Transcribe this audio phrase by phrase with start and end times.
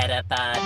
[0.00, 0.58] Metapod.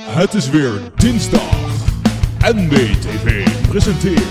[0.00, 1.40] Het is weer dinsdag.
[2.38, 4.22] NBTV presenteert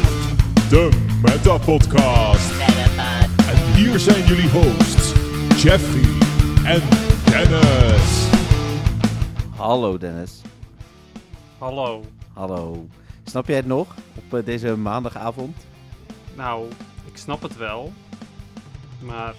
[0.69, 0.89] de
[1.21, 2.51] Meta Podcast.
[2.57, 3.47] Metapod.
[3.49, 5.13] En hier zijn jullie hosts,
[5.63, 6.27] Jeffrey
[6.65, 6.81] en
[7.25, 8.27] Dennis.
[9.55, 10.41] Hallo Dennis.
[11.57, 12.03] Hallo.
[12.33, 12.87] Hallo.
[13.29, 15.67] Snap jij het nog op eh, deze maandagavond?
[16.35, 16.69] Nou,
[17.05, 17.93] ik snap het wel.
[19.01, 19.33] Maar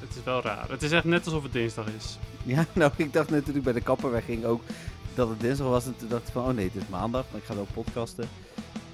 [0.00, 0.70] het is wel raar.
[0.70, 2.18] Het is echt net alsof het dinsdag is.
[2.44, 4.62] Ja, nou ik dacht net toen ik bij de kapper wegging ook
[5.14, 5.86] dat het dinsdag was.
[5.86, 7.24] En toen dacht ik van, oh nee, het is maandag.
[7.30, 8.28] Maar ik ga wel podcasten.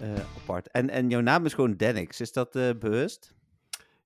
[0.01, 0.71] Eh, apart.
[0.71, 2.21] En, en jouw naam is gewoon Dennix.
[2.21, 3.35] Is dat eh, bewust?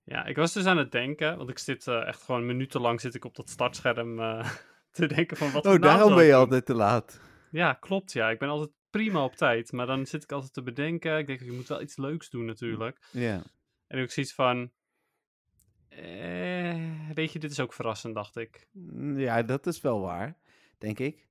[0.05, 1.37] Ja, ik was dus aan het denken.
[1.37, 4.17] Want ik zit echt gewoon minutenlang zit ik op dat startscherm
[4.93, 7.21] te denken van wat Oh, daarom ben je altijd te laat.
[7.51, 8.13] Ja, klopt.
[8.13, 9.73] Ja, ik ben altijd prima op tijd.
[9.73, 11.19] Maar dan zit ik altijd te bedenken.
[11.19, 12.99] Ik denk, je moet wel iets leuks doen natuurlijk.
[13.11, 13.43] Ja.
[13.87, 14.71] En ik zoiets van...
[15.89, 18.67] Eh, weet je, dit is ook verrassend, dacht ik.
[18.73, 20.37] Mm, Ja, dat is wel waar.
[20.79, 21.29] Denk ik.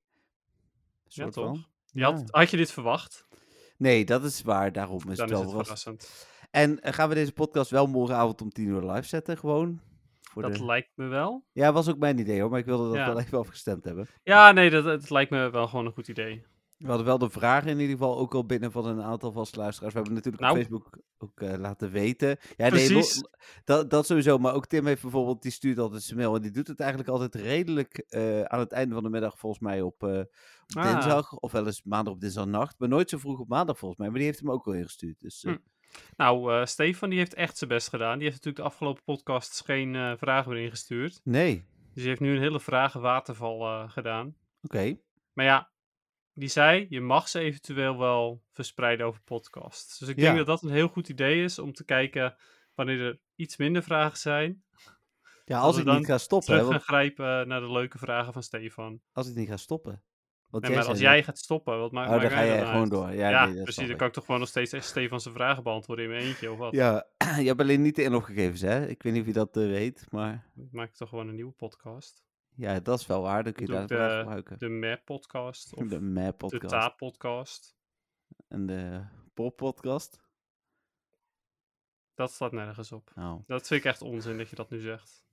[1.04, 1.44] Ja, toch?
[1.46, 1.66] van.
[1.92, 3.28] Je had, had je dit verwacht?
[3.76, 4.72] Nee, dat is waar.
[4.72, 6.26] Daarom is Dan het is wel het verrassend.
[6.50, 9.38] En eh, gaan we deze podcast wel morgenavond om tien uur live zetten?
[9.38, 9.80] Gewoon?
[10.20, 10.64] Voor Dat de...
[10.64, 11.44] lijkt me wel.
[11.52, 12.50] Ja, was ook mijn idee hoor.
[12.50, 13.06] Maar ik wilde dat Ja.
[13.06, 14.06] wel even afgestemd hebben.
[14.22, 16.44] Ja, nee, dat, het lijkt me wel gewoon een goed idee.
[16.80, 19.58] We hadden wel de vragen in ieder geval ook al binnen van een aantal vaste
[19.58, 19.92] luisteraars.
[19.92, 20.54] We hebben natuurlijk Nou.
[20.56, 22.28] op Facebook ook eh, laten weten.
[22.28, 23.16] Ja, nee, Precies.
[23.16, 23.28] lo-
[23.64, 24.38] dat, dat sowieso.
[24.38, 26.34] Maar ook Tim heeft bijvoorbeeld, die stuurt altijd zijn mail.
[26.34, 29.62] En die doet het eigenlijk altijd redelijk eh, aan het einde van de middag volgens
[29.62, 30.26] mij op, eh, op
[30.76, 30.92] Ah.
[30.92, 31.32] dinsdag.
[31.36, 32.74] Of wel eens maandag op dinsdagnacht.
[32.78, 34.08] Maar nooit zo vroeg op maandag volgens mij.
[34.08, 35.20] Maar die heeft hem ook al ingestuurd.
[35.20, 35.56] Dus Hm.
[36.16, 38.12] Nou, Stefan die heeft echt zijn best gedaan.
[38.18, 41.20] Die heeft natuurlijk de afgelopen podcasts geen vragen meer ingestuurd.
[41.24, 41.64] nee, oké.
[41.94, 44.34] Dus die heeft nu een hele vragenwaterval gedaan.
[45.32, 45.70] Maar ja,
[46.40, 49.98] die zei, je mag ze eventueel wel verspreiden over podcasts.
[49.98, 50.36] Dus ik denk Ja.
[50.36, 52.36] dat dat een heel goed idee is om te kijken
[52.74, 54.64] wanneer er iets minder vragen zijn.
[55.44, 56.46] Ja, Als ik niet ga stoppen.
[56.48, 59.00] Terug gaan want grijpen naar de leuke vragen van Stefan.
[59.12, 60.02] als ik niet ga stoppen.
[60.48, 62.90] Want Nee, maar als jij gaat stoppen, wat maakt Oh, dan ga dat gewoon uit?
[62.90, 63.12] door.
[63.12, 63.82] Ja, Ja, nee, dat precies.
[63.82, 63.96] Dan ik.
[63.98, 66.58] kan ik toch gewoon nog steeds echt Stefan zijn vragen beantwoorden in mijn eentje, of
[66.58, 66.72] wat?
[66.74, 67.06] Ja,
[67.38, 68.86] je hebt alleen niet de inloggegevens, hè?
[68.86, 71.34] Ik weet niet of je dat eh, weet, maar Dan maak ik toch gewoon een
[71.34, 72.24] nieuwe podcast.
[72.54, 73.44] Ja, dat is wel waar.
[73.44, 74.58] Dan kun je daar de- gebruiken.
[74.58, 77.76] De Map-podcast of De de, Map-podcast Ta-podcast.
[78.48, 79.02] en de
[79.34, 80.20] Pop-podcast.
[82.14, 83.12] Dat staat nergens op.
[83.16, 83.34] Oh.
[83.46, 85.24] Dat vind ik echt onzin dat je dat nu zegt.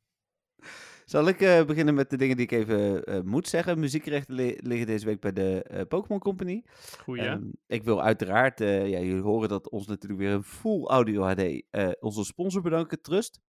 [1.05, 3.79] Zal ik eh, beginnen met de dingen die ik even eh, moet zeggen?
[3.79, 6.63] Muziekrechten li- liggen deze week bij de eh, Pokémon Company.
[7.01, 7.21] Goeie.
[7.27, 11.63] Ehm, ik wil uiteraard, ja, jullie horen dat ons natuurlijk weer een full audio HD,
[11.99, 13.41] onze sponsor bedanken, Trust.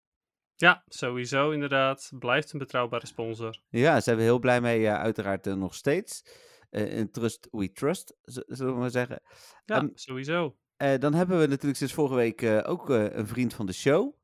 [0.61, 2.11] Ja, sowieso inderdaad.
[2.19, 3.61] Blijft een betrouwbare sponsor.
[3.69, 6.23] Ja, zijn we heel blij mee, ja, uiteraard eh, nog steeds.
[6.71, 9.21] Eh in Trust We Trust, zullen we maar zeggen.
[9.65, 10.57] Ja, Ehm, sowieso.
[10.77, 13.73] Eh, dan hebben we natuurlijk sinds vorige week eh, ook eh, een vriend van de
[13.73, 14.17] show.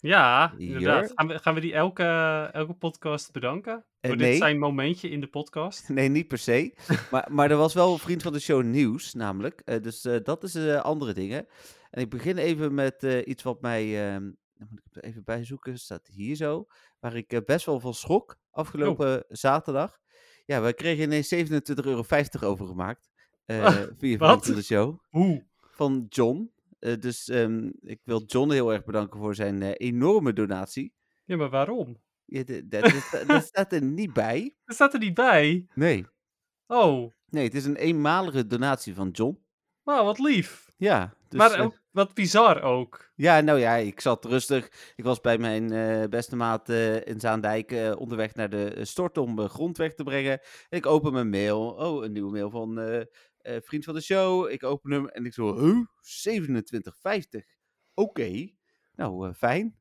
[0.00, 1.12] Ja, inderdaad.
[1.14, 2.04] Gaan we, gaan we die elke,
[2.52, 3.84] elke podcast bedanken?
[4.00, 4.30] Eh, Voor nee.
[4.30, 5.88] dit zijn momentje in de podcast?
[5.88, 6.74] Nee, niet per se.
[7.10, 9.62] maar, maar er was wel een vriend van de show nieuws, namelijk.
[9.64, 11.46] Eh, dus eh, dat is eh, andere dingen.
[11.90, 14.20] En ik begin even met eh, iets wat mij...
[14.62, 16.66] dan moet ik het er even bijzoeken, staat hier zo.
[17.00, 20.00] Waar ik eh, best wel van schrok afgelopen zaterdag.
[20.44, 21.40] Ja, we kregen ineens 27,50
[21.84, 22.04] euro
[22.40, 23.10] overgemaakt.
[23.44, 24.46] eh Ah, via wat?
[24.46, 24.98] van de show.
[25.08, 25.46] Hoe?
[25.60, 26.52] Van John.
[26.78, 30.94] Eh, dus ehm, ik wil John heel erg bedanken voor zijn eh, enorme donatie.
[31.24, 32.00] Ja, maar waarom?
[32.24, 34.56] Ja, dat staat er niet bij.
[34.64, 35.66] Dat staat er niet bij.
[35.74, 36.06] Nee.
[36.66, 39.41] Oh, Nee, het is een eenmalige donatie van John.
[39.84, 40.70] Nou wat lief.
[40.76, 41.14] Ja.
[41.28, 43.10] Dus, maar eh, ook wat bizar ook.
[43.14, 44.92] ja, nou ja, ik zat rustig.
[44.96, 48.84] Ik was bij mijn eh, beste maat eh, in Zaandijk eh, onderweg naar de eh,
[48.84, 50.40] stort om eh, grond weg te brengen.
[50.68, 51.60] En ik open mijn mail.
[51.70, 53.00] Oh, een nieuwe mail van eh,
[53.38, 54.50] eh, vriend van de show.
[54.50, 55.86] Ik open hem en ik zo, huh?
[56.00, 57.40] 27,50.
[57.94, 58.48] Oké.
[58.94, 59.76] Nou, eh, fijn.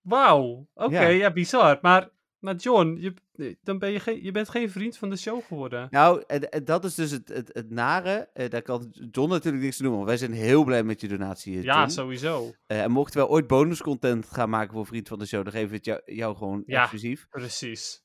[0.00, 0.68] Wauw.
[0.74, 1.08] Oké, Ja.
[1.08, 1.32] ja.
[1.32, 1.78] bizar.
[1.82, 3.14] Maar, maar John, je,
[3.62, 5.86] dan ben je, geen, je bent geen vriend van de show geworden.
[5.90, 8.28] Nou, en, en dat is dus het, het, het nare.
[8.32, 11.08] Eh, daar kan John natuurlijk niks te doen, want wij zijn heel blij met je
[11.08, 11.56] donatie.
[11.58, 11.90] eh, Ja, John.
[11.90, 12.50] sowieso.
[12.66, 15.68] Eh, en mochten we ooit bonuscontent gaan maken voor Vriend van de Show, dan geven
[15.68, 16.80] we het jou, jou gewoon Ja.
[16.80, 17.26] exclusief.
[17.30, 18.02] Precies.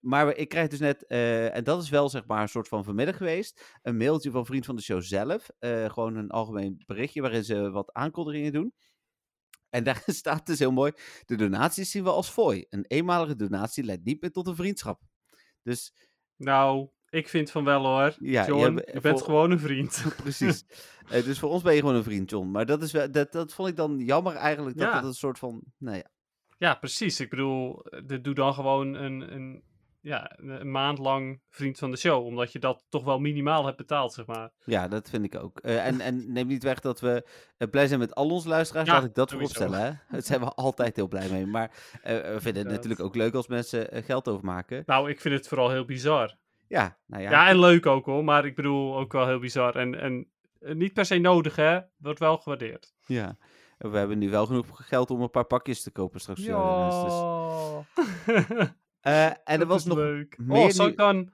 [0.00, 3.16] Maar ik krijg dus net, en dat is wel zeg maar een soort van vanmiddag
[3.16, 5.50] geweest, een mailtje van Vriend van de Show zelf.
[5.60, 8.72] gewoon een algemeen berichtje waarin ze wat aankondigingen doen.
[9.74, 10.92] En daar staat dus heel mooi,
[11.26, 12.66] de donaties zien we als fooi.
[12.68, 15.02] Een eenmalige donatie leidt niet meer tot een vriendschap.
[15.62, 15.94] Dus
[16.36, 18.16] Nou, ik vind van wel hoor.
[18.18, 20.04] Ja, John, je je, hebt- bent voor- gewoon een vriend.
[20.22, 20.64] precies.
[21.10, 22.50] Eh, dus voor ons ben je gewoon een vriend, John.
[22.50, 24.94] Maar dat, is wel, dat, dat vond ik dan jammer eigenlijk, dat Ja.
[24.94, 26.10] dat een soort van, nou ja.
[26.58, 27.20] ja, precies.
[27.20, 29.62] Ik bedoel, eh, doe dan gewoon een, een
[30.04, 32.26] ja, een maand lang vriend van de show.
[32.26, 34.50] Omdat je dat toch wel minimaal hebt betaald, zeg maar.
[34.64, 35.58] Ja, dat vind ik ook.
[35.62, 37.26] Uh, en, en neem niet weg dat we
[37.58, 38.88] uh, blij zijn met al onze luisteraars.
[38.88, 39.80] Ja, laat ik dat voorop stellen.
[39.80, 39.90] Hè?
[40.10, 41.46] Daar zijn we altijd heel blij mee.
[41.46, 44.82] Maar uh, we vinden het natuurlijk ook leuk als mensen geld overmaken.
[44.86, 46.36] Nou, ik vind het vooral heel bizar.
[46.68, 47.30] Ja, nou ja.
[47.30, 48.24] Ja, en leuk ook hoor.
[48.24, 49.76] Maar ik bedoel ook wel heel bizar.
[49.76, 50.28] En, en
[50.58, 51.80] niet per se nodig, hè.
[51.96, 52.94] Wordt wel gewaardeerd.
[53.06, 53.36] Ja.
[53.78, 56.44] We hebben nu wel genoeg geld om een paar pakjes te kopen straks.
[56.44, 56.88] Ja.
[58.26, 58.68] Dus...
[59.06, 60.38] Uh, en er was nog leuk.
[60.38, 61.30] Meer oh, zal ik dan,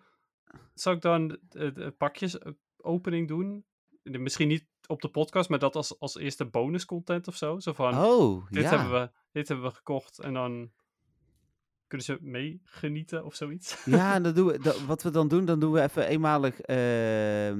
[0.75, 3.64] zal ik dan de, pakjes eh, opening doen?
[4.02, 7.58] Misschien niet op de podcast, maar dat als, als eerste bonus content of zo.
[7.58, 10.70] Zo van, oh, dit, hebben we, dit hebben we gekocht en dan
[11.87, 13.84] kunnen ze meegenieten of zoiets.
[13.84, 17.52] Ja, en dat doen we, wat we dan doen, dan doen we even eenmalig uh,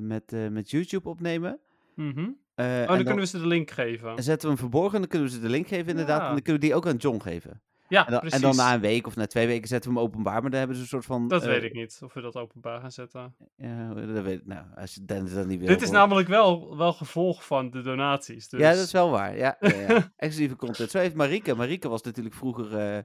[0.00, 1.60] met, met YouTube opnemen.
[1.94, 2.38] Mm -hmm.
[2.56, 4.16] oh, dan, kunnen we ze de link geven.
[4.16, 6.20] En zetten we hem verborgen en dan kunnen we ze de link geven inderdaad.
[6.20, 7.62] En dan kunnen we die ook aan John geven.
[7.88, 8.36] Ja, en dan, precies.
[8.36, 10.58] En dan na een week of na twee weken zetten we hem openbaar, maar dan
[10.58, 11.28] hebben ze een soort van...
[11.28, 13.36] Dat uh, weet ik niet, of we dat openbaar gaan zetten.
[13.56, 14.46] Ja, dat weet ik.
[14.46, 15.68] Nou, als je Dennis dat niet wil...
[15.68, 18.60] Dit is namelijk wel, wel gevolg van de donaties, dus...
[18.60, 19.36] Ja, dat is wel waar.
[19.36, 19.88] Ja, ja, ja.
[20.16, 20.90] exclusieve content.
[20.90, 21.54] Zo heeft Marike.
[21.54, 22.96] Marike was natuurlijk vroeger uh,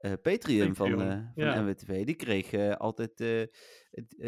[0.00, 1.60] uh, Patreon, van, van ja.
[1.60, 2.04] NWTV.
[2.04, 3.16] Die kreeg altijd...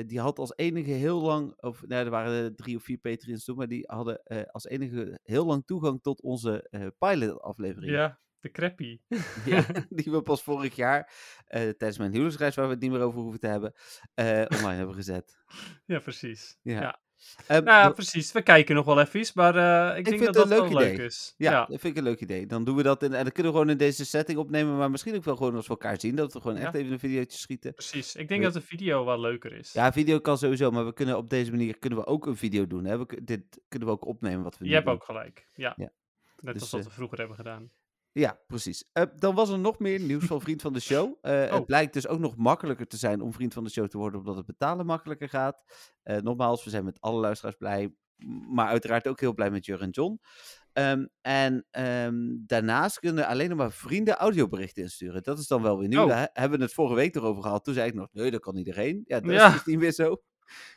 [0.06, 1.62] die had als enige heel lang...
[1.62, 5.47] Of, nou, er waren drie of vier Patreons toen, maar die hadden als enige heel
[5.47, 6.69] lang toegang tot onze
[6.99, 7.93] pilot-aflevering.
[7.93, 8.20] Ja.
[8.43, 9.00] De crappy.
[9.44, 11.12] ja, die we pas vorig jaar,
[11.49, 13.73] uh, tijdens mijn huwelijksreis, waar we het niet meer over hoeven te hebben,
[14.15, 15.37] uh, online hebben gezet.
[15.87, 16.59] Ja, precies.
[16.62, 16.81] Ja.
[16.81, 17.00] ja.
[17.49, 18.33] Um, nou ja, precies.
[18.33, 21.35] We kijken nog wel even, maar uh, ik, ik, denk dat dat wel leuk is.
[21.37, 22.47] Ja, ja, dat vind ik een leuk idee.
[22.47, 24.91] Dan doen we dat in, en dan kunnen we gewoon in deze setting opnemen, maar
[24.91, 27.38] misschien ook wel gewoon als we elkaar zien, dat we gewoon echt even een videootje
[27.38, 27.75] schieten.
[27.75, 28.17] Precies.
[28.17, 29.73] Ik denk dat de video wel leuker is.
[29.73, 32.67] Ja, video kan sowieso, maar we kunnen op deze manier kunnen we ook een video
[32.67, 32.85] doen.
[32.85, 32.99] Hè?
[32.99, 35.75] We, dit kunnen we ook opnemen wat we Je hebt ook gelijk, ja.
[35.77, 37.71] Net dus, als wat we vroeger hebben gedaan.
[38.12, 38.85] Ja, precies.
[38.93, 41.00] Uh, dan was er nog meer nieuws van Vriend van de Show.
[41.23, 41.53] Uh, oh.
[41.53, 44.20] Het blijkt dus ook nog makkelijker te zijn om Vriend van de Show te worden,
[44.20, 45.62] omdat het betalen makkelijker gaat.
[46.05, 47.94] Uh, nogmaals, we zijn met alle luisteraars blij,
[48.49, 50.20] maar uiteraard ook heel blij met Jur en John.
[50.73, 55.23] Um, en um, daarnaast kunnen alleen nog maar vrienden audioberichten insturen.
[55.23, 56.03] Dat is dan wel weer nieuw.
[56.03, 56.09] Oh.
[56.09, 57.64] Daar hebben we het vorige week erover gehad.
[57.64, 59.03] Toen zei ik nog, nee, dat kan iedereen.
[59.05, 59.55] Ja, dat ja.
[59.55, 60.23] is niet meer zo.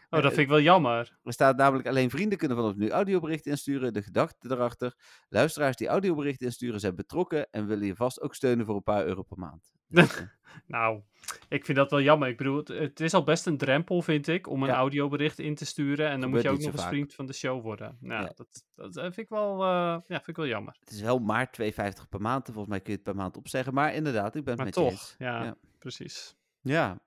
[0.10, 1.18] Oh, dat vind ik wel jammer.
[1.24, 3.94] Er staat namelijk alleen vrienden kunnen vanaf nu audioberichten insturen.
[3.94, 4.94] De gedachte erachter.
[5.30, 9.06] Luisteraars die audioberichten insturen zijn betrokken en willen je vast ook steunen voor een paar
[9.06, 9.74] euro per maand.
[10.68, 11.02] Nou,
[11.50, 12.28] ik vind dat wel jammer.
[12.28, 14.76] Ik bedoel, het, is al best een drempel, vind ik, om een ja.
[14.76, 16.10] audiobericht in te sturen.
[16.10, 17.98] En dan moet je ook nog eens vriend van de show worden.
[18.00, 18.32] Nou, ja.
[18.36, 20.76] dat, dat vind, ik wel, uh, ja, vind ik wel jammer.
[20.80, 21.68] Het is wel maar 2,50
[22.10, 22.46] per maand.
[22.46, 23.74] Volgens mij kun je het per maand opzeggen.
[23.74, 25.16] Maar inderdaad, ik ben het met toch, je eens.
[25.18, 26.36] Ja, ja, precies.
[26.62, 27.00] Ja.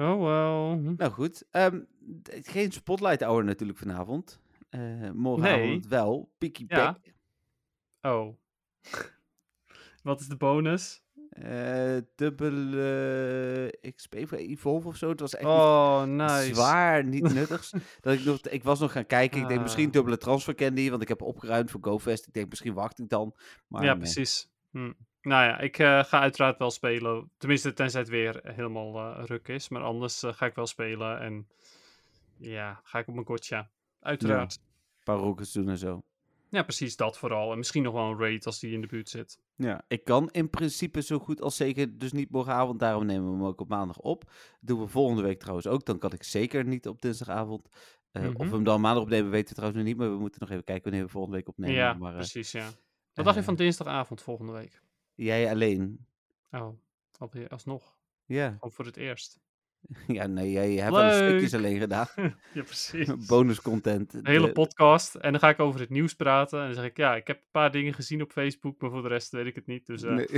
[0.00, 0.94] Oh, well.
[0.96, 1.44] Nou goed.
[1.50, 1.86] Um,
[2.26, 4.40] geen spotlight hour natuurlijk vanavond.
[4.70, 5.88] Uh, morgenavond nee.
[5.88, 6.30] wel.
[6.38, 6.98] Picky ja.
[8.00, 8.36] Oh.
[10.02, 11.02] Wat is de bonus?
[11.30, 15.08] Uh, dubbele XP voor Evolve of zo.
[15.08, 16.54] Het was echt oh, nice.
[16.54, 17.70] zwaar, niet nuttigs.
[18.00, 19.36] dat ik, nog, ik was nog gaan kijken.
[19.36, 19.42] Ah.
[19.42, 22.26] Ik denk misschien dubbele transfer candy, want ik heb opgeruimd voor GoFest.
[22.26, 23.34] Ik denk misschien wacht ik dan.
[23.66, 23.98] Maar ja, nee.
[23.98, 24.48] precies.
[24.70, 24.92] Hm.
[25.22, 27.30] Nou ja, ik uh, ga uiteraard wel spelen.
[27.38, 29.68] Tenminste, tenzij het weer helemaal uh, ruk is.
[29.68, 31.20] Maar anders uh, ga ik wel spelen.
[31.20, 31.48] En
[32.36, 33.70] ja, ga ik op mijn gotcha.
[34.00, 34.52] Uiteraard.
[34.52, 36.02] Ja, een paar rockets doen en zo.
[36.50, 37.52] Ja, precies dat vooral.
[37.52, 39.38] En misschien nog wel een raid als die in de buurt zit.
[39.54, 42.78] Ja, ik kan in principe zo goed als zeker dus niet morgenavond.
[42.78, 44.24] Daarom nemen we hem ook op maandag op.
[44.24, 45.84] Dat doen we volgende week trouwens ook.
[45.84, 47.68] Dan kan ik zeker niet op dinsdagavond.
[48.12, 48.36] Uh, mm -hmm.
[48.36, 49.98] Of we hem dan maandag opnemen weten we trouwens nog niet.
[49.98, 51.76] Maar we moeten nog even kijken wanneer we volgende week opnemen.
[51.76, 52.68] Ja, maar, precies ja.
[53.14, 54.80] Wat dacht je van dinsdagavond volgende week?
[55.20, 56.06] Jij alleen.
[56.50, 56.68] Oh,
[57.18, 57.96] alweer alsnog.
[58.26, 58.56] Ja.
[58.60, 59.40] Of voor het eerst.
[60.06, 62.06] Ja, nee, jij hebt wel stukjes alleen gedaan.
[62.54, 63.08] ja, precies.
[63.26, 64.14] Bonus content.
[64.14, 64.52] Een hele de...
[64.52, 65.14] podcast.
[65.14, 66.58] En dan ga ik over het nieuws praten.
[66.60, 69.02] En dan zeg ik, ja, ik heb een paar dingen gezien op Facebook, maar voor
[69.02, 69.86] de rest weet ik het niet.
[69.86, 70.14] Dus, uh...
[70.14, 70.28] nee.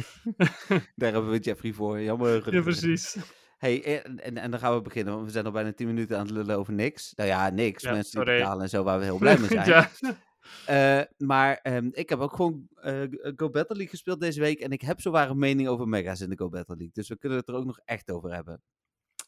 [0.94, 2.00] Daar hebben we Jeffrey voor.
[2.00, 2.54] Jammer.
[2.54, 3.16] Ja, precies.
[3.58, 6.18] Hey, en, en, en, dan gaan we beginnen, want we zijn al bijna 10 minuten
[6.18, 7.12] aan het lullen over niks.
[7.14, 7.82] Nou ja, niks.
[7.82, 9.68] Ja, Mensen die betalen en zo, waar we heel blij mee zijn.
[9.68, 9.90] ja.
[10.70, 13.02] Uh, maar um, ik heb ook gewoon uh,
[13.36, 14.60] Go Battle League gespeeld deze week.
[14.60, 16.94] En ik heb zowaar een mening over mega's in de Go Battle League.
[16.94, 18.62] Dus we kunnen het er ook nog echt over hebben.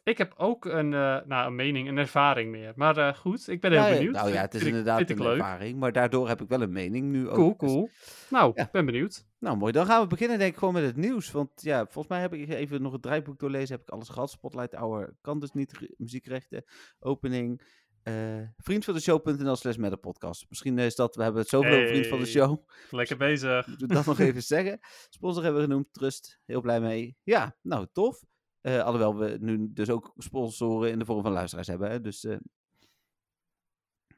[0.04, 2.72] Ik heb ook een, uh, nou, een mening, een ervaring meer.
[2.76, 4.14] Maar uh, goed, ik ben heel benieuwd.
[4.14, 5.78] Nou ja, het is inderdaad een ervaring.
[5.78, 7.34] Maar daardoor heb ik wel een mening nu ook.
[7.34, 7.82] Cool, cool.
[7.82, 8.62] Dus, nou, ja.
[8.62, 9.26] ik ben benieuwd.
[9.38, 9.72] Nou, mooi.
[9.72, 11.30] Dan gaan we beginnen denk ik gewoon met het nieuws.
[11.30, 13.74] Want ja, volgens mij heb ik even nog het draaiboek doorlezen.
[13.76, 14.30] Heb ik alles gehad.
[14.30, 15.94] Spotlight Hour kan dus niet.
[15.96, 16.64] Muziekrechten,
[16.98, 17.62] opening.
[18.04, 20.46] Uh, vriend van de show.nl slash met podcast.
[20.48, 22.68] Misschien is dat, we hebben het zoveel hey, vriend van de show.
[22.90, 23.66] Lekker bezig.
[23.66, 24.78] Moet dat nog even zeggen.
[25.08, 26.40] Sponsor hebben we genoemd, Trust.
[26.44, 27.16] Heel blij mee.
[27.22, 28.24] Ja, nou tof.
[28.62, 31.90] Uh, alhoewel we nu dus ook sponsoren in de vorm van luisteraars hebben.
[31.90, 32.00] Hè?
[32.00, 32.36] Dus, uh...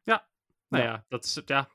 [0.02, 0.28] ja,
[0.68, 0.90] nou ja.
[0.90, 1.70] ja, dat is ja.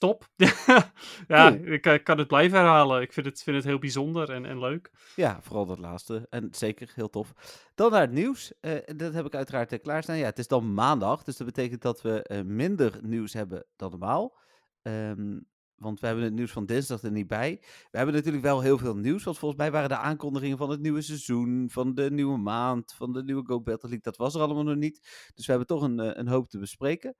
[0.00, 0.28] Top.
[1.28, 3.02] ja, ik, ik, kan het blijven herhalen.
[3.02, 4.90] Ik vind het, vind het heel bijzonder en, en leuk.
[5.16, 6.26] Ja, vooral dat laatste.
[6.30, 7.32] En zeker heel tof.
[7.74, 8.52] Dan naar het nieuws.
[8.60, 10.16] Uh, dat heb ik uiteraard uh, klaarstaan.
[10.16, 13.90] Ja, het is dan maandag, dus dat betekent dat we uh, minder nieuws hebben dan
[13.90, 14.38] normaal.
[14.82, 17.58] Um, want we hebben het nieuws van dinsdag er niet bij.
[17.90, 19.24] We hebben natuurlijk wel heel veel nieuws.
[19.24, 23.12] Want volgens mij waren de aankondigingen van het nieuwe seizoen, van de nieuwe maand, van
[23.12, 25.30] de nieuwe Go Battle League, dat was er allemaal nog niet.
[25.34, 27.16] Dus we hebben toch een, een hoop te bespreken.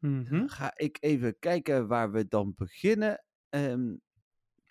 [0.00, 0.48] Mm -hmm.
[0.48, 3.24] Ga ik even kijken waar we dan beginnen.
[3.50, 4.00] Um,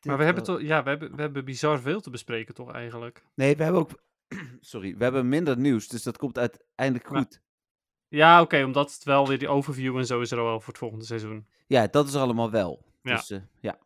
[0.02, 3.26] maar we hebben, toch, ja, we, hebben, we hebben bizar veel te bespreken, toch eigenlijk?
[3.36, 4.04] Nee, we hebben ook.
[4.60, 7.42] Sorry, we hebben minder nieuws, dus dat komt uiteindelijk goed.
[8.08, 10.60] Ja, oké, okay, omdat het wel weer die overview en zo is er al wel
[10.60, 11.48] voor het volgende seizoen.
[11.68, 12.86] Ja, dat is allemaal wel.
[13.02, 13.16] Ja.
[13.16, 13.80] Dus uh, ja.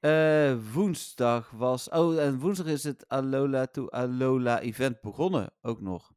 [0.00, 1.88] Uh, woensdag was.
[1.88, 5.52] Oh, en woensdag is het Alola to Alola event begonnen.
[5.60, 6.12] Ook nog.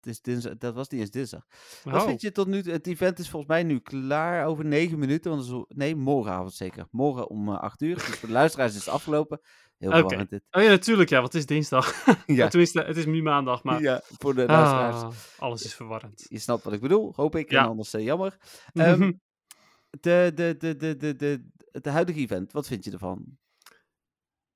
[0.00, 1.46] Dat, is dinsdag, dat was niet eens dinsdag.
[1.84, 1.92] Oh.
[1.92, 5.30] Wat vind je tot nu Het event is volgens mij nu klaar over negen minuten.
[5.30, 6.86] Want nee, morgenavond zeker.
[6.90, 7.94] Morgen om uh, acht uur.
[7.94, 9.40] Dus voor de luisteraars is het afgelopen.
[9.80, 10.00] Heel okay.
[10.00, 10.42] verwarrend dit.
[10.50, 11.10] Oh ja, natuurlijk.
[11.10, 12.04] Ja, want het is dinsdag.
[12.26, 12.48] ja.
[12.50, 13.62] Tenminste, het is nu maandag.
[13.62, 13.80] Maar...
[13.82, 15.02] Ja, voor de luisteraars.
[15.02, 16.26] Ah, alles is verwarrend.
[16.28, 17.50] Je snapt wat ik bedoel, hoop ik.
[17.50, 17.62] Ja.
[17.62, 18.36] En anders uh, jammer.
[18.72, 19.20] Um,
[20.00, 23.38] de, de, de, de, de, de, het huidige event, wat vind je ervan?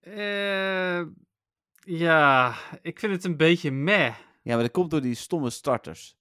[0.00, 1.02] Uh,
[1.80, 4.14] ja, ik vind het een beetje meh.
[4.44, 6.16] Ja, maar dat komt door die stomme starters.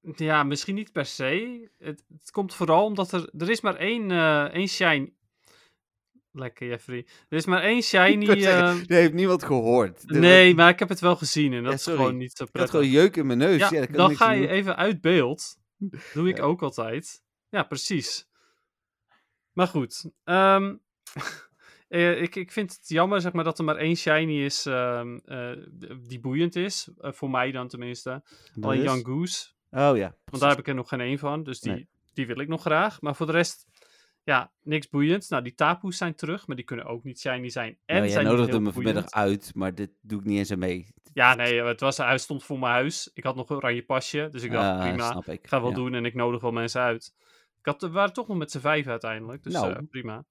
[0.00, 1.68] Ja, misschien niet per se.
[1.78, 3.30] Het, het komt vooral omdat er...
[3.38, 5.12] Er is maar één, uh, één shine...
[6.32, 7.06] Lekker, Jeffrey.
[7.28, 8.26] Er is maar één shiny...
[8.26, 8.42] Uh...
[8.42, 10.04] Zeggen, dat heeft niemand gehoord.
[10.06, 12.54] Nee, maar ik heb het wel gezien en dat ja, is gewoon niet zo prettig.
[12.54, 13.58] Ik had gewoon jeuk in mijn neus.
[13.58, 14.50] Ja, ja dan ga je doen.
[14.50, 15.58] even uit beeld.
[16.14, 16.42] doe ik ja.
[16.42, 17.22] ook altijd.
[17.48, 18.28] Ja, precies.
[19.52, 20.10] Maar goed.
[20.24, 20.82] Um,
[21.88, 25.50] ik, ik vind het jammer zeg maar, dat er maar één shiny is um, uh,
[26.08, 26.90] die boeiend is.
[27.00, 28.22] Uh, voor mij dan tenminste.
[28.60, 29.52] Alleen Young Goose.
[29.70, 30.08] Oh ja.
[30.08, 30.18] Precies.
[30.24, 31.42] Want daar heb ik er nog geen één van.
[31.42, 31.88] Dus die, nee.
[32.12, 33.00] die wil ik nog graag.
[33.00, 33.66] Maar voor de rest,
[34.22, 35.30] ja, niks boeiend.
[35.30, 37.78] Nou, die tapoes zijn terug, maar die kunnen ook niet shiny zijn.
[37.84, 40.58] En nou, jij zijn nodigde me vanmiddag uit, maar dit doe ik niet eens aan
[40.58, 40.86] mee.
[41.12, 43.10] Ja, nee, het was, hij stond voor mijn huis.
[43.14, 45.46] Ik had nog een oranje pasje, dus ik dacht, uh, prima, ik.
[45.48, 45.74] ga wel ja.
[45.74, 47.14] doen en ik nodig wel mensen uit.
[47.58, 49.84] Ik had, we waren toch nog met z'n vijf uiteindelijk, dus nou.
[49.84, 50.24] prima.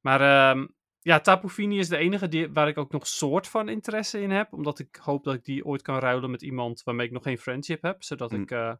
[0.00, 3.68] Maar um, ja, Tapu Fini is de enige die, waar ik ook nog soort van
[3.68, 7.06] interesse in heb, omdat ik hoop dat ik die ooit kan ruilen met iemand waarmee
[7.06, 8.42] ik nog geen friendship heb, zodat Mm.
[8.42, 8.74] ik uh,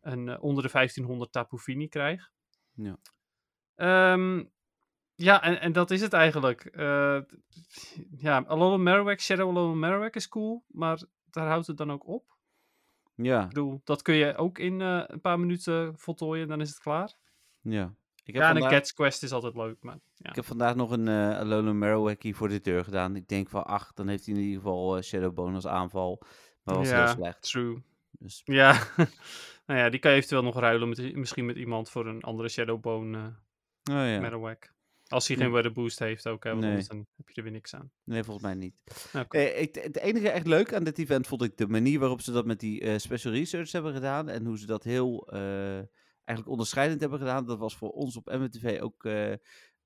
[0.00, 2.30] een onder de 1500 Tapu Fini krijg.
[2.74, 2.98] Ja.
[4.12, 4.50] Um,
[5.14, 6.68] ja, en, en dat is het eigenlijk.
[6.72, 7.20] Uh,
[8.16, 12.36] ja, Alolan Marowak, Shadow Alolan Marowak is cool, maar daar houdt het dan ook op.
[13.14, 13.42] Ja.
[13.42, 16.68] Ik bedoel, dat kun je ook in uh, een paar minuten voltooien en dan is
[16.68, 17.14] het klaar.
[17.60, 17.94] Ja.
[18.26, 18.70] Ik heb ja, vandaag...
[18.70, 19.98] een Cats Quest is altijd leuk, maar...
[20.14, 20.30] Ja.
[20.30, 23.16] Ik heb vandaag nog een uh, Alolan Marowak voor de deur gedaan.
[23.16, 26.22] Ik denk van, ach, dan heeft hij in ieder geval uh, Shadow Bonus aanval.
[26.62, 27.42] Maar was ja, heel slecht.
[27.42, 27.82] true.
[28.10, 28.42] Dus...
[28.44, 28.72] Ja.
[29.66, 32.48] nou ja, die kan je eventueel nog ruilen met, misschien met iemand voor een andere
[32.48, 33.24] Shadowbone uh,
[33.96, 34.20] oh, ja.
[34.20, 34.74] Marowak.
[35.08, 36.70] Als hij geen weather boost heeft ook, hè, want Nee.
[36.70, 37.90] anders dan heb je er weer niks aan.
[38.04, 38.74] Nee, volgens mij niet.
[39.30, 42.32] Eh, ik, het enige echt leuk aan dit event vond ik de manier waarop ze
[42.32, 44.28] dat met die eh, special research hebben gedaan.
[44.28, 45.78] En hoe ze dat heel eh,
[46.26, 47.46] eigenlijk onderscheidend hebben gedaan.
[47.46, 49.38] Dat was voor ons op MWTV ook eh, eh,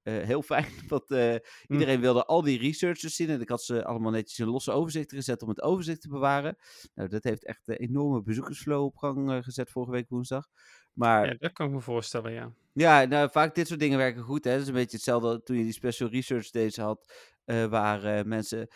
[0.02, 0.66] heel fijn.
[0.88, 1.34] Want eh,
[1.66, 3.28] iedereen wilde al die researchers zien.
[3.28, 6.56] En ik had ze allemaal netjes in losse overzichten gezet om het overzicht te bewaren.
[6.94, 10.48] Nou, dat heeft echt een enorme bezoekersflow op gang gezet vorige week woensdag.
[10.92, 12.52] Maar Ja, dat kan ik me voorstellen, ja.
[12.72, 14.44] ja, nou, vaak dit soort dingen werken goed.
[14.44, 14.50] Hè?
[14.50, 17.12] Het is een beetje hetzelfde toen je die special research days had,
[17.44, 18.68] eh, waar mensen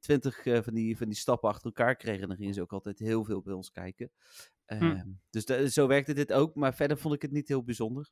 [0.00, 2.22] twintig van, die, van die stappen achter elkaar kregen.
[2.22, 4.10] En dan gingen ze ook altijd heel veel bij ons kijken.
[4.66, 8.10] Ehm, Dus zo werkte dit ook, maar verder vond ik het niet heel bijzonder.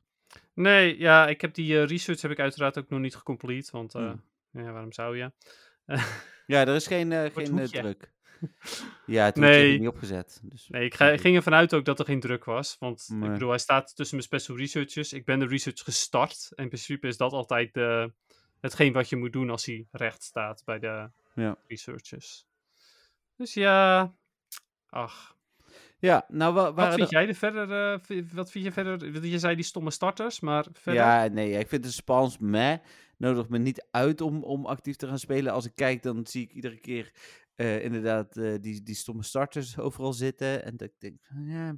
[0.53, 3.95] Nee, ja, ik heb die eh, research heb ik uiteraard ook nog niet gecomplete, want
[3.95, 4.01] eh,
[4.51, 4.63] Hmm.
[4.63, 5.31] ja, waarom zou je?
[6.47, 8.11] Ja, er is geen, eh, geen eh, druk.
[9.05, 9.73] Ja, het hoekje heb Nee.
[9.73, 10.39] ik niet opgezet.
[10.43, 12.75] Dus Nee, ik, ga, ik ging ervan uit ook dat er geen druk was.
[12.79, 13.27] Want Nee.
[13.27, 15.13] ik bedoel, hij staat tussen mijn special researchers.
[15.13, 16.51] Ik ben de research gestart.
[16.55, 18.13] En in principe is dat altijd de,
[18.59, 21.57] hetgeen wat je moet doen als hij recht staat bij de Ja.
[21.67, 22.47] researchers.
[23.35, 24.13] Dus ja,
[24.89, 25.37] ach.
[25.99, 27.93] Ja, nou, wa- Wat vind jij er verder?
[27.93, 29.25] eh, wat vind je verder?
[29.25, 31.01] Je zei die stomme starters, maar verder?
[31.03, 32.77] Ja, nee, ik vind de spans meh.
[33.17, 35.53] Nodig me niet uit om, om actief te gaan spelen.
[35.53, 37.11] Als ik kijk, dan zie ik iedere keer
[37.55, 40.63] eh, inderdaad eh, die, die stomme starters overal zitten.
[40.63, 41.77] En dat ik denk, ja,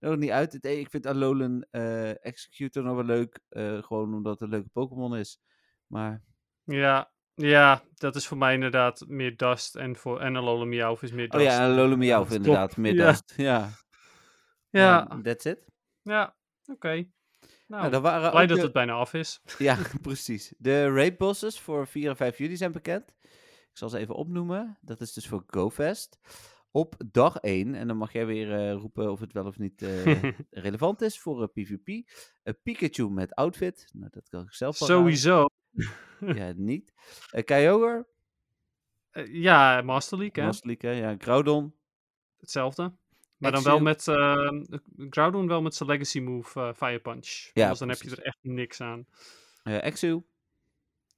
[0.00, 0.64] nodig niet uit.
[0.64, 1.62] Ik vind Alolan
[2.20, 3.38] Executor nog wel leuk.
[3.84, 5.40] gewoon omdat het een leuke Pokémon is.
[5.88, 6.22] Maar
[6.64, 9.76] Ja, ja, dat is voor mij inderdaad meer Dust.
[9.76, 10.36] En voor en
[11.02, 11.44] is meer Oh Dust.
[11.44, 11.74] ja, en
[12.26, 12.36] Top.
[12.36, 12.76] inderdaad.
[12.76, 13.06] Meer Ja.
[13.06, 13.34] Dust.
[13.36, 13.68] Ja.
[14.70, 15.64] Ja, Maar That's it.
[16.02, 16.88] ja, oké.
[16.88, 17.06] Nou,
[17.66, 19.40] Nou, waren blij dat de- het bijna af is.
[19.58, 20.54] Ja, precies.
[20.58, 23.14] De raid bosses voor 4 en 5 juli zijn bekend.
[23.70, 24.78] Ik zal ze even opnoemen.
[24.80, 26.18] Dat is dus voor GoFest.
[26.70, 29.82] Op dag 1, en dan mag jij weer roepen of het wel of niet
[30.50, 32.08] relevant is voor PvP.
[32.62, 33.90] Pikachu met outfit.
[33.92, 35.46] Nou, dat kan ik zelf wel Sowieso.
[36.38, 36.92] ja, niet.
[37.44, 38.06] Kyogre.
[39.30, 40.48] ja, Master League, hè?
[40.48, 41.08] Master League, hè?
[41.08, 41.74] Ja, Groudon.
[42.40, 42.92] Hetzelfde.
[43.36, 44.62] Maar dan wel met, uh,
[45.10, 47.50] Groudon wel met zijn legacy move uh, Fire Punch.
[47.54, 49.06] Ja, dan heb je er echt niks aan.
[49.64, 50.22] Uh, Exu?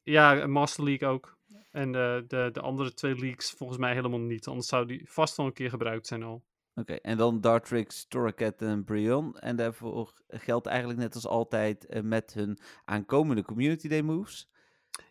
[0.02, 1.38] Ja, Master League ook.
[1.70, 4.46] En de, de, de andere twee leagues volgens mij helemaal niet.
[4.46, 6.44] Anders zou die vast wel een keer gebruikt zijn al.
[6.80, 9.38] Oké, en dan Dartrix, Torracat en Brion.
[9.38, 14.50] En daarvoor geldt eigenlijk net als altijd met hun aankomende Community Day moves.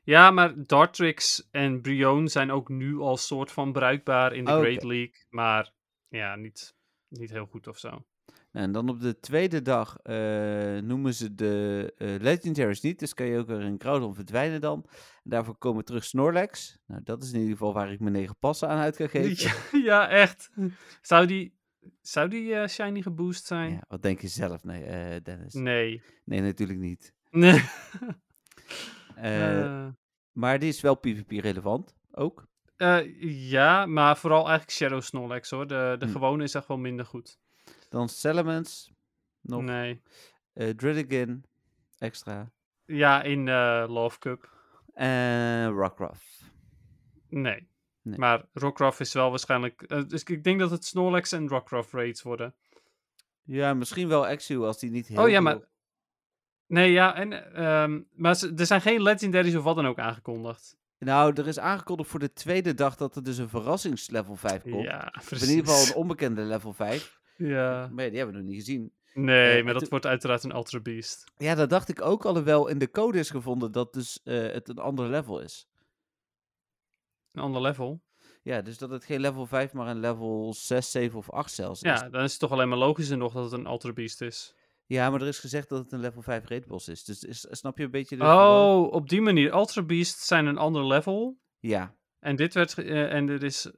[0.03, 4.83] Ja, maar Dartrix en Brion zijn ook nu al soort van bruikbaar in de Great
[4.83, 5.25] League.
[5.29, 5.73] Maar
[6.07, 6.75] ja, niet,
[7.07, 8.05] niet heel goed of zo.
[8.51, 12.99] En dan op de tweede dag uh, noemen ze de uh, Legendaries niet.
[12.99, 14.85] Dus kan je ook er een Groudon verdwijnen dan.
[15.23, 16.77] En daarvoor komen terug Snorlax.
[16.88, 19.81] Nou, dat is in ieder geval waar ik mijn negen passen aan uit ga geven.
[19.83, 20.49] Ja, echt.
[21.01, 21.58] Zou die,
[22.01, 23.71] zou die uh, shiny geboost zijn?
[23.71, 25.53] Ja, wat denk je zelf, nee, Dennis?
[25.53, 26.01] Nee.
[26.24, 27.13] Nee, natuurlijk niet.
[27.29, 27.63] Nee.
[30.41, 32.48] maar die is wel PvP relevant, ook.
[33.19, 35.67] ja, maar vooral eigenlijk Shadow Snorlax hoor.
[35.67, 36.12] De, de hm.
[36.12, 37.39] gewone is echt wel minder goed.
[37.89, 38.91] Dan Salamence.
[39.41, 39.62] Nog.
[39.62, 40.01] Nee.
[41.98, 42.51] Extra.
[42.86, 43.50] Ja, in
[43.88, 44.57] Love Cup.
[44.93, 46.51] En Rockruff.
[47.29, 47.67] Nee.
[48.01, 48.18] Nee.
[48.18, 49.86] Maar Rockruff is wel waarschijnlijk...
[49.88, 52.56] Uh, dus ik denk dat het Snorlax en Rockruff raids worden.
[53.44, 55.24] Ja, misschien wel Exu als die niet heel...
[55.24, 55.60] Oh ja, maar...
[56.68, 60.77] Nee, ja, en, um, maar er zijn geen legendaries of wat dan ook aangekondigd.
[61.00, 64.84] Nou, er is aangekondigd voor de tweede dag dat er dus een verrassingslevel 5 komt.
[64.84, 65.48] Ja, precies.
[65.48, 67.20] in ieder geval een onbekende level 5.
[67.36, 67.89] Ja.
[67.91, 68.91] Maar die hebben we nog niet gezien.
[69.13, 71.24] Nee, uh, maar dat wordt uiteraard een Ultra Beast.
[71.38, 74.51] Ja, dat dacht ik ook al wel in de code is gevonden dat dus uh,
[74.51, 75.68] het een ander level is.
[77.39, 78.01] Een ander level?
[78.41, 81.81] Ja, dus dat het geen level 5, maar een level 6, 7 of 8 zelfs
[81.81, 82.00] ja, is.
[82.00, 84.55] Ja, dan is het toch alleen maar logisch nog dat het een Ultra Beast is.
[84.86, 87.03] Ja, maar er is gezegd dat het een level 5 raid boss is.
[87.03, 88.17] Dus is, snap je een beetje...
[88.17, 89.53] De oh, op die manier.
[89.53, 91.39] Ultra Beasts zijn een ander level.
[91.60, 91.96] Ja.
[92.19, 93.69] En dit werd uh, en er is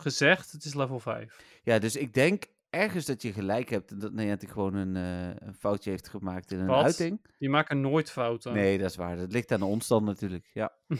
[0.00, 1.60] gezegd, het is level 5.
[1.62, 5.34] Ja, dus ik denk ergens dat je gelijk hebt en dat Niantic gewoon een, uh,
[5.48, 6.84] een foutje heeft gemaakt in een Wat?
[6.84, 7.26] uiting.
[7.38, 8.52] Die maken nooit fouten.
[8.52, 9.16] Nee, dat is waar.
[9.16, 10.72] Dat ligt aan ons dan natuurlijk, ja.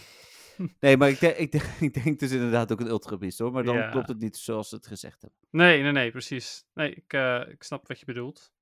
[0.80, 3.52] nee, maar ik, denk, ik, denk, ik denk dus inderdaad ook een Ultra Beast hoor,
[3.52, 3.90] maar dan ja.
[3.90, 5.40] klopt het niet zoals ze het gezegd hebben.
[5.50, 6.64] Nee, nee, nee, precies.
[6.74, 8.52] Nee, ik, uh, ik snap wat je bedoelt.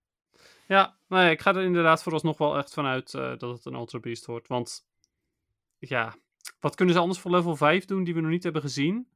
[0.67, 3.99] Ja, nee, ik ga er inderdaad vooralsnog wel echt vanuit uh, dat het een Ultra
[3.99, 4.87] Beast wordt, want
[5.79, 6.15] ja,
[6.61, 9.09] wat kunnen ze anders voor level 5 doen die we nog niet hebben gezien?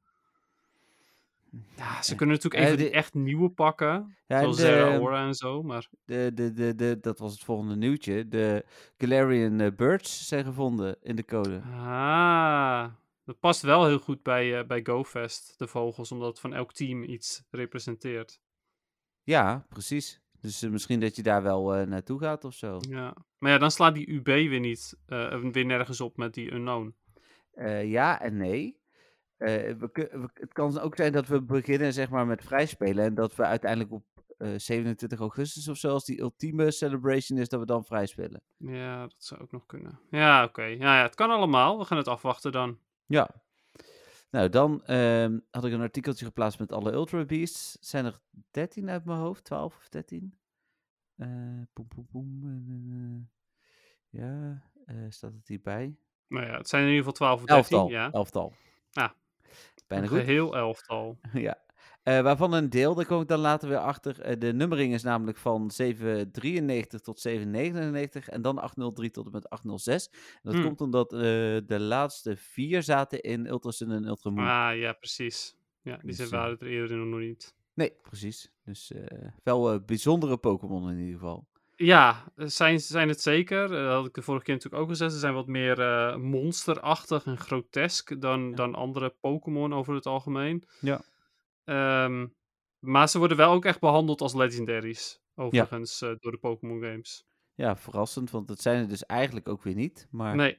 [1.76, 4.16] Ja, ze kunnen natuurlijk even de, echt nieuwe pakken.
[4.26, 5.88] Ja, zoals Zera Aura en zo, maar...
[6.04, 8.28] De, de, de, de, dat was het volgende nieuwtje.
[8.28, 8.64] De
[8.98, 11.60] Galarian uh, Birds zijn gevonden in de code.
[11.60, 12.86] Ah,
[13.24, 16.72] dat past wel heel goed bij, uh, bij GoFest, de vogels, omdat het van elk
[16.72, 18.40] team iets representeert.
[19.22, 20.20] Ja, precies.
[20.40, 22.78] Dus uh, misschien dat je daar wel naartoe gaat of zo.
[22.88, 24.98] Ja, maar ja, dan slaat die UB weer niet,
[25.52, 26.94] weer nergens op met die Unknown.
[27.84, 28.77] ja en nee.
[29.38, 33.34] Uh, we, het kan ook zijn dat we beginnen zeg maar, met vrijspelen en dat
[33.34, 34.04] we uiteindelijk op
[34.38, 38.42] uh, eh, 27 augustus of zo, als die ultieme celebration is, dat we dan vrijspelen.
[38.56, 40.00] Ja, dat zou ook nog kunnen.
[40.10, 40.48] Ja, oké.
[40.48, 40.76] Okay.
[40.76, 41.78] Ja, ja, het kan allemaal.
[41.78, 42.78] We gaan het afwachten dan.
[43.06, 43.30] Ja.
[44.30, 47.76] Nou, dan uh, had ik een artikeltje geplaatst met alle Ultra Beasts.
[47.80, 48.20] Zijn er
[48.50, 49.44] 13 uit mijn hoofd?
[49.44, 50.38] 12 of 13?
[51.16, 51.28] Uh,
[51.72, 53.30] boem, boem, boem.
[54.08, 54.62] ja,
[55.08, 55.96] staat het hierbij?
[56.28, 57.56] Nou ja, het zijn in ieder geval 12 of 13.
[57.56, 58.10] Elftal, ja.
[58.12, 58.54] elftal.
[58.92, 59.10] Ah,
[59.88, 60.22] Bijna een goed.
[60.22, 61.18] Heel elftal.
[61.32, 61.66] ja.
[62.04, 64.30] Uh, waarvan een deel, daar kom ik dan later weer achter.
[64.30, 69.50] Uh, de nummering is namelijk van 793 tot 799 en dan 803 tot en met
[69.50, 70.08] 806.
[70.08, 70.62] En dat hmm.
[70.62, 71.20] komt omdat uh,
[71.66, 74.46] de laatste vier zaten in Ultrasun en Ultramoon.
[74.46, 75.56] Ah, ja, precies.
[75.82, 77.54] Ja, die dus, waren er eerder nog niet.
[77.74, 78.52] Nee, precies.
[78.64, 78.92] Dus
[79.42, 81.48] wel bijzondere Pokémon in ieder geval.
[81.80, 83.68] Ja, zijn, zijn het zeker.
[83.68, 85.12] Dat had ik de vorige keer natuurlijk ook gezegd.
[85.12, 90.64] Ze zijn wat meer uh, monsterachtig en grotesk dan, dan andere Pokémon over het algemeen.
[90.80, 91.00] Ja.
[92.04, 92.34] Um,
[92.78, 95.20] maar ze worden wel ook echt behandeld als legendaries.
[95.34, 96.08] Overigens, ja.
[96.08, 97.26] uh, door de Pokémon games.
[97.54, 100.08] Ja, verrassend, want dat zijn er dus eigenlijk ook weer niet.
[100.10, 100.36] Maar...
[100.36, 100.58] Nee,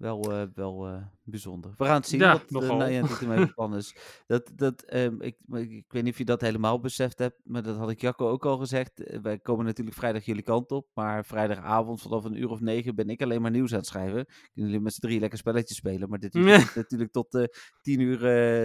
[0.00, 1.74] wel, uh, wel uh, bijzonder.
[1.76, 3.96] We gaan het zien ja, wat de Niantic ermee plan is.
[4.26, 7.76] Dat, dat, um, ik, ik weet niet of je dat helemaal beseft hebt, maar dat
[7.76, 9.04] had ik Jacco ook al gezegd.
[9.04, 12.94] Eh, wij komen natuurlijk vrijdag jullie kant op, maar vrijdagavond vanaf een uur of negen
[12.94, 14.24] ben ik alleen maar nieuws aan het schrijven.
[14.24, 17.48] Kunnen jullie met z'n drie lekker spelletjes spelen, maar dit is natuurlijk tot
[17.82, 18.18] tien uur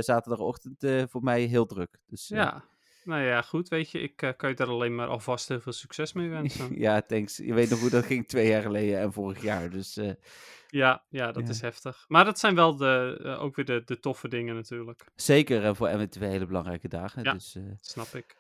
[0.04, 2.00] zaterdagochtend voor mij heel druk.
[2.06, 2.64] Dus ja.
[3.04, 6.14] Nou ja, goed, weet je, ik kan je daar alleen maar alvast heel veel succes
[6.14, 6.80] mee wensen.
[6.86, 7.38] ja, thanks.
[7.38, 10.00] Je weet nog hoe dat ging twee jaar geleden en vorig jaar, dus...
[10.76, 12.06] Ja, ja, dat is heftig.
[12.08, 15.06] Maar dat zijn wel de, ook weer de, de toffe dingen natuurlijk.
[15.16, 17.24] Zeker, voor en twee hele belangrijke dagen.
[17.24, 18.38] Ja, dus, snap ik.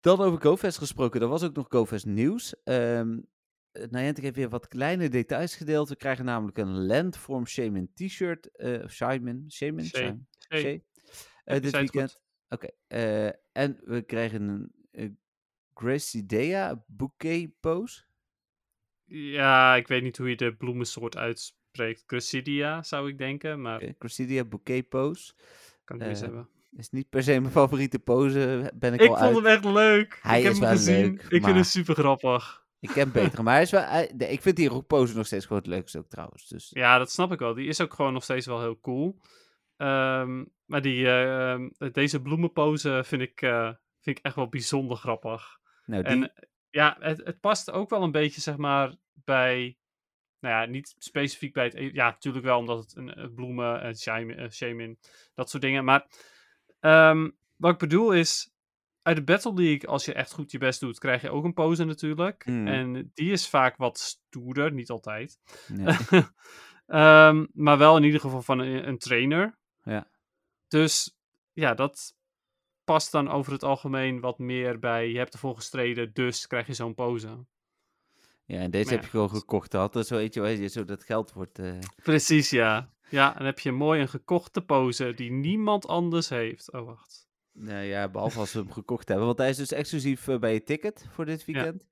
[0.00, 2.54] Dan over GoFest gesproken, er was ook nog GoFest nieuws.
[2.64, 3.28] Um,
[3.72, 5.88] Niantic heeft weer wat kleine details gedeeld.
[5.88, 8.50] We krijgen namelijk een Landform Shaman t-shirt.
[8.56, 9.44] Uh, Shaman?
[9.48, 9.84] Shaman?
[9.84, 10.26] Shaman.
[10.48, 10.80] Uh,
[11.44, 12.22] dit weekend.
[12.48, 12.68] Oké.
[12.88, 13.24] Okay.
[13.26, 15.10] Uh, en we krijgen een uh,
[15.74, 18.06] Gracidea bouquet pose.
[19.04, 21.16] Ja, ik weet niet hoe je de bloemensoort
[21.68, 22.04] uitspreekt.
[22.06, 23.82] Gracidia zou ik denken, maar...
[23.82, 24.44] Okay.
[24.48, 25.32] Bouquet pose.
[25.84, 26.48] Kan ik eens hebben.
[26.76, 30.18] Is niet per se mijn favoriete pose, ben ik, ik al vond hem echt leuk.
[30.22, 31.00] Hij ik heb is hem wel gezien.
[31.00, 31.40] leuk, ik maar...
[31.40, 32.66] vind hem super grappig.
[32.80, 35.62] Ik ken betere, maar hij is wel, hij, ik vind die pose nog steeds gewoon
[35.62, 36.48] het leukste ook trouwens.
[36.48, 36.70] Dus.
[36.70, 37.54] Ja, dat snap ik wel.
[37.54, 39.20] Die is ook gewoon nog steeds wel heel cool.
[39.76, 41.60] Um, maar die, uh,
[41.92, 45.58] deze bloemenpose vind ik, uh, vind ik echt wel bijzonder grappig.
[45.86, 46.12] Nou, die...
[46.12, 46.32] En
[46.70, 49.78] ja, het, het past ook wel een beetje zeg maar bij
[50.40, 51.74] nou ja, niet specifiek bij het.
[51.74, 54.96] e- Ja, natuurlijk wel, omdat het een, een bloemen, een shaman, shaman,
[55.34, 55.84] dat soort dingen.
[55.84, 56.06] Maar
[56.80, 58.52] um, wat ik bedoel is.
[59.02, 61.52] Uit de Battle League, als je echt goed je best doet, krijg je ook een
[61.52, 62.46] pose natuurlijk.
[62.46, 62.66] Mm.
[62.66, 65.38] En die is vaak wat stoerder, niet altijd.
[66.86, 69.58] Um, maar wel in ieder geval van een, een trainer.
[69.82, 70.10] Ja.
[70.68, 71.18] Dus
[71.52, 72.16] ja, dat
[72.84, 75.08] past dan over het algemeen wat meer bij.
[75.10, 77.46] Je hebt ervoor gestreden, dus krijg je zo'n pose.
[78.48, 79.70] Ja, en deze heb je gewoon gekocht.
[79.70, 81.58] Dat is zo eentje waar je zo dat geld wordt.
[81.58, 82.92] eh, Precies, ja.
[83.10, 86.72] Ja, dan heb je mooi een gekochte pose die niemand anders heeft.
[86.72, 87.28] Oh, wacht.
[87.52, 89.26] Nou ja, behalve als we hem gekocht hebben.
[89.26, 91.84] Want hij is dus exclusief eh, bij je ticket voor dit weekend.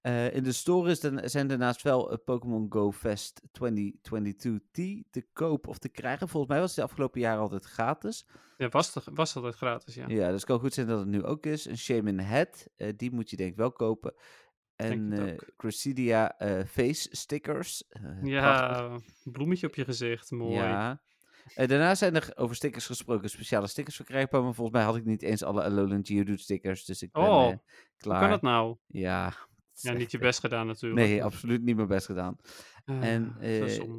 [0.00, 5.66] Eh, in de store is dan, zijn daarnaast wel Pokémon Go Fest 2022T te koop
[5.66, 6.28] of te krijgen.
[6.28, 8.26] Volgens mij was het de afgelopen jaren altijd gratis.
[8.56, 10.04] Ja, was, toch, was altijd gratis, ja.
[10.08, 11.64] Ja, dus het kan goed zijn dat het nu ook is.
[11.64, 12.66] Een Shaman Head,
[12.96, 14.14] die moet je denk ik wel kopen.
[14.78, 15.36] En.
[15.56, 17.84] Crucidia eh, face stickers.
[17.88, 18.28] eh, prachtig.
[18.28, 20.54] Ja, bloemetje op je gezicht, mooi.
[20.54, 21.00] Ja.
[21.54, 24.42] Daarna zijn er over stickers gesproken, speciale stickers verkrijgbaar.
[24.42, 26.84] Maar volgens mij had ik niet eens alle Alolan Geodude stickers.
[26.84, 27.60] Dus ik ben Oh, eh, Hoe
[27.96, 28.20] klaar.
[28.20, 28.76] kan dat nou?
[28.86, 29.34] Ja.
[29.80, 31.00] Ja, niet je best gedaan natuurlijk.
[31.06, 32.36] Nee, absoluut niet mijn best gedaan.
[32.84, 33.36] Ah, en.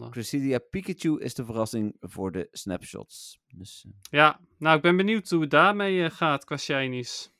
[0.09, 3.39] Crucidia Pikachu is de verrassing voor de snapshots.
[3.55, 7.31] Dus Ja, nou, ik ben benieuwd hoe het daarmee gaat qua shinies.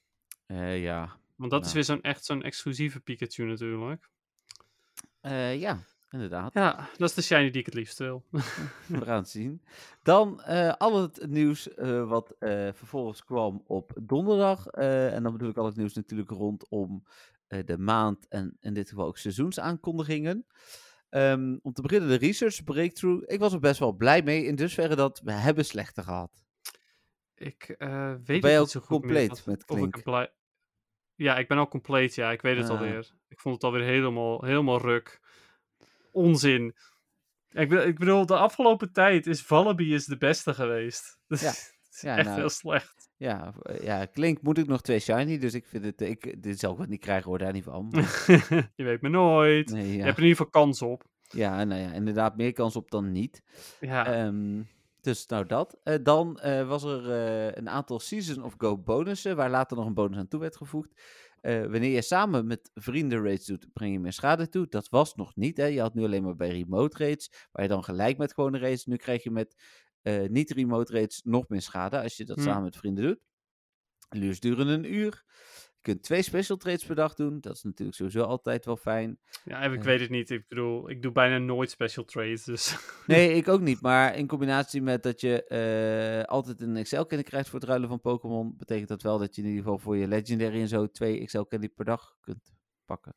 [0.76, 1.18] ja.
[1.40, 4.10] Want dat is weer zo'n echt zo'n exclusieve Pikachu natuurlijk.
[5.22, 6.54] Eh, ja, inderdaad.
[6.54, 8.26] Ja, dat is de shiny die ik het liefst wil.
[8.88, 9.62] We gaan het zien.
[10.04, 12.36] Dan eh, al het nieuws eh, wat
[12.74, 14.68] vervolgens kwam op donderdag.
[14.68, 17.04] en dan bedoel ik al het nieuws natuurlijk rondom
[17.48, 20.46] de maand en in dit geval ook seizoensaankondigingen.
[21.10, 23.24] Ehm, om te beginnen de research breakthrough.
[23.26, 26.44] Ik was er best wel blij mee in dusverre dat we hebben slechter gehad.
[27.36, 27.76] Ik
[28.24, 30.04] weet Ben je niet zo goed meer compleet met of ik Klink?
[30.04, 30.30] blij...
[31.20, 32.32] Ja, ik ben al compleet, ja.
[32.32, 32.72] Ik weet het Ah.
[32.72, 33.12] alweer.
[33.28, 35.20] Ik vond het alweer helemaal, helemaal ruk.
[36.12, 36.76] Onzin.
[37.52, 41.18] Ik, ik bedoel, de afgelopen tijd is Vallaby is de beste geweest.
[41.28, 41.50] Dus Ja.
[41.50, 43.10] is Ja, echt nou, heel slecht.
[43.18, 46.72] Ja, ja, Klink moet ik nog twee shiny, dus ik vind het, ik, dit zal
[46.72, 47.90] ik wel niet krijgen hoor, daar niet van.
[48.76, 49.70] je weet me nooit.
[49.72, 51.04] Nee, Je hebt er in ieder geval kans op.
[51.22, 53.42] ja, nou ja, inderdaad meer kans op dan niet.
[53.80, 54.62] Ja, Ehm,
[55.02, 55.80] dus nou dat.
[55.84, 59.86] Eh, dan eh, was er eh, een aantal Season of Go bonussen, waar later nog
[59.86, 61.02] een bonus aan toe werd gevoegd.
[61.42, 64.68] Wanneer je samen met vrienden raids doet, breng je meer schade toe.
[64.68, 65.58] Dat was nog niet.
[65.58, 65.66] Hè?
[65.66, 68.86] Je had nu alleen maar bij remote raids, waar je dan gelijk met gewone raids.
[68.86, 69.56] Nu krijg je met
[70.28, 72.44] niet-remote raids nog meer schade als je dat Hm.
[72.44, 73.20] samen met vrienden doet.
[74.10, 75.24] Luurs duren een uur.
[75.90, 77.40] Kunt twee special trades per dag doen.
[77.42, 79.20] Dat is natuurlijk sowieso altijd wel fijn.
[79.44, 79.86] ja ik eh.
[79.86, 80.30] weet het niet.
[80.30, 82.76] Ik bedoel, ik doe bijna nooit special trades, dus...
[83.08, 83.82] Nee, ik ook niet.
[83.82, 88.00] Maar in combinatie met dat je eh, altijd een Excel-candy krijgt voor het ruilen van
[88.00, 91.20] Pokémon, betekent dat wel dat je in ieder geval voor je Legendary en zo twee
[91.20, 92.54] Excel-candy per dag kunt
[92.86, 93.16] pakken.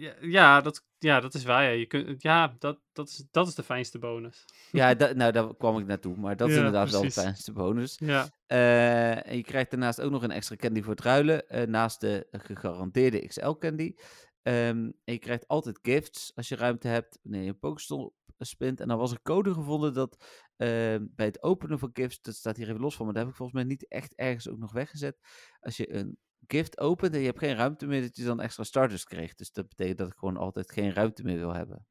[0.00, 1.62] Ja, ja, dat, ja, dat is waar.
[1.62, 4.44] Ja, je kunt, ja dat, dat, is, dat is de fijnste bonus.
[4.70, 6.16] Ja, nou, daar kwam ik naartoe.
[6.16, 7.98] Maar dat is Ja, inderdaad wel de fijnste bonus.
[7.98, 11.66] Ja, Eh, en je krijgt daarnaast ook nog een extra candy voor het ruilen, eh,
[11.66, 13.94] naast de gegarandeerde XL-candy.
[14.42, 18.80] Ehm, en je krijgt altijd gifts als je ruimte hebt, wanneer je een Pokestop spint.
[18.80, 20.24] En dan was er code gevonden dat
[20.56, 23.32] ehm, bij het openen van gifts, dat staat hier even los van, maar dat heb
[23.32, 25.18] ik volgens mij niet echt ergens ook nog weggezet.
[25.60, 28.64] Als je een gift opent en je hebt geen ruimte meer, dat je dan extra
[28.64, 29.34] starters kreeg.
[29.34, 31.86] Dus dat betekent dat ik gewoon altijd geen ruimte meer wil hebben.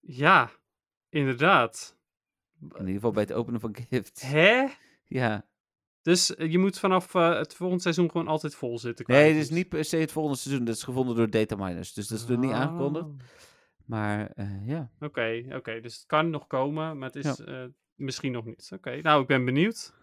[0.00, 0.50] ja
[1.08, 1.98] inderdaad.
[2.60, 4.22] In ieder geval bij het openen van gifts.
[4.22, 4.66] Hè?
[5.04, 5.48] Ja.
[6.02, 9.04] Dus eh, je moet vanaf eh, het volgende seizoen gewoon altijd vol zitten.
[9.08, 10.64] Nee, dit is niet per se het volgende seizoen.
[10.64, 11.92] Dat is gevonden door dataminers.
[11.92, 13.04] Dus dat is er niet aangekondigd.
[13.04, 13.18] Oh.
[13.84, 14.90] Maar eh, ja.
[15.00, 15.80] Oké, oké.
[15.80, 17.42] Dus het kan nog komen, maar het is
[17.94, 18.70] misschien nog niet.
[18.74, 19.94] Oké, nou, ik ben benieuwd.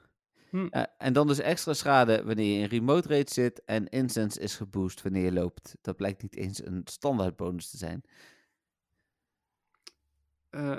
[0.50, 0.68] Hm.
[0.72, 3.64] Uh, en dan dus extra schade wanneer je in remote raid zit.
[3.66, 5.78] En incense is geboost wanneer je loopt.
[5.82, 8.04] Dat blijkt niet eens een standaard bonus te zijn.
[10.52, 10.76] Uh,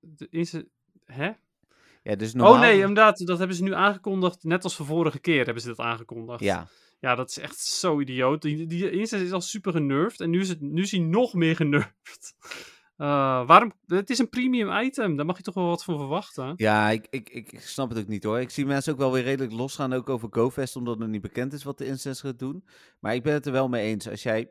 [0.00, 0.68] de incense...
[1.04, 1.30] Hè?
[2.02, 2.54] Ja, dus normaal...
[2.54, 3.26] Oh nee, inderdaad.
[3.26, 4.44] Dat hebben ze nu aangekondigd.
[4.44, 6.40] Net als de vorige keer hebben ze dat aangekondigd.
[6.40, 6.68] Ja.
[7.00, 8.42] Ja, dat is echt zo idioot.
[8.42, 10.20] Die, die incense is al super genervd.
[10.20, 12.34] En nu is, het, nu is hij nog meer genervd.
[12.96, 13.72] Uh, waarom?
[13.86, 15.16] Het is een premium item.
[15.16, 16.52] Daar mag je toch wel wat van verwachten.
[16.56, 18.40] Ja, ik, ik, ik snap het ook niet hoor.
[18.40, 21.52] Ik zie mensen ook wel weer redelijk losgaan ook over GoFest, omdat het niet bekend
[21.52, 22.64] is wat de incense gaat doen.
[23.00, 24.08] Maar ik ben het er wel mee eens.
[24.08, 24.50] Als jij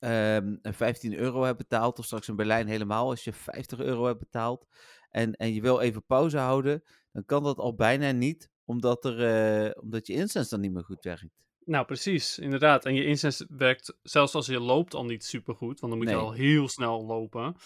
[0.00, 4.18] um, 15 euro hebt betaald, of straks in Berlijn helemaal, als je 50 euro hebt
[4.18, 4.66] betaald
[5.10, 6.82] en, en je wil even pauze houden,
[7.12, 10.84] dan kan dat al bijna niet, omdat, er, uh, omdat je incense dan niet meer
[10.84, 11.47] goed werkt.
[11.68, 12.84] Nou, precies, inderdaad.
[12.84, 16.10] En je incense werkt zelfs als je loopt al niet super goed, want dan moet
[16.10, 17.56] je al heel snel lopen.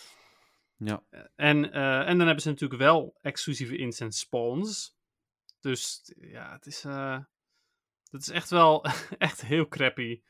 [0.76, 1.02] Ja.
[1.36, 4.98] En, uh, en dan hebben ze natuurlijk wel exclusieve incense spawns.
[5.60, 7.18] Dus ja, het is, uh,
[8.10, 8.84] het is echt wel
[9.18, 10.22] echt heel crappy.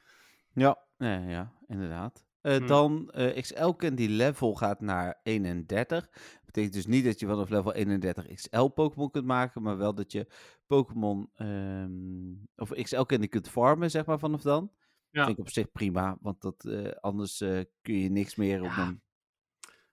[0.52, 2.24] Ja, ja, ja inderdaad.
[2.42, 2.66] Uh, hm.
[2.66, 6.09] Dan uh, XL Candy level gaat naar 31
[6.52, 10.12] betekent dus niet dat je vanaf level 31 XL Pokémon kunt maken, maar wel dat
[10.12, 10.26] je
[10.66, 14.70] Pokémon um, of XL Candy kunt farmen, zeg maar, vanaf dan.
[15.11, 15.18] Ja.
[15.18, 17.38] Dat vind ik op zich prima, want dat, uh, anders
[17.83, 19.02] kun je niks meer op een...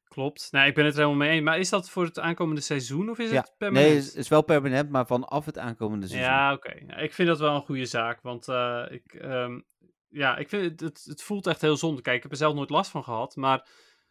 [0.03, 0.47] Klopt.
[0.51, 1.43] Nee, ik ben het er helemaal mee eens.
[1.43, 3.89] Maar is dat voor het aankomende seizoen of is het permanent?
[3.89, 6.31] Nee, het is, wel permanent, maar vanaf het aankomende seizoen.
[6.31, 6.81] Ja, oké.
[6.83, 7.03] Okay.
[7.03, 8.47] ik vind dat wel een goede zaak, want
[8.89, 9.65] ik, um,
[10.09, 12.01] ja, ik vind het, het, het, voelt echt heel zonde.
[12.01, 13.67] Kijk, ik heb er zelf nooit last van gehad, maar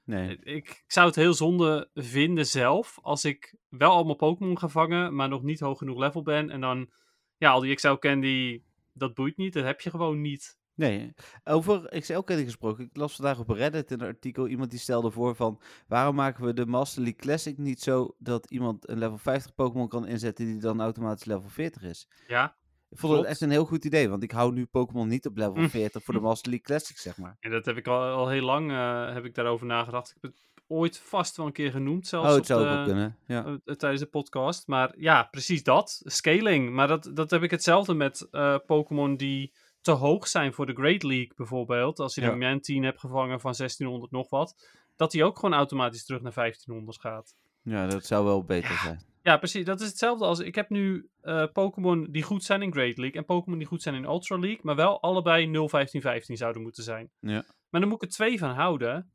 [0.08, 0.30] Nee.
[0.30, 5.14] Ik, ik, zou het heel zonde vinden zelf als ik wel allemaal Pokémon ga vangen,
[5.14, 6.50] maar nog niet hoog genoeg level ben.
[6.50, 6.90] En dan,
[7.36, 9.52] ja, al die XL Candy, dat boeit niet.
[9.52, 10.58] Dat heb je gewoon niet.
[10.74, 12.84] Nee, over XL Candy gesproken.
[12.84, 14.48] Ik las vandaag op Reddit een artikel.
[14.48, 18.50] Iemand die stelde voor van, waarom maken we de Master League Classic niet zo dat
[18.50, 22.08] iemand een level 50 Pokémon kan inzetten die dan automatisch level 40 is?
[22.26, 22.56] Ja,
[22.90, 25.36] ik vond het echt een heel goed idee, want ik hou nu Pokémon niet op
[25.36, 27.36] level 40 voor de Master League Classic, zeg maar.
[27.40, 30.08] En dat heb ik al, al heel lang uh, heb ik daarover nagedacht.
[30.08, 33.16] Ik heb het ooit vast wel een keer genoemd, zelfs oh, het zou ook kunnen.
[33.26, 33.46] Ja.
[33.46, 34.66] Uh, tijdens de podcast.
[34.66, 36.00] Maar ja, precies dat.
[36.04, 36.70] Scaling.
[36.70, 38.28] Maar dat, dat heb ik hetzelfde met
[38.66, 42.00] Pokémon die te hoog zijn voor de Great League bijvoorbeeld.
[42.00, 42.30] Als je ja.
[42.30, 44.56] een Mantine hebt gevangen van 1600 nog wat.
[44.96, 47.34] Dat die ook gewoon automatisch terug naar 1500 gaat.
[47.62, 48.82] Ja, dat zou wel beter ja.
[48.82, 49.00] zijn.
[49.28, 49.64] Ja, precies.
[49.64, 50.38] Dat is hetzelfde als.
[50.38, 53.82] Ik heb nu uh, Pokémon die goed zijn in Great League en Pokémon die goed
[53.82, 57.10] zijn in Ultra League, maar wel allebei 0-15-15 zouden moeten zijn.
[57.20, 57.44] Ja.
[57.70, 59.12] Maar dan moet ik er twee van houden.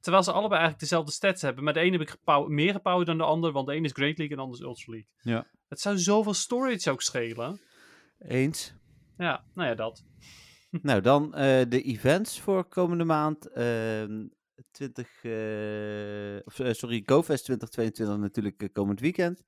[0.00, 1.64] Terwijl ze allebei eigenlijk dezelfde stats hebben.
[1.64, 4.18] Maar de ene heb ik meer gepowered dan de ander, want de ene is Great
[4.18, 5.10] League en de ander is Ultra League.
[5.20, 5.46] Ja.
[5.68, 7.60] Het zou zoveel storage ook schelen.
[8.18, 8.74] Eens.
[9.16, 10.04] Ja, nou ja, dat.
[10.82, 11.32] nou, dan uh,
[11.68, 13.48] de events voor komende maand.
[13.54, 14.26] Uh,
[14.70, 19.42] 20, uh, of, uh, sorry, GoFest 2022 natuurlijk uh, komend weekend.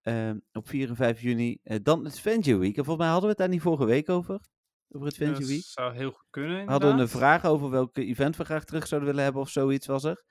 [0.00, 1.58] Ehm, op 4 en 5 juni.
[1.82, 2.76] dan het Venture Week.
[2.76, 4.40] En volgens mij hadden we het daar niet vorige week over.
[4.88, 5.62] Over het Venture Week.
[5.62, 6.64] Dat zou heel goed kunnen.
[6.64, 9.86] We hadden een vraag over welke event we graag terug zouden willen hebben of zoiets
[9.86, 10.24] was er.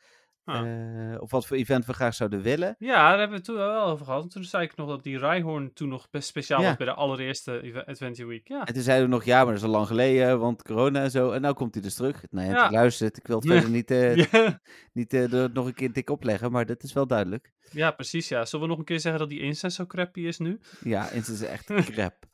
[0.50, 2.76] Uh, of wat voor event we graag zouden willen.
[2.80, 4.24] Ja, daar hebben we het toen wel over gehad.
[4.24, 6.68] En toen zei ik nog dat die Rijhoorn toen nog best speciaal ja.
[6.68, 8.48] was bij de allereerste Adventure Week.
[8.48, 8.66] Ja.
[8.66, 11.12] En toen zeiden we nog, ja, maar dat is al lang geleden, want corona en
[11.12, 11.32] zo.
[11.32, 12.24] En nou komt hij dus terug.
[12.30, 12.72] Nou ja, ja.
[12.72, 13.18] luistert.
[13.18, 13.90] Ik wil het verder niet,
[14.32, 14.62] ja.
[14.94, 17.54] niet uh, nog een keer dik opleggen, maar dat is wel duidelijk.
[17.72, 18.46] Ja, precies, ja.
[18.46, 20.60] Zullen we nog een keer zeggen dat die Incense zo crappy is nu?
[20.84, 22.26] Ja, Incense is echt crap.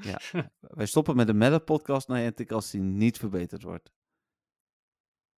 [0.00, 0.20] ja.
[0.60, 3.90] Wij stoppen met de Meta podcast Niantic als die niet verbeterd wordt.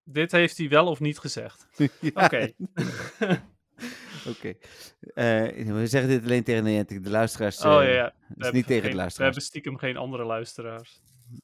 [0.04, 1.66] Dit heeft hij wel of niet gezegd.
[2.14, 2.52] Oké.
[4.28, 4.54] Oké.
[5.14, 7.04] Uh, we zeggen dit alleen tegen Niantic.
[7.04, 7.64] De luisteraars.
[7.64, 8.14] Oh ja, ja.
[8.28, 9.16] Dus niet tegen de luisteraars.
[9.16, 11.00] We hebben stiekem geen andere luisteraars.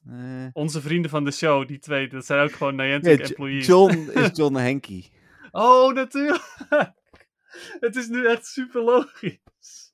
[0.07, 3.65] Uh, Onze vrienden van de show, die twee, dat zijn ook gewoon Niantic ja, employees.
[3.65, 5.05] John is John Henky.
[5.51, 6.43] oh, natuurlijk.
[7.79, 9.39] Het is nu echt super logisch.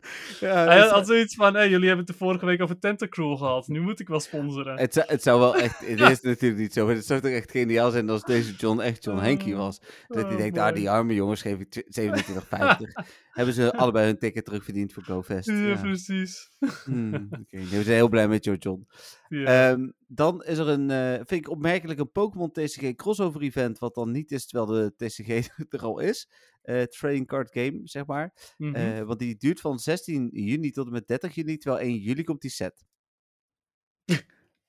[0.40, 3.68] Ja, Hij had zoiets van, hey, jullie hebben het de vorige week over Tentacruel gehad.
[3.68, 4.80] Nu moet ik wel sponsoren.
[4.80, 7.32] Het zou, het zou wel echt, het is natuurlijk niet zo, maar het zou toch
[7.32, 9.58] echt geniaal zijn als deze John echt John Henky oh.
[9.58, 9.80] was.
[10.08, 13.06] Dat hij oh, denkt, ah, die arme jongens geef ik 27,50.
[13.36, 15.48] Hebben ze allebei hun ticket terugverdiend voor GoFest.
[15.48, 15.82] Ja, ja.
[15.82, 16.52] precies.
[16.86, 17.68] Hmm, okay.
[17.70, 18.88] We zijn heel blij met jou, John.
[19.28, 19.70] Ja.
[19.70, 23.96] Um, dan is er een, uh, vind ik opmerkelijk, een Pokémon TCG crossover event, wat
[23.96, 26.30] dan niet is terwijl de TCG er al is.
[26.66, 28.54] Uh, trading card game, zeg maar.
[28.58, 28.98] Mm -hmm.
[28.98, 32.24] uh, want die duurt van 16 juni tot en met 30 juni, terwijl 1 juli
[32.24, 32.86] komt die set.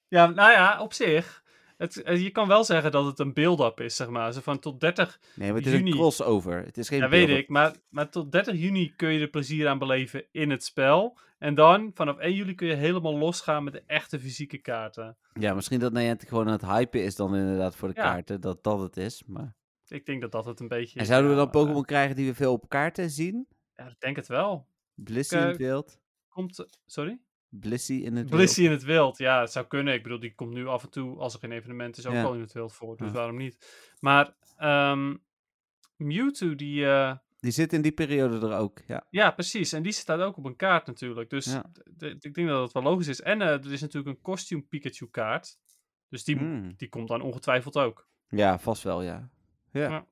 [0.09, 1.45] ja, nou ja, op zich.
[1.77, 4.33] Het, je kan wel zeggen dat het een build-up is, zeg maar.
[4.33, 5.85] Zo van tot 30 Nee, maar het juni...
[5.85, 6.65] is een crossover.
[6.65, 7.49] Het is geen Ja, weet ik.
[7.49, 11.19] Maar, maar tot 30 juni kun je er plezier aan beleven in het spel.
[11.39, 15.17] En dan, vanaf 1 juli kun je helemaal losgaan met de echte fysieke kaarten.
[15.33, 18.03] Ja, misschien dat Niantic gewoon aan het hypen is dan inderdaad voor de ja.
[18.03, 18.41] kaarten.
[18.41, 19.55] Dat dat het is, maar...
[19.89, 22.27] Ik denk dat dat het een beetje En zouden we dan Pokémon uh, krijgen die
[22.27, 23.47] we veel op kaarten zien?
[23.75, 24.69] Ja, ik denk het wel.
[24.95, 26.01] Bliss in het beeld.
[26.29, 26.67] Komt...
[26.87, 27.21] Sorry?
[27.49, 29.95] Blissy in het Blissy in het wild, ja, het zou kunnen.
[29.95, 32.35] Ik bedoel, die komt nu af en toe, als er geen evenement is, ook wel
[32.35, 32.97] in het wild voor.
[32.97, 33.59] Dus waarom niet?
[34.01, 34.35] Maar
[34.93, 35.23] um,
[35.97, 36.81] Mewtwo, die...
[36.81, 39.07] Uh, die zit in die periode er ook, ja.
[39.11, 39.73] Ja, precies.
[39.73, 41.31] En die staat ook op een kaart natuurlijk.
[41.31, 41.59] Dus
[41.99, 43.21] ik denk dat het wel logisch is.
[43.21, 45.59] En uh, er is natuurlijk een costume Pikachu kaart.
[46.09, 46.75] Dus die, hmm.
[46.77, 48.09] die komt dan ongetwijfeld ook.
[48.29, 49.31] Ja, vast wel, ja.
[49.77, 49.91] Ja.
[49.91, 50.07] ja.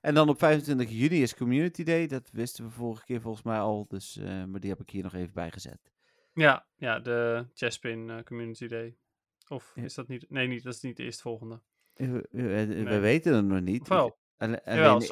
[0.00, 2.06] En dan op 25 juni is Community Day.
[2.06, 3.86] Dat wisten we vorige keer volgens mij al.
[3.88, 5.92] Dus, uh, maar die heb ik hier nog even bijgezet.
[6.34, 8.96] Ja, ja de Chespin uh, Community Day.
[9.48, 10.30] Of is dat niet?
[10.30, 11.60] Nee, niet, dat is niet de eerstvolgende.
[11.94, 13.88] We, we, we weten het nog niet.
[13.88, 14.18] wel?
[14.36, 14.60] Alleen,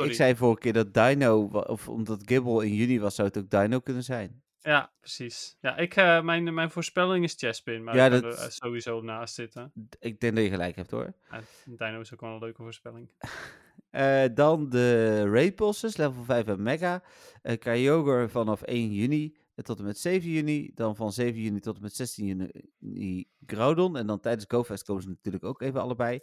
[0.09, 3.51] ik zei vorige keer dat Dino, of omdat Gibble in juni was, zou het ook
[3.51, 4.43] Dino kunnen zijn.
[4.61, 5.57] Ja, precies.
[5.61, 8.45] Ja, ik, uh, mijn, mijn voorspelling is Chespin, maar ja, ik dat...
[8.45, 9.73] er sowieso naast zitten.
[9.99, 11.15] Ik denk dat je gelijk hebt hoor.
[11.31, 13.09] Ja, Dino is ook wel een leuke voorspelling.
[13.93, 15.61] uh, dan de Raid
[15.97, 17.03] level 5 en Mega.
[17.43, 20.71] Uh, Kyogre vanaf 1 juni tot en met 7 juni.
[20.75, 23.97] Dan van 7 juni tot en met 16 juni Groudon.
[23.97, 26.21] En dan tijdens GoFest komen ze natuurlijk ook even allebei.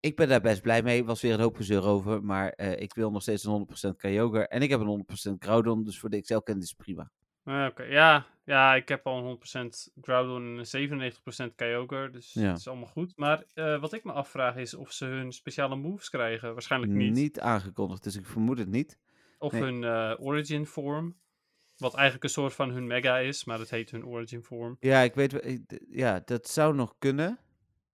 [0.00, 1.04] Ik ben daar best blij mee.
[1.04, 2.24] Was weer een hoop gezeur over.
[2.24, 4.48] Maar ik wil nog steeds een 100% Kyogre.
[4.48, 5.84] En ik heb een 100% Groudon.
[5.84, 7.10] Dus voor de Excel-kennis is prima.
[7.44, 8.26] Uh, Oké, ja.
[8.44, 10.90] ja, ik heb al 100% Groudon en
[11.50, 12.10] 97% Kyogre.
[12.10, 12.48] Dus ja.
[12.48, 13.16] het is allemaal goed.
[13.16, 16.52] Maar uh, wat ik me afvraag is of ze hun speciale moves krijgen.
[16.52, 17.12] Waarschijnlijk niet.
[17.12, 18.98] Niet aangekondigd, dus ik vermoed het niet.
[19.38, 19.62] Of nee.
[19.62, 21.20] hun uh, origin vorm.
[21.76, 24.76] Wat eigenlijk een soort van hun mega is, maar dat heet hun origin vorm.
[24.80, 27.38] Ja, ik weet, ja, dat zou nog kunnen.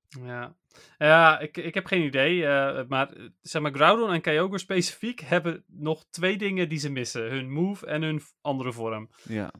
[0.09, 0.57] Ja,
[0.99, 2.37] ja ik, ik heb geen idee.
[2.37, 3.13] Uh, maar
[3.43, 7.87] zeg maar, Groudon en Kyogre specifiek hebben nog twee dingen die ze missen: hun move
[7.87, 9.11] en hun andere vorm.
[9.23, 9.53] Ja,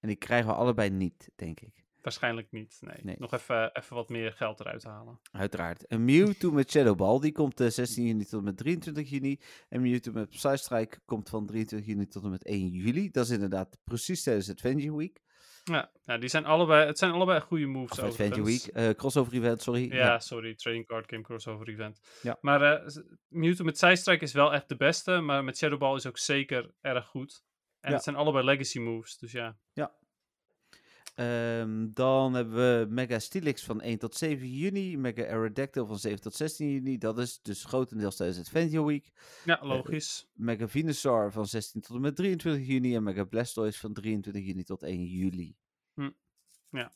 [0.00, 1.84] en die krijgen we allebei niet, denk ik.
[2.04, 2.78] Waarschijnlijk niet.
[3.02, 3.16] Nee.
[3.18, 5.20] Nog even, even wat meer geld eruit halen.
[5.32, 5.86] Uiteraard.
[5.86, 9.10] En Mewtwo met Shadow Ball, die komt uh, eh, 16 juni tot en met 23
[9.10, 9.40] juni.
[9.68, 13.10] En Mewtwo met Psystrike komt van 23 juni tot en met 1 juli.
[13.10, 15.22] Dat is inderdaad precies tijdens Adventure Week.
[15.64, 17.98] Ja, ja die zijn allebei, het zijn allebei goede moves.
[17.98, 19.92] Of Adventure Week, uh, crossover event, sorry.
[19.92, 22.00] Ja, ja, sorry, trading card game crossover event.
[22.22, 22.38] Ja.
[22.40, 26.06] Maar uh, Mewtwo met Psystrike is wel echt de beste, maar met Shadow Ball is
[26.06, 27.42] ook zeker erg goed.
[27.80, 29.56] En het zijn allebei legacy moves, dus ja.
[29.72, 29.94] Ja,
[31.16, 34.96] Um, dan hebben we Mega Stilix van 1 tot 7 juni.
[34.96, 36.98] Mega Aerodactyl van 7 tot 16 juni.
[36.98, 39.12] Dat is dus grotendeels tijdens het Adventure Week.
[39.44, 40.28] Ja, eh, logisch.
[40.36, 42.94] Uh, Mega Venusaur van 16 tot en met 23 juni.
[42.94, 45.56] En Mega Blastoise van 23 juni tot 1 juli.
[45.94, 46.10] Hm.
[46.70, 46.92] Ja.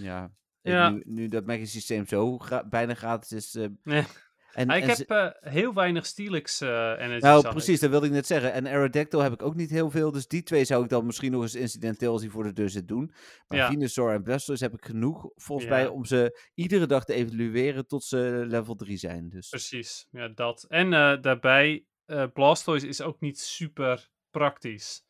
[0.00, 0.32] Ja.
[0.60, 0.90] ja.
[0.90, 4.06] Nu, nu, dat Mega systeem zo gra bijna gratis is, uh, ja.
[4.52, 7.24] En, ik heb uh, heel weinig Steelix uh, energy.
[7.24, 8.52] Nou, precies, dat wilde ik net zeggen.
[8.52, 10.10] En Aerodactyl heb ik ook niet heel veel.
[10.10, 12.70] Dus die twee zou ik dan misschien nog eens incidenteel als die voor de deur
[12.70, 13.12] zit doen.
[13.46, 13.68] Maar ja.
[13.68, 15.74] Venusaur en Blastoise heb ik genoeg, volgens ja.
[15.74, 19.28] mij, om ze iedere dag te evalueren tot ze level 3 zijn.
[19.28, 19.48] Dus.
[19.48, 20.64] Precies, ja, dat.
[20.68, 21.84] En uh, daarbij,
[22.32, 25.04] Blastoise is ook niet super praktisch.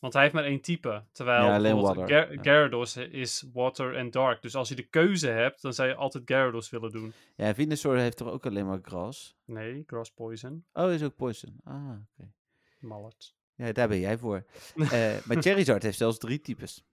[0.00, 1.04] Want hij heeft maar één type.
[1.12, 2.06] Terwijl ja, alleen water.
[2.06, 4.42] Ger Gyarados is water en dark.
[4.42, 7.12] Dus als je de keuze hebt, dan zou je altijd Gyarados willen doen.
[7.36, 9.36] Ja, Venusaur heeft toch ook alleen maar grass?
[9.44, 10.64] Nee, grass poison.
[10.72, 11.60] Oh, is ook poison.
[11.64, 12.04] Ah, oké.
[12.16, 12.32] Okay.
[12.78, 13.34] Mallet.
[13.54, 14.44] Ja, daar ben jij voor.
[14.74, 14.90] uh,
[15.26, 16.84] maar Charizard heeft zelfs drie types.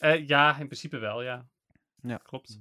[0.00, 1.48] Uh, ja, in principe wel, ja.
[2.02, 2.16] Ja.
[2.16, 2.60] Klopt.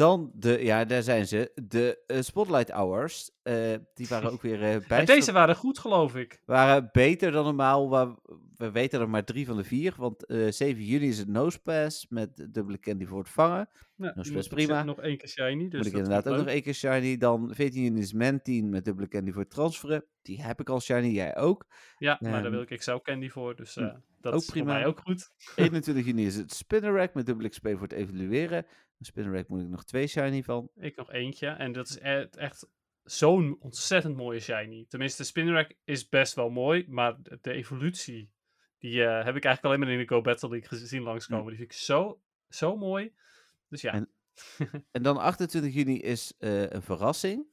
[0.00, 1.52] Dan de, ja, daar zijn ze.
[1.68, 3.30] De uh, Spotlight Hours.
[3.42, 5.04] Uh, die waren ook weer uh, bij.
[5.04, 6.42] Deze waren goed, geloof ik.
[6.44, 7.88] Waren beter dan normaal.
[7.88, 8.14] Waar,
[8.56, 9.94] we weten er maar drie van de vier.
[9.96, 13.68] Want 7 juni is het Nosepass met dubbele candy voor het vangen.
[13.96, 14.82] Ja, Nosepass prima.
[14.82, 15.68] Nog één keer shiny.
[15.68, 17.16] Dus moet ik inderdaad ook nog één keer shiny.
[17.16, 20.04] Dan 14 juni is Mantine met dubbele candy voor het transferen.
[20.22, 21.66] Die heb ik al shiny, jij ook.
[21.98, 23.56] Ja, maar daar ehm, wil ik Excel candy voor.
[23.56, 24.64] Dus hm, dat ook is prima.
[24.64, 25.30] voor mij ook goed.
[25.56, 28.66] 21 juni is het Spinnerack met dubbele XP voor het evalueren.
[29.00, 30.70] Een Spinnerack moet ik nog twee shiny van.
[30.76, 31.48] Ik nog eentje.
[31.48, 32.68] En dat is e-, echt
[33.02, 34.86] zo'n ontzettend mooie shiny.
[34.88, 38.30] Tenminste, de Spinnerack is best wel mooi, maar de evolutie,
[38.78, 41.46] die uh, heb ik eigenlijk alleen maar in de Go Battle League gezien langskomen.
[41.46, 43.14] Die vind ik zo, zo mooi.
[43.68, 43.92] Dus ja.
[43.92, 44.10] En,
[44.90, 47.46] en dan 28 juni is uh, een verrassing.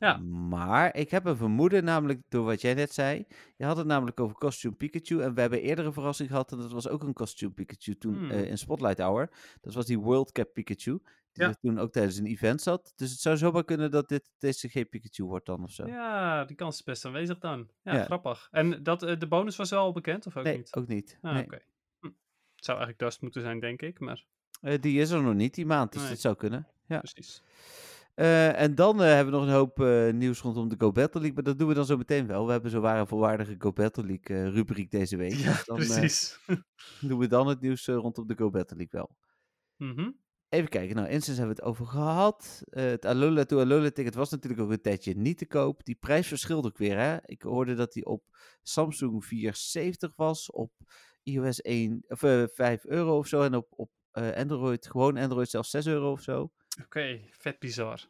[0.00, 0.16] Ja.
[0.16, 3.26] Maar ik heb een vermoeden, namelijk door wat jij net zei.
[3.56, 5.20] Je had het namelijk over Costume Pikachu.
[5.20, 6.52] En we hebben eerder een verrassing gehad.
[6.52, 8.30] En dat was ook een Costume Pikachu toen hmm.
[8.30, 9.30] uh, in Spotlight Hour.
[9.60, 11.00] Dat was die World Cup Pikachu.
[11.32, 11.54] Die ja.
[11.60, 12.92] toen ook tijdens een event zat.
[12.96, 15.86] Dus het zou zomaar kunnen dat dit TCG Pikachu wordt dan of zo.
[15.86, 17.68] Ja, die kans is best aanwezig dan.
[17.82, 18.04] Ja, ja.
[18.04, 18.48] grappig.
[18.50, 20.74] En dat, uh, de bonus was wel bekend of ook nee, niet?
[20.76, 21.18] ook niet.
[21.22, 21.44] Ah, nee.
[21.44, 21.62] Okay.
[22.00, 22.06] Hm.
[22.54, 24.00] Het zou eigenlijk Dust moeten zijn, denk ik.
[24.00, 24.24] Maar...
[24.62, 25.92] Uh, die is er nog niet, die maand.
[25.92, 26.10] Dus nee.
[26.10, 26.66] dat zou kunnen.
[26.86, 26.98] Ja.
[26.98, 27.42] Precies.
[28.20, 31.20] Uh, en dan uh, hebben we nog een hoop uh, nieuws rondom de Go Battle
[31.20, 31.34] League.
[31.34, 32.46] Maar dat doen we dan zo meteen wel.
[32.46, 35.32] We hebben zo waar een volwaardige Go Battle League rubriek deze week.
[35.32, 36.38] Ja, dus dan, precies.
[37.08, 39.16] doen we dan het nieuws rondom de Go Battle League wel.
[39.76, 40.16] Mm -hmm.
[40.48, 40.96] Even kijken.
[40.96, 42.62] Nou, Instance hebben we het over gehad.
[42.70, 45.84] het Alola to Alola ticket was natuurlijk ook een tijdje niet te koop.
[45.84, 46.98] Die prijs verschilt ook weer.
[46.98, 47.16] Hè?
[47.24, 48.22] Ik hoorde dat die op
[48.62, 50.50] Samsung 470 was.
[50.50, 50.72] Op
[51.22, 53.42] iOS 1, of, 5 euro of zo.
[53.42, 56.50] En op, op Android, gewoon Android zelfs 6 euro of zo.
[56.84, 58.08] Oké, vet bizar.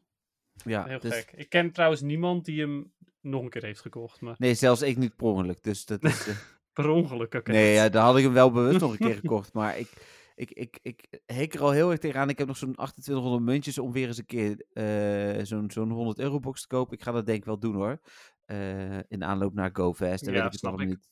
[0.65, 1.33] Ja, Heel dus- gek.
[1.33, 4.21] Ik ken trouwens niemand die hem nog een keer heeft gekocht.
[4.21, 5.63] Maar Nee, zelfs ik niet per ongeluk.
[5.63, 6.37] Dus dat is, eh,
[6.73, 7.51] per ongeluk, oké.
[7.53, 9.53] Nee, ja, dan had ik hem wel bewust nog een keer gekocht.
[9.53, 9.89] Maar ik,
[10.35, 12.29] ik, ik, ik heek er al heel erg tegenaan.
[12.29, 16.19] Ik heb nog zo'n 2800 muntjes om weer eens een keer eh, zo'n zo'n 100
[16.19, 16.97] euro box te kopen.
[16.97, 18.01] Ik ga dat denk ik wel doen hoor.
[18.45, 20.25] Eh, in aanloop naar GoFest.
[20.25, 20.87] Ja, weet ik het ik.
[20.87, 21.09] niet.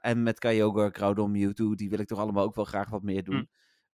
[0.00, 1.74] En met Kyogre, Groudon, Mewtwo.
[1.74, 3.36] Die wil ik toch allemaal ook wel graag wat meer doen.
[3.36, 3.44] Hm.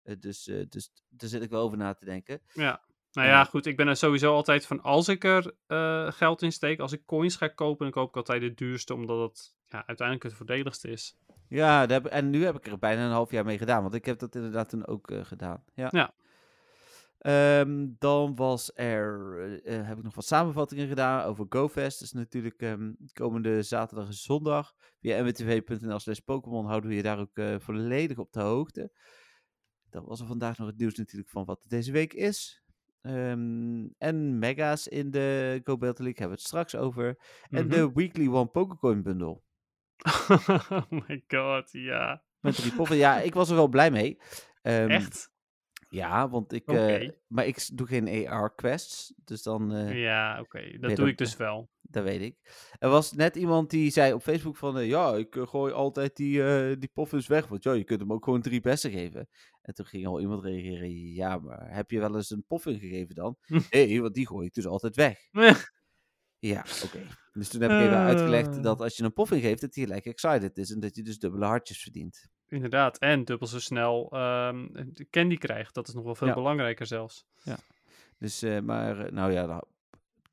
[0.04, 2.40] Eh, dus, eh, dus daar zit ik wel over na te denken.
[2.52, 2.82] Ja.
[3.12, 3.34] Nou Ja.
[3.34, 3.66] ja, goed.
[3.66, 7.06] Ik ben er sowieso altijd van als ik er eh, geld in steek, als ik
[7.06, 10.88] coins ga kopen, dan koop ik altijd het duurste, omdat het ja, uiteindelijk het voordeligste
[10.88, 11.16] is.
[11.48, 13.82] Ja, heb, en nu heb ik er bijna een half jaar mee gedaan.
[13.82, 15.64] Want ik heb dat inderdaad toen ook eh, gedaan.
[15.74, 15.88] Ja.
[15.90, 16.14] Ja.
[17.24, 21.98] Ehm, dan was er, eh, eh, heb ik nog wat samenvattingen gedaan over GoFest.
[21.98, 24.74] Dus natuurlijk ehm, komende zaterdag en zondag.
[25.00, 28.90] Via mwtv.nl slash Pokémon houden we je daar ook eh, volledig op de hoogte.
[29.94, 32.62] Dan was er vandaag nog het nieuws natuurlijk van wat deze week is.
[33.00, 37.06] Ehm, en mega's in de Go Battle League hebben we het straks over.
[37.50, 37.68] En Mhm.
[37.74, 39.40] de Weekly One Pokécoin bundle.
[40.70, 42.22] oh my god, ja.
[42.40, 42.96] Met drie poppen.
[42.96, 44.18] Ja, ik was er wel blij mee.
[44.62, 45.32] Ehm, Echt?
[45.88, 46.66] Ja, want ik.
[46.66, 49.14] Eh, maar ik doe geen AR-quests.
[49.24, 49.72] Dus dan.
[49.74, 50.60] eh, Ja, oké.
[50.70, 51.70] Dat doe dat- ik dus wel.
[51.94, 52.36] Dat weet ik.
[52.78, 54.78] Er was net iemand die zei op Facebook van...
[54.78, 57.46] eh, ja, ik eh, gooi altijd die, eh die poffins weg.
[57.46, 59.28] Want ja, je kunt hem ook gewoon drie bessen geven.
[59.62, 61.12] En toen ging al iemand reageren...
[61.14, 63.36] Ja, maar heb je wel eens een poffin gegeven dan?
[63.70, 65.18] nee, want die gooi ik dus altijd weg.
[66.38, 66.98] Ja, oké.
[67.32, 69.60] Dus toen heb ik even uitgelegd dat als je een poffin geeft...
[69.60, 70.70] dat hij gelijk excited is.
[70.70, 72.26] En dat je dus dubbele hartjes verdient.
[72.48, 72.98] Inderdaad.
[72.98, 74.08] En dubbel zo snel
[74.92, 75.74] de candy krijgt.
[75.74, 76.34] Dat is nog wel veel Ja.
[76.34, 77.26] belangrijker zelfs.
[78.18, 79.62] Dus, eh, maar nou ja,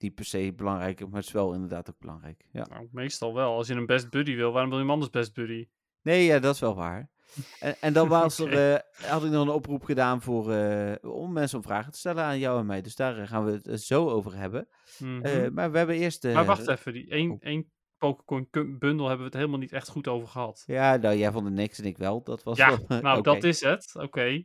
[0.02, 2.46] niet per se belangrijk, maar het is wel inderdaad ook belangrijk.
[2.52, 2.66] Ja.
[2.70, 3.54] Nou, meestal wel.
[3.54, 5.68] Als je een best buddy wil, waarom wil je hem anders best buddy?
[6.02, 7.10] Nee, ja, dat is wel waar.
[7.60, 11.34] En, en dan was er, eh, had ik nog een oproep gedaan voor, eh, om
[11.34, 12.82] mensen om vragen te stellen aan jou en mij.
[12.82, 14.68] Dus daar eh, gaan we het zo over hebben.
[14.98, 15.54] Mhm.
[15.54, 16.24] Maar we hebben eerst...
[16.24, 17.38] maar wacht even, die één, oh.
[17.40, 18.48] één Pokémon
[18.80, 20.64] bundle hebben we het helemaal niet echt goed over gehad.
[20.66, 22.24] Ja, nou, jij vond het niks en ik wel.
[22.24, 23.92] Dat was Ja, wel, nou, dat is het.
[23.94, 24.44] Oké.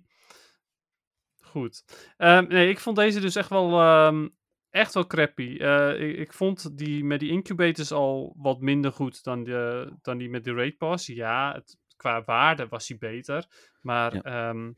[1.41, 1.85] Goed.
[2.17, 4.29] Ehm, nee, ik vond deze dus echt wel, ehm,
[4.77, 5.57] echt wel crappy.
[5.57, 10.19] Eh, ik, ik vond die met die incubators al wat minder goed dan, de, dan
[10.19, 11.07] die met de Raid Pass.
[11.07, 13.47] Ja, het, qua waarde was hij beter.
[13.81, 14.23] Maar Ja.
[14.23, 14.73] ehm,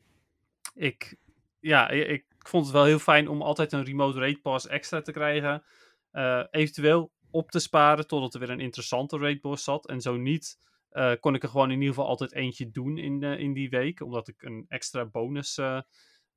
[0.73, 1.17] ik,
[1.59, 5.01] ja, ik, ik vond het wel heel fijn om altijd een remote Raid Pass extra
[5.01, 5.63] te krijgen.
[6.11, 9.87] Eh, eventueel op te sparen totdat er weer een interessante Raid Boss zat.
[9.87, 10.57] En zo niet,
[10.89, 14.01] eh, kon ik er gewoon in ieder geval altijd eentje doen in, in die week.
[14.01, 15.59] Omdat ik een extra bonus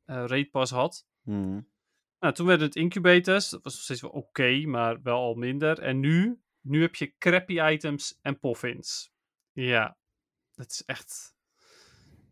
[0.04, 1.06] Raid Pass had.
[1.22, 1.60] Mhm.
[2.23, 3.49] Nou, toen werden het incubators.
[3.49, 5.79] Dat was nog steeds wel oké, maar wel al minder.
[5.79, 9.12] En nu, nu heb je crappy items en poffins.
[9.53, 9.97] Ja,
[10.55, 11.35] dat is echt...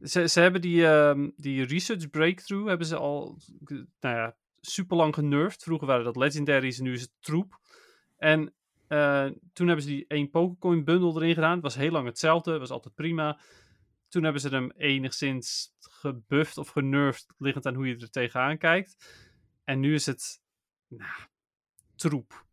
[0.03, 3.39] Ze, ze hebben die, ehm, die research breakthrough hebben ze al
[4.01, 5.63] nou ja, super lang genervd.
[5.63, 7.61] Vroeger waren dat legendaries, nu is het troep.
[8.17, 8.55] En
[8.89, 11.55] eh, toen hebben ze die één Pokécoin bundle erin gedaan.
[11.55, 13.41] Het was heel lang hetzelfde, was altijd prima.
[14.09, 18.97] Toen hebben ze hem enigszins gebufft of genervd, liggend aan hoe je er tegenaan kijkt.
[19.71, 20.41] En nu is het,
[20.89, 21.21] nou,
[21.95, 22.45] troep.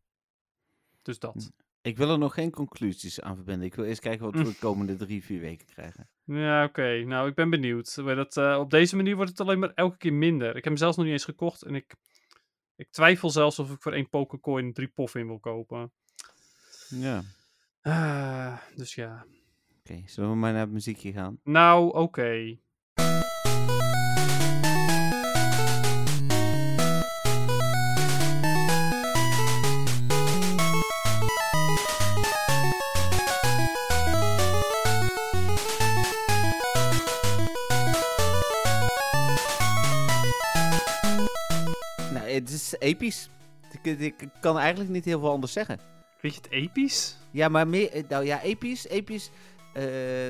[1.02, 1.52] Dus dat.
[1.82, 3.66] Ik wil er nog geen conclusies aan verbinden.
[3.66, 6.10] Ik wil eerst kijken wat we de komende drie, vier weken krijgen.
[6.24, 7.04] Ja, oké.
[7.06, 7.96] Nou, ik ben benieuwd.
[7.96, 10.48] Dat, eh, op deze manier wordt het alleen maar elke keer minder.
[10.48, 11.62] Ik heb hem zelfs nog niet eens gekocht.
[11.62, 11.96] En ik,
[12.76, 15.92] ik twijfel zelfs of ik voor één Pokécoin drie poffen wil kopen.
[16.90, 17.24] Ja.
[17.82, 19.26] Ah, dus ja.
[19.80, 21.40] Oké, zullen we maar naar het muziekje gaan?
[21.44, 22.58] Nou, oké.
[42.40, 43.30] Het is episch.
[43.82, 45.80] Ik, ik kan eigenlijk niet heel veel anders zeggen.
[46.18, 47.18] Vind je het episch?
[47.32, 49.32] Ja, maar meer, eh, nou ja, episch, episch,
[49.74, 49.84] eh,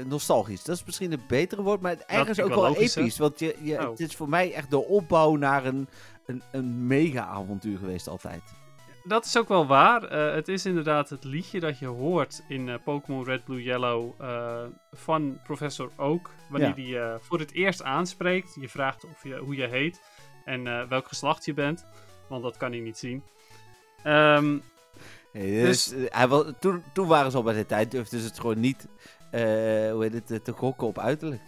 [0.06, 0.64] nostalgisch.
[0.64, 3.02] Dat is misschien een betere woord, maar ergens ook wel wel logisch, hè?
[3.02, 3.18] episch.
[3.18, 3.90] Want je, je, Oh.
[3.90, 5.88] het is voor mij echt de opbouw naar een,
[6.26, 8.42] een, een mega-avontuur geweest altijd.
[9.04, 10.04] Dat is ook wel waar.
[10.04, 14.14] Eh, het is inderdaad het liedje dat je hoort in Pokémon Red, Blue, Yellow
[14.94, 16.30] van Professor Oak.
[16.50, 16.76] Wanneer Ja.
[16.76, 18.58] die eh, voor het eerst aanspreekt.
[18.60, 20.02] Je vraagt of je, hoe je heet
[20.48, 21.86] en eh, welk geslacht je bent.
[22.30, 23.24] Want dat kan hij niet zien.
[24.04, 24.58] Ehm,
[25.32, 28.20] Hey, dus, Dus- eh, hij was, toen, toen waren ze al bij de tijd, durfden
[28.20, 28.88] ze het gewoon niet
[29.32, 29.42] eh,
[29.92, 31.42] hoe heet het, te gokken op uiterlijk.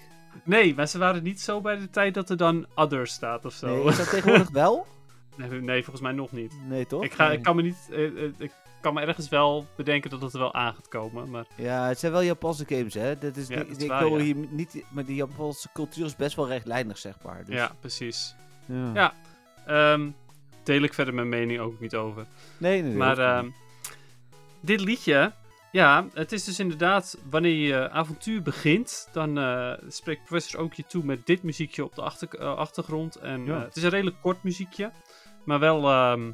[0.43, 3.53] nee, maar ze waren niet zo bij de tijd dat er dan Other staat of
[3.53, 3.67] zo.
[3.67, 4.87] Nee, is dat tegenwoordig wel?
[5.35, 6.53] Nee, nee, volgens mij nog niet.
[6.67, 7.03] Nee, toch?
[7.03, 7.37] Ik, ga, Nee.
[7.37, 7.77] ik kan me niet...
[8.37, 11.45] ik kan me ergens wel bedenken dat het er wel aan gaat komen, maar...
[11.55, 13.17] Ja, het zijn wel Japanse games, hè?
[13.17, 14.23] Dat is Ja, niet, dat is ik waar, wil ja.
[14.23, 17.45] hier niet, maar die Japanse cultuur is best wel rechtlijnig, zeg maar.
[17.45, 18.35] Dus, Ja, precies.
[18.70, 18.91] Ja.
[18.93, 19.13] Ja.
[19.65, 20.09] Ehm,
[20.63, 22.26] deel ik verder mijn mening ook niet over.
[22.57, 22.97] Nee, nee, nee.
[22.97, 23.49] Maar ehm,
[24.59, 25.34] dit liedje,
[25.72, 30.84] ja, het is dus inderdaad, wanneer je avontuur begint, dan eh, spreekt Professor ook je
[30.88, 33.15] toe met dit muziekje op de achter, eh, achtergrond.
[33.15, 33.55] En Ja.
[33.55, 34.91] eh, het is een redelijk kort muziekje,
[35.45, 36.32] maar wel, ehm,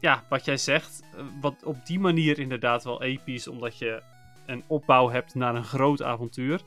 [0.00, 1.02] ja, wat jij zegt,
[1.40, 4.02] wat op die manier inderdaad wel episch, omdat je
[4.46, 6.60] een opbouw hebt naar een groot avontuur.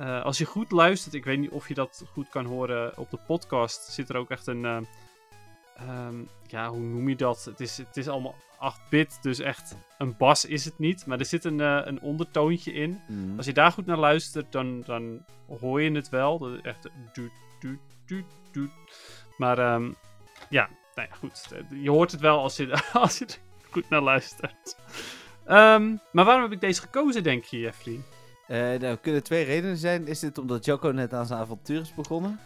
[0.00, 3.10] Eh, als je goed luistert, ik weet niet of je dat goed kan horen op
[3.10, 4.78] de podcast, zit er ook echt een, eh,
[5.74, 7.44] ehm, ja, hoe noem je dat?
[7.44, 11.06] Het is, het is allemaal 8-bit, dus echt een bas is het niet.
[11.06, 13.00] Maar er zit een, eh, een ondertoontje in.
[13.08, 13.36] Mhm.
[13.36, 15.24] Als je daar goed naar luistert, dan, dan
[15.60, 16.38] hoor je het wel.
[16.38, 18.70] Dat is echt doet, doet, doet, doet.
[19.36, 19.92] Maar ehm,
[20.48, 21.48] ja, nou ja, goed.
[21.82, 23.38] Je hoort het wel als je, als je er
[23.70, 24.76] goed naar luistert.
[25.44, 28.00] Ehm, maar waarom heb ik deze gekozen, denk je, Jeffrey?
[28.50, 30.06] Eh, nou, kunnen twee redenen zijn.
[30.06, 32.38] Is dit omdat Jocko net aan zijn avontuur is begonnen?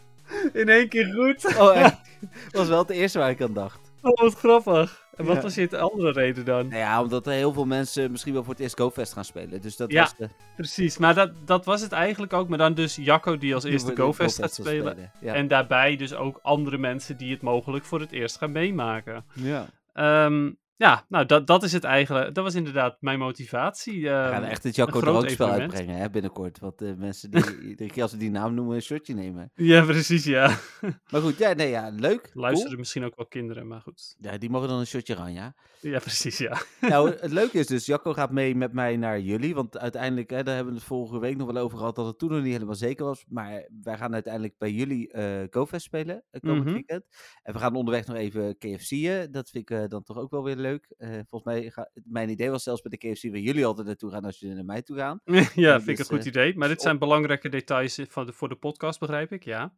[0.52, 1.44] In één keer goed.
[1.60, 1.96] Oh, echt?
[2.20, 3.80] Dat was wel het eerste waar ik aan dacht.
[4.02, 5.06] Oh, wat grappig.
[5.16, 5.42] En wat Ja.
[5.42, 6.68] was je andere reden dan?
[6.68, 9.60] Nou ja, omdat er heel veel mensen misschien wel voor het eerst GoFest gaan spelen.
[9.60, 10.00] Dus dat Ja.
[10.02, 10.28] was de...
[10.56, 12.48] Precies, maar dat, dat was het eigenlijk ook.
[12.48, 15.10] Maar dan dus Jacco die als eerste de GoFest gaat spelen.
[15.20, 15.34] Ja.
[15.34, 19.24] En daarbij dus ook andere mensen die het mogelijk voor het eerst gaan meemaken.
[19.34, 19.66] ja.
[19.92, 22.34] Ehm, ja, nou dat, dat is het eigenlijk.
[22.34, 24.02] Dat was inderdaad mijn motivatie.
[24.02, 26.58] We ehm, gaan echt het Jacco Droogspel uitbrengen hè, binnenkort.
[26.58, 29.50] Want de mensen die iedere keer als ze die naam noemen een shotje nemen.
[29.54, 30.56] Ja, precies, ja.
[31.10, 32.30] Maar goed, ja, nee, ja, leuk.
[32.32, 32.78] Luisteren cool.
[32.78, 34.16] misschien ook wel kinderen, maar goed.
[34.20, 35.54] Ja, die mogen dan een shotje ran, ja.
[35.80, 36.62] Ja, precies, ja.
[36.80, 39.54] nou, het leuke is dus, Jacco gaat mee met mij naar jullie.
[39.54, 42.18] Want uiteindelijk, hè, daar hebben we het vorige week nog wel over gehad, dat het
[42.18, 43.24] toen nog niet helemaal zeker was.
[43.28, 46.72] Maar wij gaan uiteindelijk bij jullie eh GoFest spelen, uh, komend Mhm.
[46.72, 47.04] weekend.
[47.42, 49.32] En we gaan onderweg nog even KFC'en.
[49.32, 50.66] Dat vind ik eh, dan toch ook wel weer leuk.
[50.74, 54.10] Eh, volgens mij, ga, mijn idee was zelfs bij de KFC waar jullie altijd naartoe
[54.10, 55.20] gaan als jullie naar mij toe gaan.
[55.54, 56.56] ja, vind ik dus, een goed eh, idee.
[56.56, 59.72] Maar dit zijn belangrijke details van de, voor de podcast, begrijp ik, ja.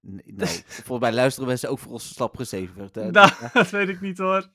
[0.00, 2.94] Nou, volgens mij luisteren mensen ook voor ons slap gezeverd.
[3.10, 4.48] Nou, dat weet ik niet hoor.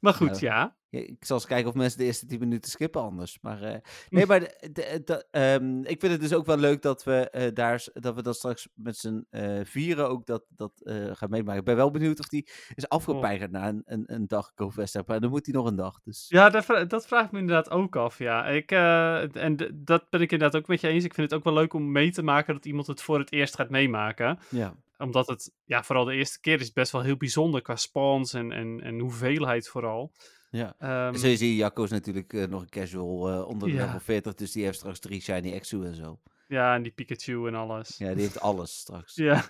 [0.00, 0.76] Maar goed, Nou, ja.
[0.90, 3.38] Ja, ik zal eens kijken of mensen de eerste 10 minuten skippen anders.
[3.40, 3.76] Maar eh,
[4.08, 7.30] nee, maar de, de- de- ehm, ik vind het dus ook wel leuk dat we,
[7.30, 10.72] eh, daar, dat we dat straks met z'n eh, vieren ook dat, dat
[11.12, 11.58] gaan meemaken.
[11.58, 15.14] Ik ben wel benieuwd of die is afgepeigerd na een, een, een dag hebben.
[15.14, 16.00] En dan moet hij nog een dag.
[16.04, 18.46] Dus Ja, dat, vra- dat vraag ik me inderdaad ook af, ja.
[18.46, 21.04] Ik, en dat ben ik inderdaad ook met je eens.
[21.04, 23.32] Ik vind het ook wel leuk om mee te maken dat iemand het voor het
[23.32, 24.38] eerst gaat meemaken.
[24.50, 24.74] Ja.
[24.98, 28.52] Omdat het, ja, vooral de eerste keer is best wel heel bijzonder qua spawns en,
[28.52, 30.12] en, en hoeveelheid vooral.
[30.50, 30.74] ja.
[30.78, 33.84] En zo zie je, Jacco is natuurlijk eh, nog een casual eh, onder de Ja.
[33.84, 34.34] level 40.
[34.34, 36.20] Dus die heeft straks drie shiny Exu en zo.
[36.48, 37.94] ja, en die Pikachu en alles.
[37.98, 39.14] Ja, die heeft alles straks.
[39.28, 39.44] Ja,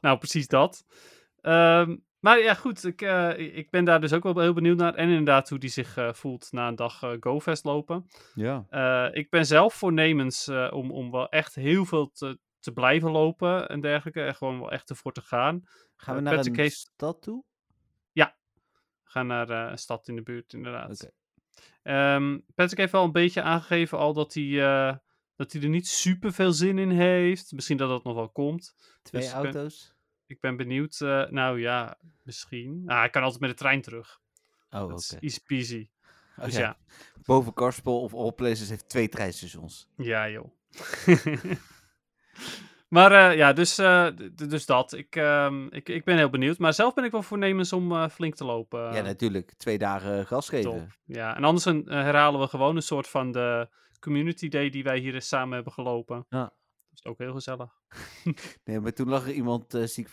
[0.00, 0.84] nou precies dat.
[1.40, 4.94] Ehm, maar ja, goed, ik, eh, ik ben daar dus ook wel heel benieuwd naar.
[4.94, 8.06] En inderdaad hoe die zich voelt na een dag GoFest lopen.
[8.34, 8.66] Ja.
[9.12, 13.80] Ik ben zelf voornemens om, om wel echt heel veel te, te blijven lopen en
[13.80, 14.22] dergelijke.
[14.22, 15.62] En gewoon wel echt ervoor te gaan.
[15.96, 17.44] Gaan we Eh, naar Patrick een heeft- stad toe?
[19.04, 21.02] Ga naar eh, een stad in de buurt, inderdaad.
[21.02, 21.12] Oké.
[21.82, 24.96] Ehm, Patrick heeft wel een beetje aangegeven al dat hij, eh,
[25.36, 27.52] dat hij er niet super veel zin in heeft.
[27.52, 28.74] Misschien dat dat nog wel komt.
[29.02, 29.94] Twee Dus ik ben- auto's?
[30.26, 30.98] Ik ben benieuwd.
[31.30, 32.82] nou ja, misschien.
[32.86, 34.20] Ah, hij kan altijd met de trein terug.
[34.70, 34.94] Oh, oké.
[34.94, 35.90] is easy peasy.
[36.36, 36.58] Dus Oké.
[36.58, 36.76] ja,
[37.22, 39.88] Boven Karspel of All Places heeft twee treinstations.
[39.96, 40.50] ja joh.
[42.88, 44.92] maar eh, ja, dus, eh, dus dat.
[44.92, 46.58] Ik, ehm, ik, ik ben heel benieuwd.
[46.58, 48.92] Maar zelf ben ik wel voornemens om eh, flink te lopen.
[48.94, 49.52] ja, natuurlijk.
[49.52, 50.70] Twee dagen gas geven.
[50.70, 50.86] Top.
[51.04, 53.68] Ja, en anders een, herhalen we gewoon een soort van de
[54.00, 56.26] community day die wij hier eens samen hebben gelopen.
[56.28, 56.40] Ja.
[56.42, 56.52] Dat
[56.92, 57.70] is ook heel gezellig.
[58.64, 60.08] Nee, maar toen lag er iemand ziek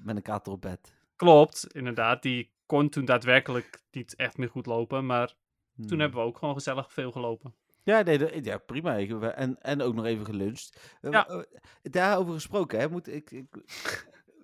[0.00, 0.94] met een kater op bed.
[1.16, 2.22] Klopt, inderdaad.
[2.22, 5.06] Die kon toen daadwerkelijk niet echt meer goed lopen.
[5.06, 6.00] Maar toen Hmm.
[6.00, 7.54] hebben we ook gewoon gezellig veel gelopen.
[7.90, 8.96] Ja, nee, dat- ja, prima.
[8.98, 10.96] En, en ook nog even geluncht.
[11.00, 11.44] Ja.
[11.82, 12.88] daarover gesproken, hè?
[12.88, 13.64] Moet ik, ik,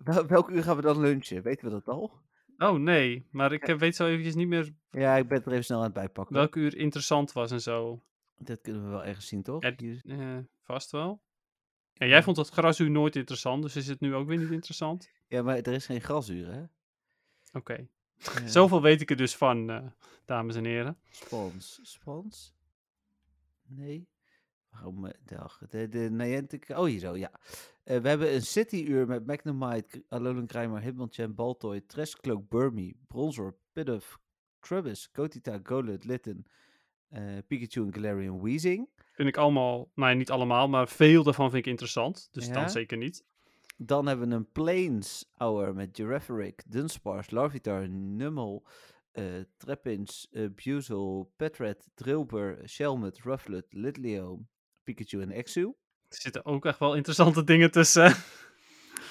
[0.04, 1.42] wel- welk uur gaan we dan lunchen?
[1.42, 2.12] Weten we dat al?
[2.58, 5.78] Oh nee, maar ik weet zo eventjes niet meer Ja, ik ben er even snel
[5.78, 6.34] aan het bijpakken.
[6.34, 8.02] welk uur interessant was en zo.
[8.38, 9.62] Dat kunnen we wel ergens zien, toch?
[9.62, 11.22] Ja, Eh, vast wel.
[11.94, 15.10] En jij vond dat grasuur nooit interessant, dus is het nu ook weer niet interessant?
[15.28, 16.62] Ja, maar er is geen grasuur, hè?
[17.52, 17.86] Oké.
[18.16, 18.46] Ja.
[18.48, 19.86] Zoveel weet ik er dus van, eh,
[20.24, 20.98] dames en heren.
[21.10, 21.78] Spons.
[21.82, 22.54] Spons?
[23.68, 24.08] Nee.
[24.70, 25.06] Waarom?
[25.06, 25.58] eh, Dag.
[25.68, 26.68] De, de Niantic.
[26.68, 27.30] Oh, hier zo, ja.
[27.84, 34.16] Eh, we hebben een City-uur met Magnemite, Alolan Grimer, Hitmonchan, Baltoy, Treskcloak, Burmy, Bronzor, Pidove,
[34.60, 36.44] Krubis, Kotita, Golett, Litten,
[37.08, 38.88] eh, Pikachu en Galarian Weezing.
[39.12, 42.28] Vind ik allemaal, nou ja, niet allemaal, maar veel daarvan vind ik interessant.
[42.30, 42.52] Dus Ja?
[42.52, 43.24] dan zeker niet.
[43.76, 48.66] Dan hebben we een Plains Hour met Giraffaric, Dunsparce, Larvitar, Nummel,
[49.18, 54.46] uh, Trapinch, uh, Buzel, Petred, Drilber, Shelmet, Rufflet, Litleo,
[54.84, 55.74] Pikachu en Exu.
[56.08, 58.14] Er zitten ook echt wel interessante dingen tussen.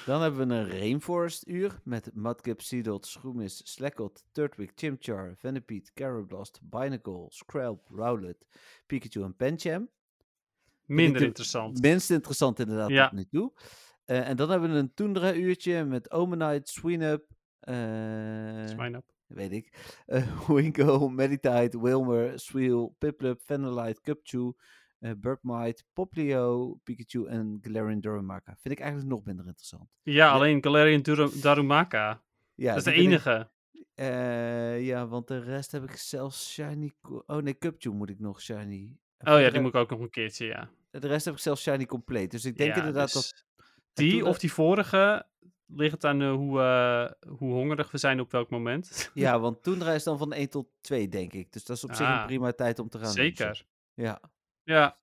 [0.05, 6.59] Dan hebben we een Rainforest uur met Mudkip, Seedot, Schroemis, Slackot, Turtwig, Chimchar, Venipede, Carablast,
[6.63, 8.45] Binacle, Skrelp, Rowlet,
[8.85, 9.89] Pikachu en Pancham.
[10.85, 11.81] Minder interessant.
[11.81, 13.07] Minst interessant inderdaad ja.
[13.07, 13.51] tot nu toe.
[14.05, 17.31] Uh, en dan hebben we een Tundra uurtje met Omanite, Sweenup.
[17.61, 19.14] Uh, Swineup.
[19.27, 19.93] Weet ik.
[20.07, 24.51] Uh, Winko, Meditite, Wilmer, Sweel, Piplup, Vanillite, Cupchew,
[24.99, 28.55] uh, Burpmite, Poplio, Pikachu en Galarian Darumaka.
[28.59, 29.89] Vind ik eigenlijk nog minder interessant.
[30.03, 31.01] Ja, alleen Galarian
[31.41, 32.23] Darumaka.
[32.55, 33.49] Ja, dat is de enige.
[33.95, 36.91] uh, ja, want de rest heb ik zelfs Shiny...
[37.25, 38.97] Oh nee, Cupchew moet ik nog Shiny...
[39.17, 40.69] Oh ja, die moet ik ook nog een keertje, ja.
[40.91, 42.31] De rest heb ik zelfs Shiny compleet.
[42.31, 43.45] Dus ik denk ja, inderdaad dus dat...
[43.93, 45.25] Die of die vorige
[45.67, 49.09] ligt het aan uh, hoe, uh, hoe hongerig we zijn op welk moment.
[49.13, 51.51] ja, want toen is dan van 1 tot 2, denk ik.
[51.51, 53.11] Dus dat is op ah, zich een ah, prima tijd om te gaan.
[53.11, 53.65] Zeker.
[53.93, 54.21] Ja.
[54.63, 54.97] Ja,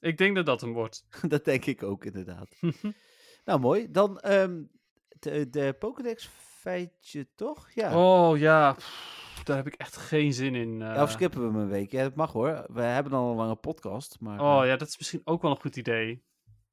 [0.00, 1.06] ik denk dat dat hem wordt.
[1.28, 2.56] dat denk ik ook, inderdaad.
[3.44, 3.90] nou, mooi.
[3.90, 4.70] Dan um,
[5.08, 7.70] de, de Pokédex feitje, toch?
[7.74, 7.98] Ja.
[7.98, 8.72] Oh, ja.
[8.72, 10.72] Pff, daar heb ik echt geen zin in.
[10.72, 10.78] Uh...
[10.78, 11.90] Ja, of skippen we hem een week?
[11.90, 12.66] Ja, dat mag hoor.
[12.68, 14.40] We hebben dan al een lange podcast, maar...
[14.40, 16.24] Oh ja, dat is misschien ook wel een goed idee.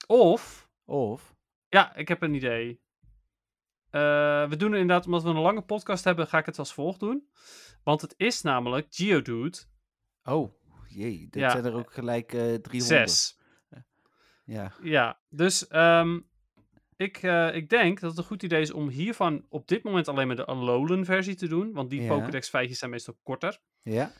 [0.08, 0.70] Of...
[0.86, 1.36] Of...
[1.70, 2.83] Ja, ik heb een idee.
[3.96, 6.74] Uh, we doen het inderdaad, omdat we een lange podcast hebben, ga ik het als
[6.74, 7.28] volgt doen.
[7.84, 9.58] Want het is namelijk Geodude.
[10.24, 10.54] Oh,
[10.88, 11.28] jee.
[11.30, 13.10] Dit zijn er ook gelijk uh, eh, 300.
[13.10, 13.42] Zes.
[14.46, 14.74] Ja.
[14.82, 16.28] Ja, dus um,
[16.96, 20.08] ik, uh, ik denk dat het een goed idee is om hiervan op dit moment
[20.08, 21.74] alleen maar de Alolan versie te doen.
[21.74, 22.08] Want die ja.
[22.08, 23.60] Pokédex feitjes zijn meestal korter.
[23.82, 24.12] Ja.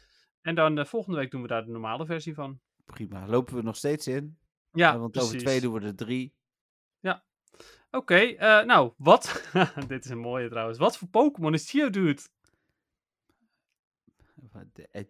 [0.42, 2.60] En dan de volgende week doen we daar de normale versie van.
[2.86, 3.28] Prima.
[3.28, 4.38] Lopen we nog steeds in?
[4.72, 5.30] Ja, Want precies.
[5.30, 6.36] over twee doen we er drie.
[7.94, 9.50] Oké, okay, uh, nou, wat...
[9.88, 10.78] Dit is een mooie trouwens.
[10.78, 12.22] Wat voor Pokémon is Geodude?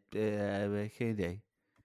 [0.09, 1.43] Uh, geen idee.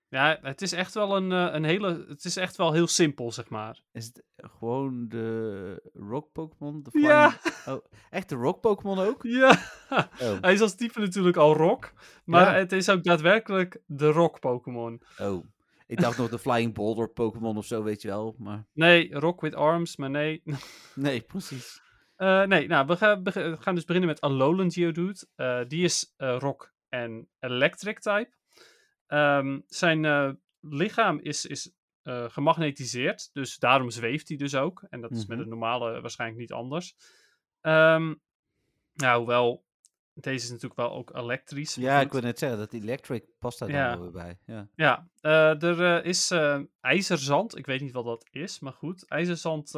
[0.08, 2.04] Ja, het is echt wel een, een hele...
[2.08, 3.80] Het is echt wel heel simpel, zeg maar.
[3.92, 6.86] Is het gewoon de rock Pokémon?
[6.92, 7.38] Ja!
[7.66, 9.22] Oh, echt de rock Pokémon ook?
[9.40, 9.58] Ja!
[9.90, 10.40] Oh.
[10.40, 11.92] Hij is als type natuurlijk al rock.
[12.24, 12.58] Maar ja.
[12.58, 15.02] het is ook daadwerkelijk de rock Pokémon.
[15.18, 15.44] Oh.
[15.88, 18.34] Ik dacht nog de Flying Boulder Pokémon of zo, weet je wel.
[18.38, 18.66] Maar...
[18.72, 20.42] Nee, Rock with Arms, maar nee.
[20.94, 21.80] nee, precies.
[22.16, 25.26] Uh, nee, nou, we gaan, we gaan, dus beginnen met Alolan Geodude.
[25.36, 28.30] Uh, die is uh, Rock en Electric type.
[29.06, 31.72] Um, zijn lichaam is, is
[32.28, 34.86] gemagnetiseerd, dus daarom zweeft hij dus ook.
[34.88, 35.36] En dat is mm -hmm.
[35.36, 36.96] met een normale waarschijnlijk niet anders.
[37.62, 38.20] Um,
[38.94, 39.64] nou, hoewel
[40.20, 41.74] deze is natuurlijk wel ook elektrisch.
[41.74, 43.90] Ja, ik wil net zeggen, dat electric past daar ja.
[43.90, 44.38] dan weer bij.
[44.46, 47.56] Ja, ja uh, er uh, is uh, ijzerzand.
[47.56, 49.08] Ik weet niet wat dat is, maar goed.
[49.08, 49.70] IJzerzand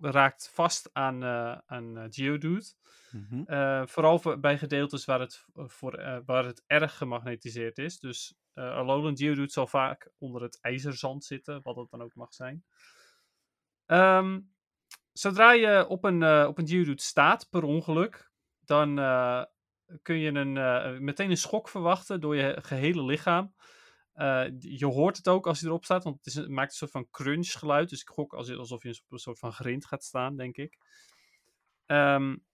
[0.00, 1.24] raakt vast aan,
[1.66, 2.74] aan Geodude.
[3.10, 3.88] Mm -hmm.
[3.88, 7.98] vooral bij gedeeltes waar het, voor, waar het erg gemagnetiseerd is.
[7.98, 12.64] Dus Alolan Geodude zal vaak onder het ijzerzand zitten, wat het dan ook mag zijn.
[13.86, 14.54] Um,
[15.12, 18.25] zodra je op een, op een Geodude staat, per ongeluk,
[18.66, 19.42] dan uh,
[20.02, 23.54] kun je een, uh, meteen een schok verwachten door je gehele lichaam.
[24.14, 26.90] Uh, je hoort het ook als hij erop staat, want het, is, maakt een soort
[26.90, 27.88] van crunch geluid.
[27.88, 30.78] Dus ik gok alsof je een soort van grind gaat staan, denk ik.
[31.86, 32.44] Um,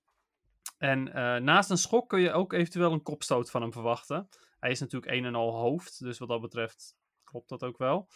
[0.78, 1.02] en
[1.44, 4.28] naast een schok kun je ook eventueel een kopstoot van hem verwachten.
[4.58, 8.08] Hij is natuurlijk een en al hoofd, dus wat dat betreft klopt dat ook wel.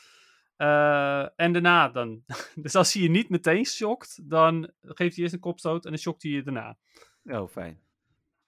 [1.36, 2.24] en daarna dan.
[2.64, 6.00] dus als hij je niet meteen shockt, dan geeft hij eerst een kopstoot en dan
[6.00, 6.78] shockt hij je daarna.
[7.24, 7.85] Oh, fijn.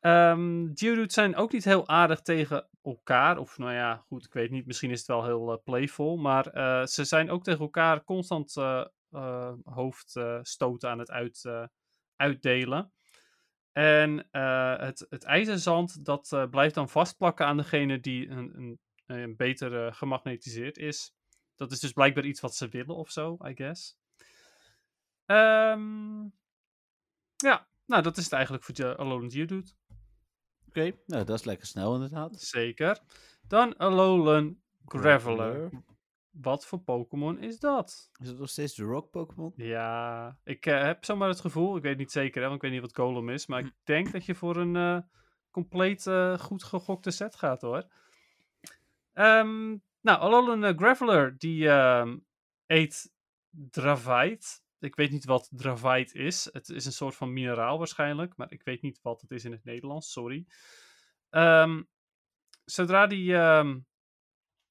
[0.01, 0.73] Um,
[1.07, 3.39] zijn ook niet heel aardig tegen elkaar.
[3.39, 4.67] Of nou ja, goed, ik weet niet.
[4.67, 6.17] Misschien is het wel heel uh, playful.
[6.17, 11.69] Maar uh, ze zijn ook tegen elkaar constant uh, hoofdstoten aan het uit,
[12.17, 12.93] uitdelen.
[13.73, 14.27] En
[14.81, 21.13] het, het ijzerzand, dat blijft dan vastplakken aan degene die een, een, beter gemagnetiseerd is.
[21.55, 23.99] Dat is dus blijkbaar iets wat ze willen of zo, I guess.
[25.27, 26.33] Um,
[27.37, 29.71] ja, nou, dat is het eigenlijk voor Alolan Geodude.
[30.69, 32.41] Oké, okay, nou dat is lekker snel inderdaad.
[32.41, 33.01] Zeker.
[33.47, 35.71] Dan Alolan Graveler.
[36.31, 38.11] Wat voor Pokémon is dat?
[38.21, 39.53] Is het nog steeds de Rock Pokémon?
[39.57, 42.71] Ja, ik uh, heb zomaar het gevoel, ik weet niet zeker, hè, want ik weet
[42.71, 44.99] niet wat Golem is, maar ik denk dat je voor een uh,
[45.51, 47.85] compleet uh, goed gegokte set gaat hoor.
[49.15, 52.27] Um, nou, Alolan Graveler, die um,
[52.67, 53.13] eet
[53.51, 54.47] Dravite.
[54.81, 56.49] Ik weet niet wat dravite is.
[56.53, 59.53] Het is een soort van mineraal waarschijnlijk, maar ik weet niet wat het is in
[59.53, 60.47] het Nederlands, sorry.
[61.31, 61.89] Um,
[62.65, 63.35] zodra die...
[63.35, 63.87] Um,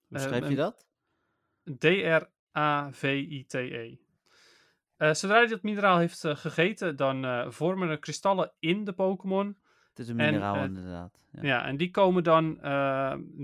[0.08, 0.88] Hoe schrijf uh, je dat?
[1.78, 2.28] D-R-A-V-I-T-E.
[4.98, 9.58] zodra hij dat mineraal heeft gegeten, dan vormen er kristallen in de Pokémon.
[9.90, 11.28] Het is een mineraal inderdaad.
[11.32, 11.42] Ja.
[11.42, 11.66] ja.
[11.66, 12.58] en die komen dan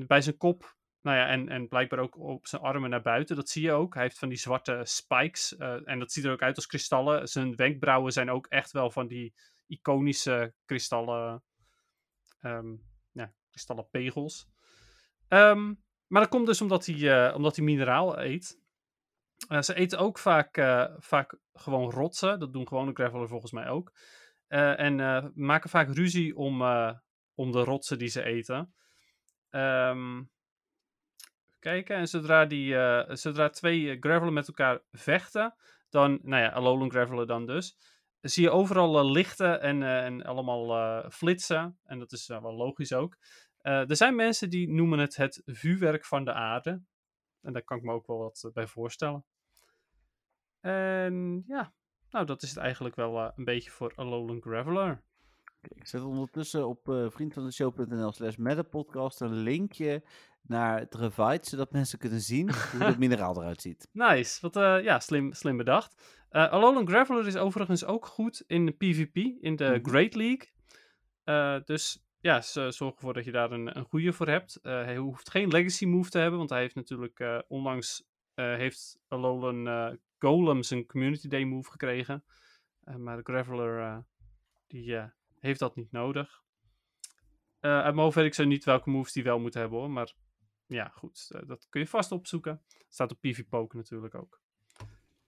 [0.07, 3.35] bij zijn kop nou ja, en, en blijkbaar ook op zijn armen naar buiten.
[3.35, 3.93] Dat zie je ook.
[3.93, 5.57] Hij heeft van die zwarte spikes.
[5.57, 7.27] en dat ziet er ook uit als kristallen.
[7.27, 9.33] Zijn wenkbrauwen zijn ook echt wel van die
[9.67, 11.43] iconische kristallen.
[12.41, 14.47] Um, ja, kristallen pegels.
[15.27, 18.61] Um, maar dat komt dus omdat hij, uh, omdat hij mineraal eet.
[19.59, 20.55] Ze eten ook vaak,
[20.97, 22.39] vaak gewoon rotsen.
[22.39, 23.91] Dat doen gewone graveler volgens mij ook.
[24.47, 24.95] en
[25.35, 26.61] maken vaak ruzie om,
[27.33, 28.73] om de rotsen die ze eten.
[29.49, 30.31] Um,
[31.63, 31.95] kijken.
[31.95, 32.75] En zodra, die,
[33.15, 35.55] zodra twee gravelers met elkaar vechten,
[35.89, 37.77] dan, nou ja, Alolan graveler dan dus,
[38.21, 41.77] zie je overal lichten en, en allemaal flitsen.
[41.83, 43.17] En dat is wel logisch ook.
[43.61, 46.81] Er zijn mensen die noemen het het vuurwerk van de aarde.
[47.43, 49.25] En daar kan ik me ook wel wat eh, bij voorstellen.
[50.59, 51.73] En ja,
[52.09, 55.03] nou dat is het eigenlijk wel een beetje voor Alolan Graveler.
[55.67, 58.35] Ik zet ondertussen op uh, vriendvandeshow.nl slash
[58.69, 60.03] podcast een linkje
[60.41, 63.89] naar het Revite, zodat mensen kunnen zien hoe het mineraal eruit ziet.
[63.91, 66.25] Nice, wat uh, ja, slim, slim bedacht.
[66.31, 71.63] Uh, Alolan Graveler is overigens ook goed in de PvP, in de mm Great League.
[71.65, 74.59] dus ja, zorg ervoor dat je daar een, een goede voor hebt.
[74.63, 78.03] Uh, hij hoeft geen legacy move te hebben, want hij heeft natuurlijk onlangs
[78.35, 82.23] heeft Alolan Golem zijn community day move gekregen.
[82.97, 84.03] maar de Graveler
[84.67, 84.83] die
[85.43, 86.41] heeft dat niet nodig.
[87.59, 90.13] uit mijn hoofd weet ik zo niet welke moves die wel moet hebben hoor, maar
[90.65, 92.61] ja goed, dat kun je vast opzoeken.
[92.89, 94.41] Staat op PvPoke natuurlijk ook.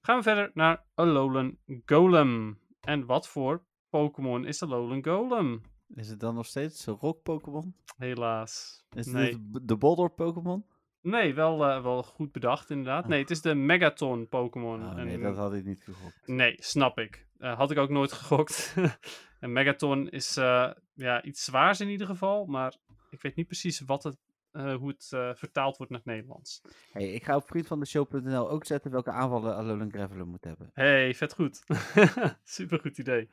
[0.01, 2.59] Gaan we verder naar Alolan Golem.
[2.81, 5.61] En wat voor Pokémon is Alolan Golem?
[5.87, 7.75] Is het dan nog steeds een rock-Pokémon?
[7.97, 8.83] Helaas.
[8.89, 10.65] Is het de Boldor-Pokémon?
[11.01, 13.03] Nee, wel, uh, wel goed bedacht inderdaad.
[13.03, 13.09] Oh.
[13.09, 14.83] Nee, het is de Megaton-Pokémon.
[14.83, 16.27] Oh, nee, dat had ik niet gegokt.
[16.27, 17.27] Nee, snap ik.
[17.37, 18.75] Uh, had ik ook nooit gegokt.
[19.45, 22.75] en Megaton is uh, ja, iets zwaars in ieder geval, maar
[23.09, 24.17] ik weet niet precies wat het,
[24.51, 26.61] hoe het vertaald wordt naar het Nederlands.
[26.91, 30.69] Hey, ik ga op vriendvandeshow.nl ook zetten welke aanvallen Alolan Graveler moet hebben.
[30.73, 31.63] Hey, vet goed.
[32.43, 33.29] Super goed idee.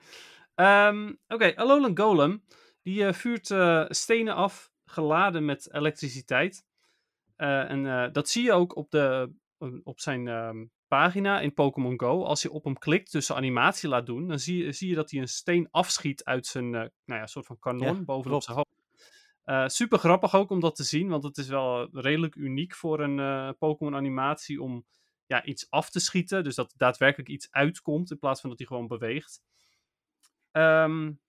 [0.54, 2.44] Um, Oké, okay, Alolan Golem.
[2.82, 3.46] Die vuurt
[3.88, 6.66] stenen af, geladen met elektriciteit.
[7.36, 9.32] En dat zie je ook op, de,
[9.82, 12.24] op zijn um, pagina in Pokémon Go.
[12.24, 14.94] Als je op hem klikt, dus zijn animatie laat doen, dan zie je, zie je
[14.94, 18.56] dat hij een steen afschiet uit zijn nou ja, soort van kanon ja, bovenop zijn
[18.56, 19.74] hoofd.
[19.74, 23.56] super grappig ook om dat te zien, want het is wel redelijk uniek voor een
[23.58, 24.86] Pokémon animatie om
[25.26, 26.44] ja, iets af te schieten.
[26.44, 29.42] Dus dat daadwerkelijk iets uitkomt in plaats van dat hij gewoon beweegt.
[30.52, 31.20] Um,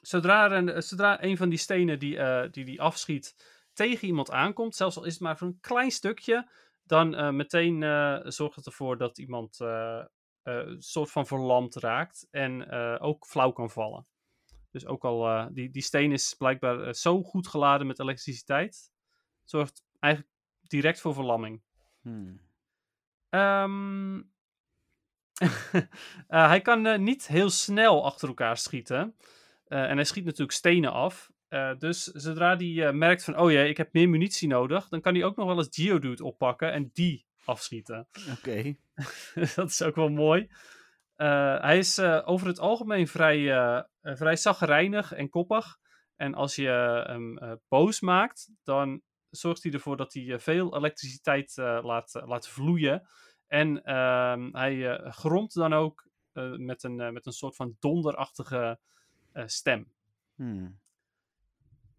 [0.00, 3.34] zodra, een, zodra een van die stenen die, uh, die die afschiet
[3.72, 6.48] tegen iemand aankomt, zelfs al is het maar voor een klein stukje,
[6.82, 9.58] dan uh, meteen uh, zorgt het ervoor dat iemand
[10.42, 12.70] een soort van verlamd raakt en
[13.00, 14.06] ook flauw kan vallen.
[14.70, 18.92] Dus ook al, die, die steen is blijkbaar zo goed geladen met elektriciteit,
[19.44, 21.62] zorgt eigenlijk direct voor verlamming.
[22.00, 22.40] Hmm.
[23.30, 24.32] Um,
[25.42, 25.50] uh,
[26.52, 29.16] hij kan uh, niet heel snel achter elkaar schieten.
[29.68, 31.30] Uh, en hij schiet natuurlijk stenen af.
[31.78, 35.24] Dus zodra hij merkt van, oh jee, ik heb meer munitie nodig, dan kan hij
[35.24, 38.08] ook nog wel eens Geodude oppakken en die afschieten.
[38.38, 38.74] Oké.
[39.56, 40.50] dat is ook wel mooi.
[41.60, 43.44] hij is over het algemeen vrij,
[44.02, 45.78] vrij zagrijnig en koppig.
[46.16, 52.20] En als je hem boos maakt, dan zorgt hij ervoor dat hij veel elektriciteit laat,
[52.24, 53.08] laat vloeien.
[53.46, 56.08] En uh, hij gromt dan ook
[56.56, 58.78] met, een, met een soort van donderachtige
[59.46, 59.92] stem.
[60.34, 60.80] Hmm.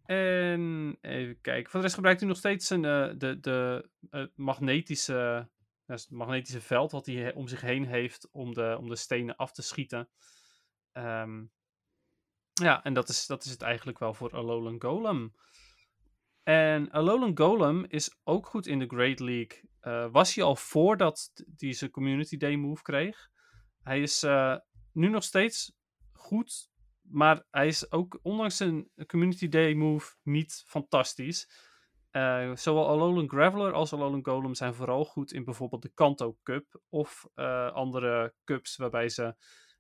[0.06, 1.72] En even kijken.
[1.72, 2.82] Voor de rest gebruikt hij nog steeds een,
[3.18, 3.89] de, de,
[4.36, 5.49] magnetische,
[5.86, 9.51] het magnetische veld wat hij om zich heen heeft om de, om de stenen af
[9.51, 10.10] te schieten.
[10.93, 11.51] Um,
[12.54, 15.36] ja, en dat is, dat is het eigenlijk wel voor Alolan Golem.
[16.43, 19.70] En Alolan Golem is ook goed in de Great League.
[19.82, 23.30] Uh, was hij al voordat hij zijn Community Day move kreeg.
[23.82, 24.26] Hij is
[24.91, 25.74] nu nog steeds
[26.12, 26.70] goed,
[27.14, 31.72] maar hij is ook ondanks zijn Community Day move niet fantastisch.
[32.11, 36.82] Uh, zowel Alolan Graveler als Alolan Golem zijn vooral goed in bijvoorbeeld de Kanto Cup
[36.89, 37.28] of
[37.74, 39.36] andere cups waarbij ze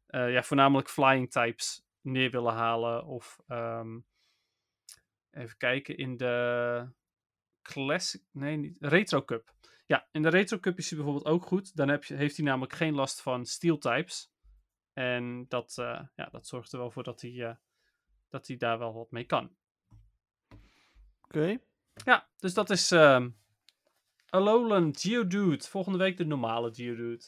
[0.07, 4.05] ja, voornamelijk flying types neer willen halen of um,
[5.31, 6.87] Even kijken, in de
[7.61, 9.53] Classic, nee, niet, Retro Cup.
[9.85, 11.75] Ja, in de Retro Cup is hij bijvoorbeeld ook goed.
[11.75, 14.32] Dan heb je, heeft hij namelijk geen last van steel types.
[14.93, 17.53] En dat, uh, ja, dat zorgt er wel voor dat hij, uh,
[18.29, 19.51] dat hij daar wel wat mee kan.
[21.23, 21.57] Oké.
[22.05, 23.25] Ja, dus dat is uh,
[24.29, 25.63] Alolan Geodude.
[25.63, 27.23] Volgende week de normale Geodude.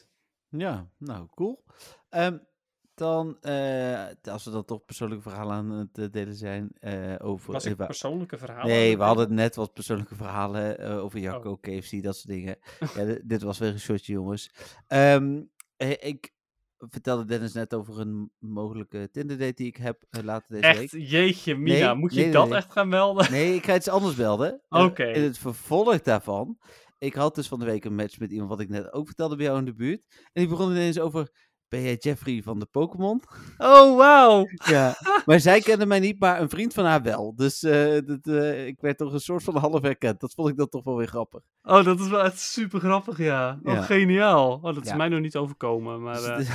[0.48, 1.64] Ja, nou, cool.
[2.10, 2.46] Um,
[2.94, 7.52] dan, uh, als we dan toch persoonlijke verhalen aan het delen zijn uh, over...
[7.52, 8.66] Was ik persoonlijke verhalen?
[8.66, 11.60] Nee, we hadden net wat persoonlijke verhalen over Jacco, oh.
[11.60, 12.58] KFC, dat soort dingen.
[12.94, 14.50] ja, dit was weer een shortje, jongens.
[14.88, 16.32] Um, ik
[16.88, 20.78] vertelde Dennis net over een mogelijke Tinder date die ik heb later deze echt?
[20.78, 20.92] week.
[20.92, 21.10] Echt?
[21.10, 23.30] Jeetje, Mina, moet je nee, dat echt gaan melden?
[23.30, 24.60] Nee, ik ga iets anders belden.
[24.68, 25.04] Oké.
[25.04, 26.58] in het vervolg daarvan
[26.98, 29.36] ik had dus van de week een match met iemand wat ik net ook vertelde
[29.36, 30.02] bij jou in de buurt.
[30.08, 33.22] En die begon ineens over, ben jij Jeffrey van de Pokémon?
[33.58, 34.46] Oh, wauw!
[34.74, 34.94] ja,
[35.24, 37.34] maar zij kende mij niet, maar een vriend van haar wel.
[37.36, 40.20] Dus uh, dat, uh, ik werd toch een soort van half herkend.
[40.20, 41.42] Dat vond ik dan toch wel weer grappig.
[41.62, 43.58] Oh, dat is wel echt super grappig, ja.
[43.62, 43.82] Oh, ja.
[43.82, 44.52] geniaal.
[44.52, 44.96] Oh, dat is ja.
[44.96, 46.40] mij nog niet overkomen, maar...
[46.40, 46.50] Uh...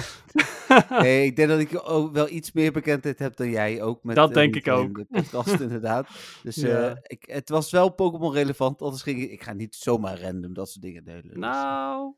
[1.01, 4.03] nee, ik denk dat ik ook wel iets meer bekendheid heb dan jij ook.
[4.03, 4.95] Met, dat denk ik ook.
[4.95, 6.07] De podcast, inderdaad.
[6.43, 6.99] Dus ja.
[7.03, 9.31] ik, het was wel Pokémon relevant, anders ging ik...
[9.31, 11.27] Ik ga niet zomaar random dat soort dingen delen.
[11.27, 12.15] Dus, nou...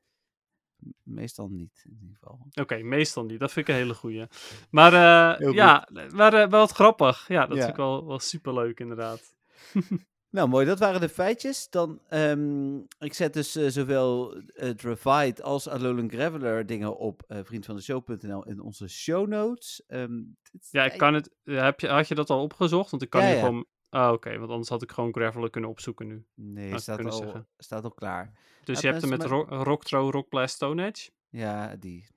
[1.04, 2.40] Meestal niet, in ieder geval.
[2.50, 3.40] Oké, okay, meestal niet.
[3.40, 4.28] Dat vind ik een hele goeie.
[4.70, 7.28] Maar uh, ja, maar uh, wel wat grappig.
[7.28, 7.64] Ja, dat ja.
[7.64, 9.36] vind ik wel, wel superleuk inderdaad.
[10.30, 10.66] nou, mooi.
[10.66, 11.70] Dat waren de feitjes.
[11.70, 14.42] Dan, um, ik zet dus uh, zowel
[14.76, 19.84] Dravite als Alolan Graveler dingen op vriendvandeshow.nl in onze show notes.
[19.88, 20.38] Um,
[20.72, 21.30] ja, ik kan het...
[21.44, 22.92] Heb je, had je dat al opgezocht?
[22.92, 23.46] Want ik kan ja, hier ja.
[23.46, 23.66] gewoon...
[23.94, 24.14] Ah, oké.
[24.14, 26.26] Okay, want anders had ik gewoon Graveler kunnen opzoeken nu.
[26.34, 28.34] Nee, staat al, staat al klaar.
[28.64, 29.24] Dus je hebt hem met.
[29.24, 31.10] Ro Rocktro, Rockblast, Stone Edge?
[31.30, 32.08] Ja, die.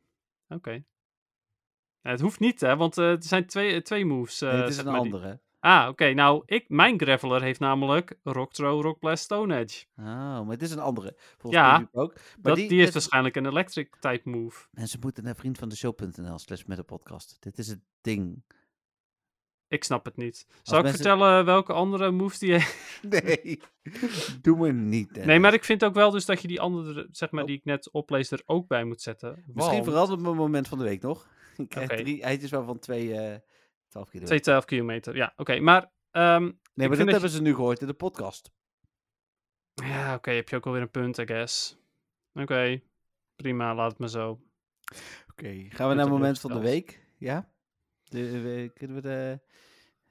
[0.45, 0.55] Oké.
[0.55, 0.85] Okay.
[2.01, 4.43] Ja, het hoeft niet, hè, want uh, er zijn twee, twee moves.
[4.43, 5.29] Uh, nee, het is een andere.
[5.29, 5.41] Die...
[5.61, 5.91] Ah, oké.
[5.91, 6.13] Okay.
[6.13, 9.85] Nou, ik, mijn Graveler heeft namelijk Rocktro, Rockblast, Stone Edge.
[9.97, 11.15] Oh, maar het is een andere.
[11.17, 12.15] Volgens ja, ook.
[12.15, 14.67] Maar dat, die, die heeft waarschijnlijk een electric type move.
[14.71, 17.37] Mensen moeten naar vriendvandeshow.nl slash met de podcast.
[17.41, 18.43] Dit is het ding.
[19.69, 20.47] Ik snap het niet.
[20.63, 22.75] Zal ik vertellen welke andere moves die je...
[23.21, 23.61] Nee,
[24.43, 25.09] doe me niet.
[25.09, 25.27] Dennis.
[25.27, 27.49] Nee, maar ik vind ook wel dus dat je die andere, zeg maar, oh.
[27.49, 29.29] die ik net oplees, er ook bij moet zetten.
[29.29, 29.55] Want...
[29.55, 31.29] Misschien verandert mijn moment van de week nog.
[31.57, 32.03] Ik krijg okay.
[32.03, 33.41] drie eitjes waarvan twee uh, 12
[33.89, 34.25] kilometer.
[34.25, 35.27] Twee 12 kilometer, ja.
[35.33, 35.83] Oké, okay, maar...
[35.83, 36.43] Um,
[36.75, 37.37] nee, maar dat hebben je...
[37.37, 38.51] ze nu gehoord in de podcast.
[39.75, 41.79] Ja, oké, heb je ook alweer een punt, I guess.
[42.33, 42.83] Oké,
[43.37, 44.41] prima, laat het maar zo.
[45.31, 47.07] Oké, gaan we naar het moment van de week?
[47.19, 47.51] Ja?
[48.09, 49.41] De, we, kunnen we de...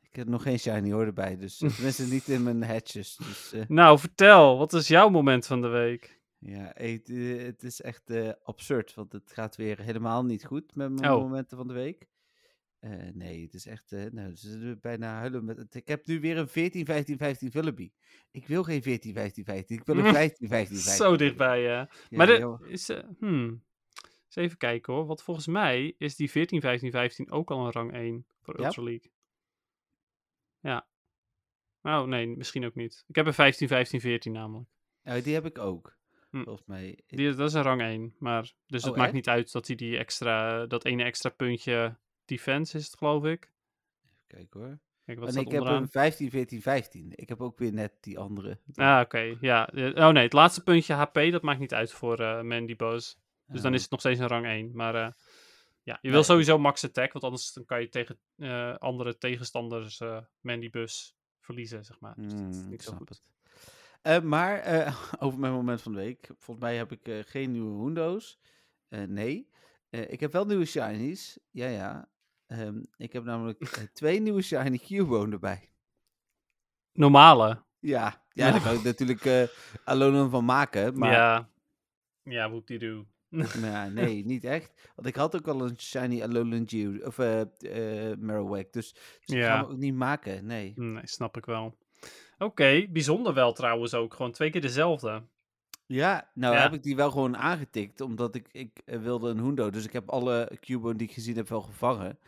[0.02, 3.16] Ik heb nog geen shiny hoor erbij, dus tenminste niet in mijn hatches.
[3.16, 3.64] Dus, uh...
[3.68, 6.20] Nou, vertel, wat is jouw moment van de week?
[6.40, 10.92] Ja, het, het is echt uh, absurd, want het gaat weer helemaal niet goed met
[10.92, 11.22] mijn oh.
[11.22, 12.08] momenten van de week.
[12.82, 15.76] Uh, nee, het is echt, nou, het is bijna huilen met het.
[15.76, 17.92] Ik heb nu weer een 14, 15, 15 Vullaby.
[18.32, 21.06] Ik wil geen 14, 15, 15, ik wil een 15, 15, 15.
[21.06, 21.90] Zo dichtbij, ja.
[22.10, 22.90] ja maar de, is,
[23.20, 23.64] hmm,
[24.36, 27.94] even kijken hoor, want volgens mij is die 14, 15, 15 ook al een rang
[27.94, 28.90] 1 voor Ultra ja?
[28.90, 29.12] League.
[30.60, 30.88] Ja.
[31.82, 33.04] Oh, nee, misschien ook niet.
[33.08, 34.70] Ik heb een 15, 15, 14 namelijk.
[35.02, 35.98] Ja, die heb ik ook.
[36.30, 36.44] Hm.
[36.44, 37.00] Volgens mij.
[37.08, 38.16] Die, dat is een rang 1.
[38.20, 41.98] Maar, dus oh, het maakt niet uit dat hij die extra, dat ene extra puntje
[42.26, 43.52] defense is, het, geloof ik.
[44.04, 44.80] Even kijken hoor.
[45.06, 45.74] Kijk, wat en ik onderaan?
[45.74, 47.12] heb een 15, 14, 15.
[47.16, 48.60] Ik heb ook weer net die andere.
[48.74, 49.02] Ah, oké.
[49.02, 49.38] Okay.
[49.42, 49.70] Ja.
[49.74, 53.16] Oh nee, het laatste puntje HP, dat maakt niet uit voor uh, Mandy Buzz.
[53.48, 54.72] Dus dan is het nog steeds een rang 1.
[54.74, 55.12] Maar uh,
[55.84, 60.00] ja, je wil sowieso max attack, want anders dan kan je tegen uh, andere tegenstanders
[60.00, 62.14] uh, Mandy Bus verliezen, zeg maar.
[62.18, 63.22] Dus dat is Mm, niet zo goed.
[64.02, 64.24] het.
[64.24, 64.64] Maar
[65.20, 66.26] over mijn moment van de week.
[66.26, 68.40] Volgens mij heb ik geen nieuwe Hundo's.
[68.90, 69.50] nee.
[69.90, 71.40] ik heb wel nieuwe shinies.
[71.52, 72.10] Ja, ja.
[72.48, 73.60] Um, ik heb namelijk
[73.94, 75.70] twee nieuwe shiny Cubone erbij.
[76.92, 77.64] Normale?
[77.80, 79.44] Ja, ja, daar kan ik natuurlijk uh,
[79.84, 80.98] Alolan van maken.
[80.98, 81.12] Maar...
[81.12, 81.50] Ja,
[82.24, 83.06] ja whoop-die-doo.
[83.62, 84.92] ja, nee, niet echt.
[84.96, 89.02] Want ik had ook al een shiny Alolan Geode, of uh, uh, Marowak, dus, dus
[89.26, 89.38] Ja.
[89.38, 90.74] ik ga hem ook niet maken, nee.
[90.76, 91.78] Nee, snap ik wel.
[92.38, 94.14] Oké, bijzonder wel trouwens ook.
[94.14, 95.24] Gewoon twee keer dezelfde.
[95.86, 96.62] Ja, nou Ja.
[96.62, 99.70] heb ik die wel gewoon aangetikt, omdat ik, ik eh, wilde een Hundo.
[99.70, 102.20] Dus ik heb alle Cubone die ik gezien heb wel gevangen.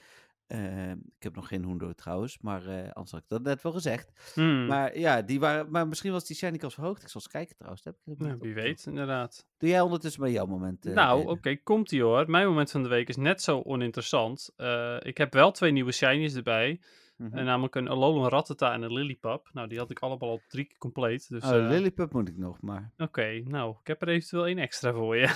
[0.48, 3.72] Eh, ik heb nog geen Hundo trouwens, maar eh, anders had ik dat net wel
[3.72, 4.32] gezegd.
[4.34, 4.66] Hmm.
[4.66, 7.02] Maar ja, die waren, maar misschien was die shiny kans verhoogd.
[7.02, 7.84] Ik zal eens kijken trouwens.
[7.84, 9.46] Heb ik Ja, wie weet, inderdaad.
[9.58, 10.86] Doe jij ondertussen maar jouw moment.
[10.86, 12.30] eh, nou, oké, komt ie hoor.
[12.30, 14.54] Mijn moment van de week is net zo oninteressant.
[14.56, 16.82] Eh, ik heb wel twee nieuwe shinies erbij.
[17.18, 17.44] Mhm.
[17.44, 19.50] Namelijk een Alolan Rattata en een Lillipup.
[19.54, 21.30] Nou, die had ik allemaal al drie keer compleet.
[21.30, 22.92] Dus, oh, moet ik nog, maar...
[22.98, 25.36] Oké, nou, ik heb er eventueel één extra voor je.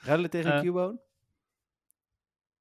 [0.00, 1.00] Ruilen tegen Cubone?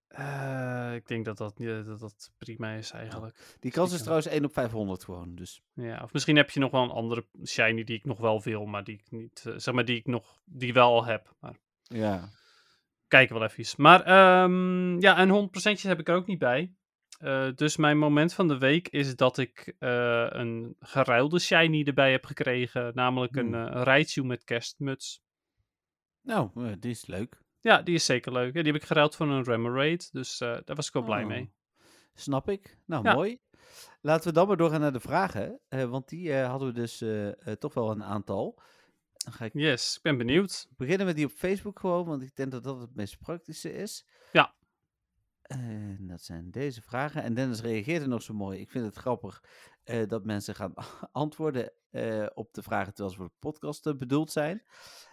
[0.09, 3.55] Eh, ik denk dat dat, dat dat prima is eigenlijk.
[3.59, 5.61] Die kans is trouwens 1 op 500 gewoon, dus...
[5.73, 8.65] Ja, of misschien heb je nog wel een andere shiny die ik nog wel wil,
[8.65, 11.35] maar die ik niet, eh, zeg maar, die ik nog, die wel al heb.
[11.39, 12.29] Maar Ja.
[13.07, 13.81] kijken wel even.
[13.81, 16.73] Maar ehm, ja, en 100% heb ik er ook niet bij.
[17.19, 22.25] Eh, dus mijn moment van de week is dat ik een geruilde shiny erbij heb
[22.25, 22.91] gekregen.
[22.95, 23.67] Namelijk een Hmm.
[23.67, 25.21] Raichu met kerstmuts.
[26.21, 27.41] Nou, die is leuk.
[27.61, 28.53] Ja, die is zeker leuk.
[28.53, 31.25] Ja, die heb ik geruild voor een Remoraid, dus uh, daar was ik wel blij
[31.25, 31.41] mee.
[31.41, 31.49] Oh,
[32.13, 32.77] snap ik.
[32.85, 33.39] Nou, mooi.
[34.01, 37.03] Laten we dan maar doorgaan naar de vragen, uh, want die uh, hadden we dus
[37.59, 38.61] toch wel een aantal.
[39.17, 40.67] Dan ga ik yes, ik ben benieuwd.
[40.77, 44.05] Beginnen we die op Facebook gewoon, want ik denk dat dat het meest praktische is.
[44.31, 44.53] Ja.
[45.41, 47.23] En dat zijn deze vragen.
[47.23, 48.59] En Dennis reageerde nog zo mooi.
[48.59, 49.43] Ik vind het grappig
[50.07, 50.73] dat mensen gaan
[51.11, 51.71] antwoorden
[52.33, 54.63] op de vragen terwijl ze voor de podcast bedoeld zijn.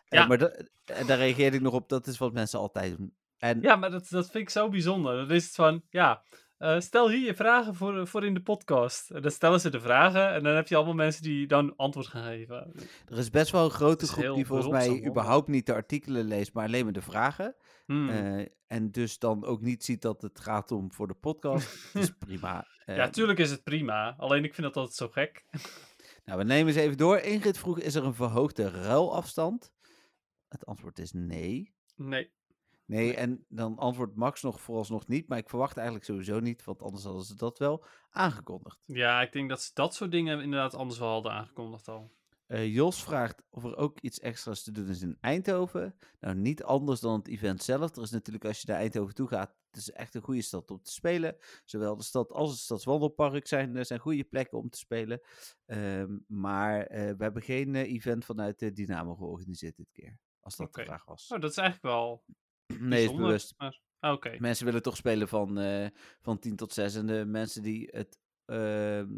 [0.08, 0.26] Ja.
[0.26, 0.38] maar
[0.84, 3.14] daar reageerde ik nog op, dat is wat mensen altijd doen.
[3.38, 3.60] En...
[3.60, 5.16] Ja, maar dat, dat vind ik zo bijzonder.
[5.16, 6.22] Dat is het van, ja,
[6.78, 9.10] stel hier je vragen voor, voor in de podcast.
[9.10, 12.06] En dan stellen ze de vragen en dan heb je allemaal mensen die dan antwoord
[12.06, 12.72] gaan geven.
[13.08, 16.52] Er is best wel een grote groep die volgens mij überhaupt niet de artikelen leest,
[16.52, 17.56] maar alleen maar de vragen.
[17.86, 18.08] Hmm.
[18.08, 21.78] Uh, en dus dan ook niet ziet dat het gaat om voor de podcast.
[21.92, 22.66] dat is prima.
[22.86, 24.14] Uh, ja, tuurlijk is het prima.
[24.18, 25.44] Alleen ik vind dat altijd zo gek.
[26.24, 27.18] nou, we nemen eens even door.
[27.18, 29.72] Ingrid vroeg, is er een verhoogde ruilafstand?
[30.58, 31.74] Het antwoord is nee.
[31.96, 32.30] Nee.
[32.84, 36.82] Nee, en dan antwoordt Max nog vooralsnog niet, maar ik verwacht eigenlijk sowieso niet, want
[36.82, 38.78] anders hadden ze dat wel aangekondigd.
[38.84, 42.10] Ja, ik denk dat ze dat soort dingen inderdaad anders wel hadden aangekondigd al.
[42.48, 45.94] Uh, Jos vraagt of er ook iets extra's te doen is in Eindhoven.
[46.20, 47.96] Nou, niet anders dan het event zelf.
[47.96, 50.70] Er is natuurlijk, als je naar Eindhoven toe gaat, het is echt een goede stad
[50.70, 51.36] om te spelen.
[51.64, 55.20] Zowel de stad als het stadswandelpark zijn, zijn goede plekken om te spelen.
[55.66, 60.18] Um, maar uh, we hebben geen uh, event vanuit de Dynamo georganiseerd dit keer.
[60.46, 60.84] Als dat okay.
[60.84, 61.30] de vraag was.
[61.30, 62.24] Oh, dat is eigenlijk wel.
[62.90, 63.54] nee, is bewust.
[63.56, 63.80] Maar...
[64.00, 64.36] Oh, Oké.
[64.40, 65.58] Mensen willen toch spelen van,
[66.20, 66.94] van 10 tot 6.
[66.94, 68.18] En de mensen die het.
[68.44, 69.08] Ehm,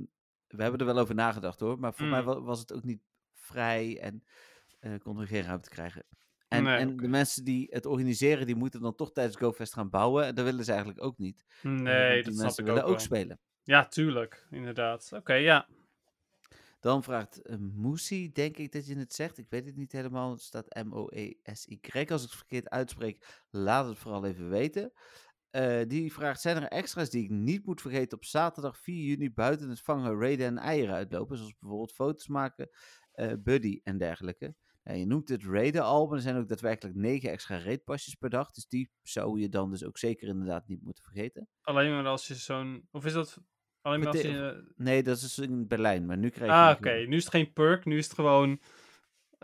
[0.46, 1.78] we hebben er wel over nagedacht hoor.
[1.78, 2.10] Maar voor mm.
[2.10, 3.02] mij was het ook niet
[3.32, 4.24] vrij en
[4.80, 6.04] uh, konden we geen ruimte krijgen.
[6.48, 10.24] En, en de mensen die het organiseren, die moeten dan toch tijdens GoFest gaan bouwen.
[10.24, 11.44] En dat willen ze eigenlijk ook niet.
[11.62, 13.40] Nee, uh, dat snap ik willen ook, ook spelen.
[13.62, 14.46] Ja, tuurlijk.
[14.50, 15.10] Inderdaad.
[15.14, 15.68] Oké, ja.
[16.80, 19.38] Dan vraagt uh, Moesie, denk ik dat je het zegt.
[19.38, 20.30] Ik weet het niet helemaal.
[20.30, 21.78] Het staat M-O-E-S-Y.
[21.92, 24.92] Als ik het verkeerd uitspreek, laat het vooral even weten.
[25.50, 29.32] Uh, die vraagt: Zijn er extra's die ik niet moet vergeten op zaterdag 4 juni
[29.32, 31.36] buiten het vangen, raiden en eieren uitlopen?
[31.36, 32.68] Zoals bijvoorbeeld foto's maken
[33.14, 34.54] uh, Buddy en dergelijke.
[34.82, 38.30] Ja, je noemt het raiden al, maar er zijn ook daadwerkelijk negen extra raidpasjes per
[38.30, 38.50] dag.
[38.50, 41.48] Dus die zou je dan dus ook zeker inderdaad niet moeten vergeten.
[41.60, 42.88] Alleen maar als je zo'n...
[42.90, 43.38] Of is dat
[43.88, 44.64] alleen maar als je...
[44.76, 46.56] Nee, dat is in Berlijn, maar nu krijg je...
[46.56, 46.92] Ah, oké.
[46.92, 48.60] Nu is het geen perk, nu is het gewoon...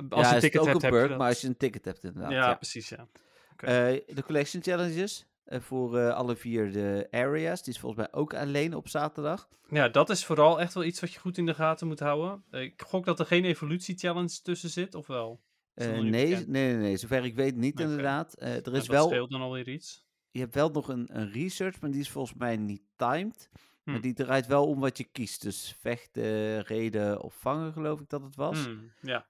[0.08, 2.30] Als ja, je een ticket ook een perk, maar als je een ticket hebt inderdaad.
[2.30, 2.54] Ja, ja.
[2.54, 3.08] precies, ja.
[3.52, 3.94] Okay.
[3.94, 5.26] Uh, de collection challenges.
[5.44, 7.62] Eh, voor uh, alle vier de areas.
[7.62, 9.48] Die is volgens mij ook alleen op zaterdag.
[9.68, 12.44] Ja, dat is vooral echt wel iets wat je goed in de gaten moet houden.
[12.50, 15.40] Uh, ik gok dat er geen evolutie-challenge tussen zit, of wel?
[15.74, 17.86] nee, nee, nee, nee, zover ik weet niet okay.
[17.86, 18.40] inderdaad.
[18.40, 19.08] er is wel...
[19.08, 20.06] scheelt dan alweer iets.
[20.30, 23.50] Je hebt wel nog een, een research, maar die is volgens mij niet timed.
[23.84, 23.90] Hm.
[23.90, 25.42] Maar die draait wel om wat je kiest.
[25.42, 28.64] Dus vechten, reden of vangen, geloof ik dat het was.
[28.64, 29.26] Hm, ja.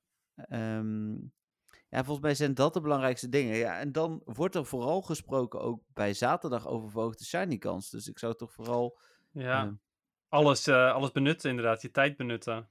[0.79, 1.33] Um,
[1.89, 3.57] ja, volgens mij zijn dat de belangrijkste dingen.
[3.57, 7.91] Ja, en dan wordt er vooral gesproken ook bij zaterdag over verhoogde shiny kans.
[7.91, 8.99] Dus ik zou toch vooral...
[9.31, 9.73] Ja, uh,
[10.29, 12.69] alles, uh, alles benutten inderdaad, je tijd benutten.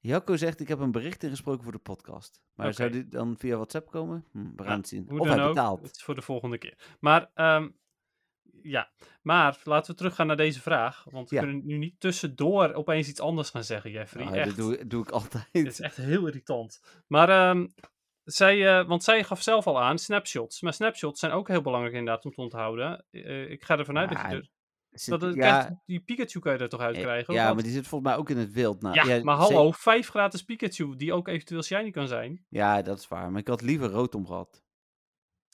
[0.00, 2.42] Jacco zegt, ik heb een bericht ingesproken voor de podcast.
[2.54, 2.78] Maar okay.
[2.78, 4.24] zou die dan via WhatsApp komen?
[4.32, 5.10] Hm, we gaan ja, het zien.
[5.10, 5.82] Of dan hij ook, betaalt.
[5.82, 6.96] Het is voor de volgende keer.
[7.00, 7.76] Maar, um,
[8.62, 8.90] ja.
[9.22, 11.04] Maar laten we teruggaan naar deze vraag.
[11.10, 11.42] Want we ja.
[11.42, 14.24] kunnen nu niet tussendoor opeens iets anders gaan zeggen, Jeffrey.
[14.24, 14.46] Nou, echt.
[14.46, 15.48] Dat doe, doe ik altijd.
[15.52, 16.80] Het is echt heel irritant.
[17.06, 17.50] Maar...
[17.50, 17.74] Um,
[18.24, 20.60] zij, uh, want zij gaf zelf al aan snapshots.
[20.60, 23.04] Maar snapshots zijn ook heel belangrijk inderdaad om te onthouden.
[23.10, 24.50] Uh, ik ga ervan uit ja, dat je er...
[24.92, 27.34] Zit, dat, ja, die Pikachu kan je er toch uit krijgen?
[27.34, 28.82] Ja, maar die zit volgens mij ook in het wild.
[28.82, 32.44] Nou, ja, ja, maar hallo, vijf gratis Pikachu, die ook eventueel shiny kan zijn.
[32.48, 33.30] Ja, dat is waar.
[33.30, 34.62] Maar ik had liever Rotom gehad.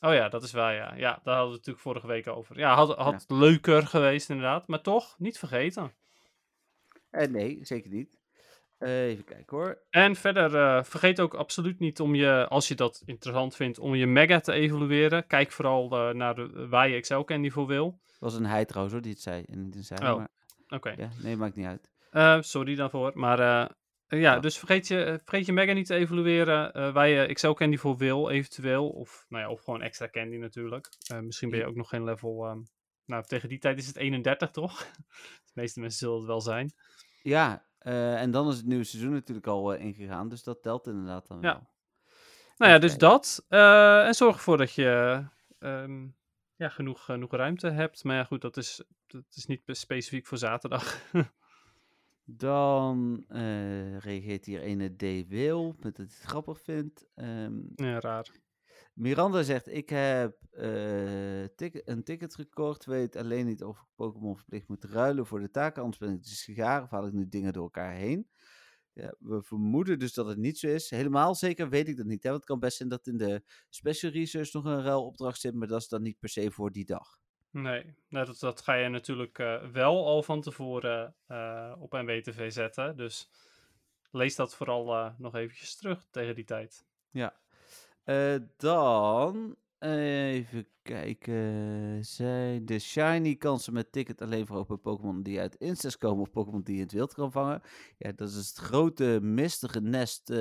[0.01, 0.95] Oh ja, dat is waar, ja.
[0.95, 2.59] Ja, daar hadden we het natuurlijk vorige week over.
[2.59, 3.37] Ja, had, had ja.
[3.37, 4.67] leuker geweest inderdaad.
[4.67, 5.93] Maar toch, niet vergeten.
[7.11, 8.19] Eh, nee, zeker niet.
[8.79, 9.79] Uh, even kijken hoor.
[9.91, 13.95] En verder, uh, vergeet ook absoluut niet om je, als je dat interessant vindt, om
[13.95, 15.27] je mega te evalueren.
[15.27, 18.01] Kijk vooral uh, naar de, waar je Excel Candy voor wil.
[18.19, 19.45] Was een hij trouwens hoor, die het zei.
[19.49, 20.27] En niet zei, oh, oké.
[20.69, 20.95] Okay.
[20.97, 21.67] Ja, nee, maakt niet
[22.13, 22.45] uit.
[22.45, 23.13] sorry daarvoor.
[23.15, 23.71] Maar
[24.09, 24.43] ja, oh.
[24.43, 28.31] dus vergeet je, vergeet je mega niet te evalueren waar je Excel Candy voor wil,
[28.31, 28.89] eventueel.
[28.89, 30.89] Of, nou ja, of gewoon extra candy natuurlijk.
[31.21, 32.51] misschien ben je ook nog geen level...
[32.51, 32.67] Um,
[33.09, 34.79] nou, tegen die tijd is het 31 toch?
[35.47, 36.73] de meeste mensen zullen het wel zijn.
[37.23, 40.87] Ja, uh, en dan is het nieuwe seizoen natuurlijk al uh, ingegaan, dus dat telt
[40.87, 41.53] inderdaad dan ja.
[41.53, 41.69] wel.
[42.57, 43.47] Nou ja, dus dat.
[43.49, 45.25] Uh, en zorg ervoor dat je
[45.59, 46.17] um,
[46.57, 48.05] ja, genoeg, genoeg ruimte hebt.
[48.05, 51.01] Maar ja, goed, dat is, dat is niet specifiek voor zaterdag.
[52.31, 53.25] dan
[53.99, 55.29] reageert hier ene D.
[55.29, 57.07] Wil, met dat hij het grappig vindt.
[57.15, 58.31] Um, ja, raar.
[58.99, 62.85] Miranda zegt: Ik heb uh, tic een ticket gekocht.
[62.85, 65.83] Weet alleen niet of ik Pokémon verplicht moet ruilen voor de taken.
[65.83, 68.29] Anders ben ik dus sigaar of haal ik nu dingen door elkaar heen.
[68.93, 70.91] Ja, we vermoeden dus dat het niet zo is.
[70.91, 72.23] Helemaal zeker weet ik dat niet.
[72.23, 72.29] Hè?
[72.29, 75.69] Want het kan best zijn dat in de special research nog een ruilopdracht zit, maar
[75.69, 77.19] dat is dan niet per se voor die dag.
[77.51, 82.53] Nee, nou, dat, dat ga je natuurlijk uh, wel al van tevoren uh, op NWTV
[82.53, 82.97] zetten.
[82.97, 83.31] Dus
[84.11, 86.87] lees dat vooral uh, nog eventjes terug tegen die tijd.
[87.11, 87.35] Ja.
[88.57, 92.05] dan even kijken.
[92.05, 96.31] Zijn de shiny kansen met ticket alleen voor open Pokémon die uit Instas komen of
[96.31, 97.63] Pokémon die je in het wild kan vangen?
[97.99, 100.33] Ja, dat is het grote mistige nest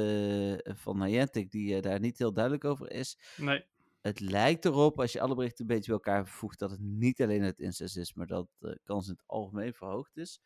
[0.63, 3.17] van Niantic die daar niet heel duidelijk over is.
[3.37, 3.65] Nee
[4.07, 7.21] het lijkt erop, als je alle berichten een beetje bij elkaar voegt, dat het niet
[7.21, 10.41] alleen het incest is, maar dat de kans in het algemeen verhoogd is.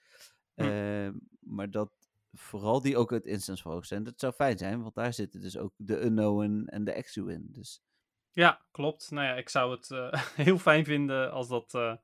[0.55, 0.61] Hm.
[0.61, 1.91] Ehm, maar dat
[2.33, 4.03] vooral die ook het instance verhoogd zijn.
[4.03, 7.47] Dat zou fijn zijn, want daar zitten dus ook de unknown en de exu in.
[7.51, 7.81] Dus.
[8.31, 9.11] Ja, klopt.
[9.11, 10.13] Nou ja, ik zou het uh,
[10.45, 11.95] heel fijn vinden als dat uh,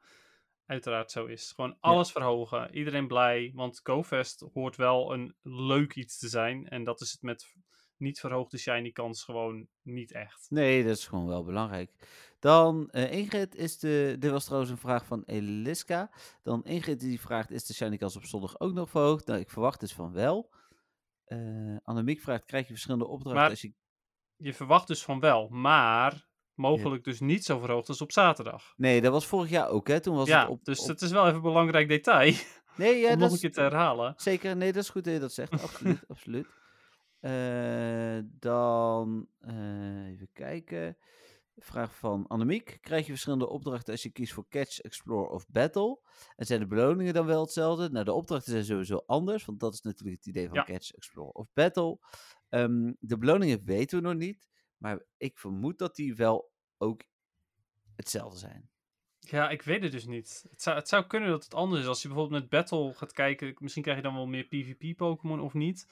[0.66, 1.52] uiteraard zo is.
[1.52, 6.68] Gewoon alles verhogen, iedereen blij, want GoFest hoort wel een leuk iets te zijn.
[6.68, 7.56] En dat is het met
[7.98, 10.46] niet verhoogde shiny kans gewoon niet echt.
[10.50, 11.92] Nee, dat is gewoon wel belangrijk.
[12.40, 14.16] Dan uh, Ingrid is de.
[14.20, 16.12] Dit was trouwens een vraag van Eliska.
[16.44, 19.26] Dan Ingrid die vraagt: Is de shiny kans op zondag ook nog verhoogd?
[19.26, 20.54] Nou, ik verwacht dus van wel.
[21.28, 23.74] Uh, Annemiek vraagt: Krijg je verschillende opdrachten maar, als je.
[24.36, 28.74] Je verwacht dus van wel, maar mogelijk dus niet zo verhoogd als op zaterdag.
[28.76, 30.00] Nee, dat was vorig jaar ook, hè?
[30.00, 32.34] Toen was ja, het op, dus dat is wel even een belangrijk detail.
[32.76, 34.14] Nee, ja, om dat nog een keer te herhalen.
[34.18, 35.52] Zeker, nee, dat is goed dat je dat zegt.
[35.52, 36.48] Absoluut, absoluut.
[37.22, 40.98] Uh, dan uh, even kijken.
[41.56, 42.78] Vraag van Annemiek.
[42.82, 46.00] Krijg je verschillende opdrachten als je kiest voor Catch, Explore of Battle?
[46.36, 47.90] En zijn de beloningen dan wel hetzelfde?
[47.90, 50.64] Nou, de opdrachten zijn sowieso anders, want dat is natuurlijk het idee van ja.
[50.64, 52.00] Catch, Explore of Battle.
[52.50, 54.48] Um, de beloningen weten we nog niet,
[54.78, 57.04] maar ik vermoed dat die wel ook
[57.96, 58.70] hetzelfde zijn.
[59.20, 60.46] Ja, ik weet het dus niet.
[60.50, 61.88] Het zou, het zou kunnen dat het anders is.
[61.88, 65.54] Als je bijvoorbeeld met Battle gaat kijken, misschien krijg je dan wel meer PvP-Pokémon of
[65.54, 65.88] niet.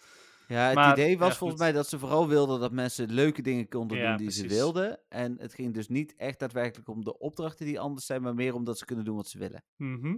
[0.48, 3.42] Ja, het Maar, idee was ja, volgens mij dat ze vooral wilden dat mensen leuke
[3.42, 5.00] dingen konden Ja, doen die ze wilden.
[5.10, 8.54] En het ging dus niet echt daadwerkelijk om de opdrachten die anders zijn, maar meer
[8.54, 9.64] omdat ze kunnen doen wat ze willen.
[9.76, 10.18] Mhm.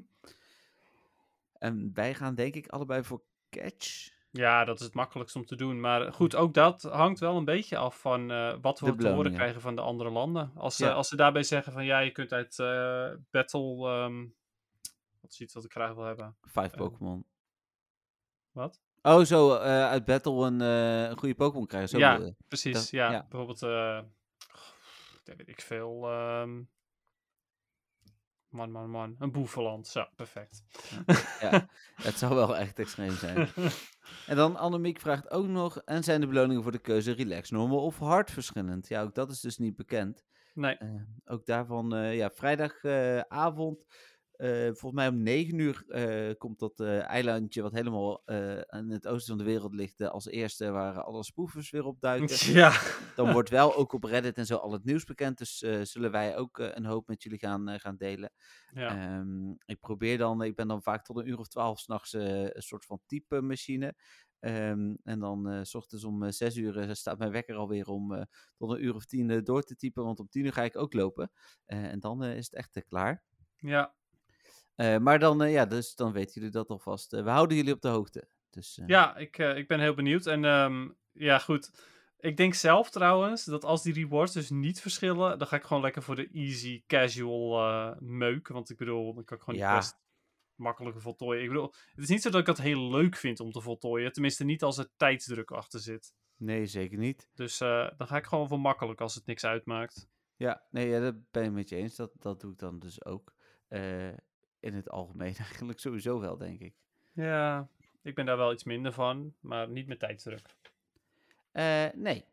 [1.53, 4.15] En wij gaan denk ik allebei voor catch.
[4.32, 5.80] Ja, dat is het makkelijkst om te doen.
[5.80, 9.09] Maar goed, ook dat hangt wel een beetje af van eh, wat we De te
[9.09, 10.51] horen krijgen van de andere landen.
[10.55, 13.88] Als, ze als ze daarbij zeggen van ja, je kunt uit eh, Battle.
[13.89, 14.25] ehm,
[15.21, 16.38] wat is iets wat ik graag wil hebben?
[16.41, 17.25] Vijf Eh, Pokémon.
[18.51, 18.82] Wat?
[19.07, 21.89] Oh, zo eh, uit Battle een, eh, een goede Pokémon krijgen.
[21.89, 22.73] Zo ja, precies.
[22.73, 23.11] Dat- ja.
[23.11, 23.25] ja.
[23.29, 23.59] bijvoorbeeld.
[25.23, 26.07] dat weet ik veel.
[26.09, 26.61] ehm,
[28.49, 29.15] man, man, man.
[29.19, 29.87] Een boeveland.
[29.87, 30.63] Zo, perfect.
[31.41, 33.47] Ja, het zou wel echt extreem zijn.
[34.27, 37.83] En dan Annemiek vraagt ook nog, en zijn de beloningen voor de keuze relax, normal
[37.83, 38.87] of hard verschillend?
[38.87, 40.25] Ja, ook dat is dus niet bekend.
[40.53, 40.77] nee.
[41.25, 43.85] Ook daarvan, ja, vrijdagavond,
[44.38, 48.27] eh, volgens mij om 9 uur eh, komt dat eh, eilandje wat helemaal
[48.67, 52.35] aan het oosten van de wereld ligt, als eerste waar alle spoefers weer opduiken.
[52.57, 52.81] Ja.
[53.15, 56.38] Dan wordt wel ook op Reddit en zo al het nieuws bekend, dus zullen wij
[56.38, 58.31] ook een hoop met jullie gaan, gaan delen.
[58.73, 58.89] ja.
[58.89, 62.51] Ehm, ik probeer dan, ik ben dan vaak tot een uur of twaalf s'nachts een
[62.61, 63.95] soort van type machine.
[64.39, 68.25] Ehm, en dan s ochtends om eh, zes uur staat mijn wekker alweer om
[68.57, 70.03] tot een uur of tien door te typen.
[70.03, 71.31] Want om tien uur ga ik ook lopen.
[71.65, 73.23] En dan is het echt klaar.
[73.55, 73.95] ja.
[74.78, 77.13] Eh, maar dan, eh, ja, dus dan weten jullie dat alvast.
[77.13, 78.28] Eh, we houden jullie op de hoogte.
[78.49, 80.25] Dus, Ja, ik, ik ben heel benieuwd.
[80.25, 81.71] En ehm, ja, goed.
[82.19, 85.84] Ik denk zelf trouwens dat als die rewards dus niet verschillen, dan ga ik gewoon
[85.84, 88.47] lekker voor de easy casual meuk.
[88.47, 89.71] Want ik bedoel, dan kan ik gewoon Ja.
[89.73, 89.99] quest
[90.55, 91.41] makkelijker voltooien.
[91.43, 94.11] Ik bedoel, het is niet zo dat ik dat heel leuk vind om te voltooien.
[94.11, 96.13] Tenminste, niet als er tijdsdruk achter zit.
[96.38, 97.30] Nee, zeker niet.
[97.34, 100.09] Dus dan ga ik gewoon voor makkelijk als het niks uitmaakt.
[100.36, 101.95] Ja, nee, ja, dat ben ik met je eens.
[101.95, 103.34] Dat, dat doe ik dan dus ook.
[103.67, 104.09] Eh,
[104.59, 106.73] in het algemeen eigenlijk sowieso wel, denk ik.
[107.13, 107.69] Ja,
[108.07, 110.55] ik ben daar wel iets minder van, maar niet met tijdsdruk.
[111.51, 112.25] Eh, nee.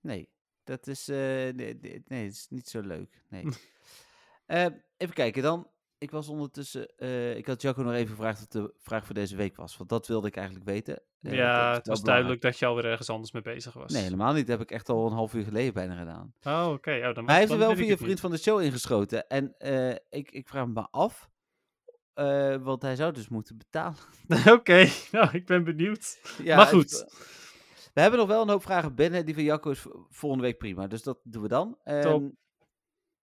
[0.00, 0.28] Nee.
[0.64, 3.22] Dat is, eh, nee, nee, nee, het is niet zo leuk.
[3.28, 3.44] Nee.
[4.46, 5.70] Eh, even kijken dan.
[5.98, 6.88] Ik was ondertussen,
[7.36, 9.76] ik had Jacco nog even gevraagd wat de vraag voor deze week was.
[9.76, 11.02] Want dat wilde ik eigenlijk weten.
[11.20, 13.92] Ja, dat het was duidelijk dat je alweer ergens anders mee bezig was.
[13.92, 14.46] Nee, helemaal niet.
[14.46, 16.34] Dat heb ik echt al een half uur geleden bijna gedaan.
[16.42, 16.90] Oh, oké.
[17.08, 19.28] Oh, dan Maar hij heeft er wel via vriend van de show ingeschoten.
[19.28, 19.54] En
[20.10, 21.30] ik, ik vraag me af.
[22.18, 23.96] Eh, want hij zou dus moeten betalen.
[24.58, 26.18] Oké, nou, ik ben benieuwd.
[26.42, 27.04] Ja, maar het- goed.
[27.94, 29.24] We hebben nog wel een hoop vragen binnen.
[29.24, 30.86] Die van Jacco is vo- volgende week prima.
[30.86, 31.78] Dus dat doen we dan.
[31.84, 32.02] Ehm,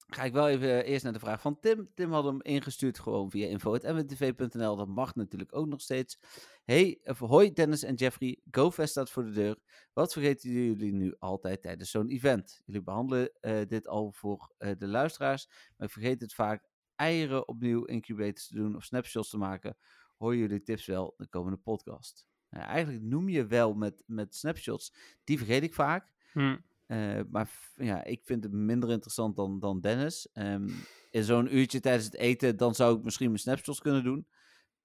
[0.07, 1.89] ga ik wel even eerst naar de vraag van Tim.
[1.93, 4.75] Tim had hem ingestuurd gewoon via info.mwtv.nl.
[4.75, 6.19] Dat mag natuurlijk ook nog steeds.
[6.63, 8.39] Hey, of hoi Dennis en Jeffrey.
[8.51, 9.57] GoFest staat voor de deur.
[9.93, 12.61] Wat vergeten jullie nu altijd tijdens zo'n event?
[12.65, 15.47] Jullie behandelen eh, dit al voor eh, de luisteraars.
[15.77, 19.77] Maar ik vergeet het vaak eieren opnieuw incubators te doen of snapshots te maken.
[20.17, 22.27] Hoor jullie tips wel de komende podcast?
[22.55, 24.93] nou, eigenlijk noem je wel met, met snapshots.
[25.23, 26.11] Die vergeet ik vaak.
[26.31, 26.57] Hm.
[26.87, 30.29] Uh, maar ja, ik vind het minder interessant dan, dan Dennis.
[30.33, 30.75] Um,
[31.11, 34.27] in zo'n uurtje tijdens het eten, dan zou ik misschien mijn snapshots kunnen doen.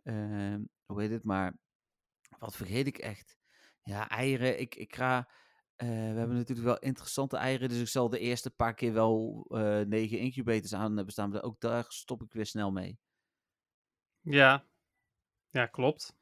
[0.03, 0.57] Uh,
[0.87, 1.25] hoe heet het?
[1.25, 1.57] Maar
[2.39, 3.37] wat vergeet ik echt?
[3.83, 4.61] Ja, eieren.
[4.61, 5.31] Ik, ik ga.
[5.83, 9.47] Uh, we hebben natuurlijk wel interessante eieren, dus ik zal de eerste paar keer wel
[9.49, 11.31] uh, negen incubators aan hebben staan.
[11.31, 12.99] Maar ook daar stop ik weer snel mee.
[14.21, 14.65] Ja,
[15.51, 16.17] ja klopt.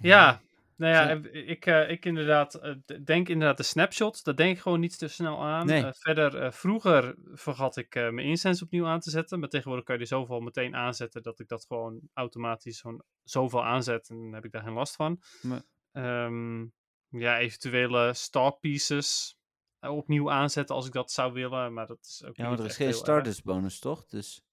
[0.00, 0.40] Ja,
[0.76, 4.98] nou ja, ik, uh, ik inderdaad denk inderdaad de snapshots, dat denk ik gewoon niet
[4.98, 5.66] te snel aan.
[5.66, 5.92] Nee.
[5.92, 10.06] Verder, vroeger vergat ik mijn incense opnieuw aan te zetten, maar tegenwoordig kan je er
[10.06, 14.52] zoveel meteen aanzetten dat ik dat gewoon automatisch gewoon zoveel aanzet en dan heb ik
[14.52, 15.22] daar geen last van.
[15.42, 15.60] Nee.
[15.92, 16.72] Um,
[17.20, 19.36] ja, eventuele star pieces
[19.80, 22.76] opnieuw aanzetten als ik dat zou willen, maar dat is ook Ja, maar er is
[22.76, 24.06] geen Stardust bonus, toch?
[24.06, 24.44] Dus...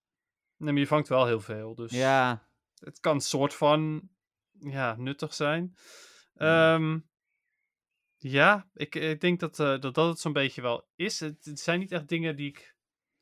[0.57, 2.47] Nee, maar je vangt wel heel veel, dus Ja,
[2.79, 4.09] het kan soort van
[4.59, 5.75] ja, nuttig zijn.
[6.35, 7.09] Um,
[8.17, 11.19] ja, ik, ik denk dat, uh, dat dat het zo'n beetje wel is.
[11.19, 12.75] Het, het, zijn niet echt dingen die ik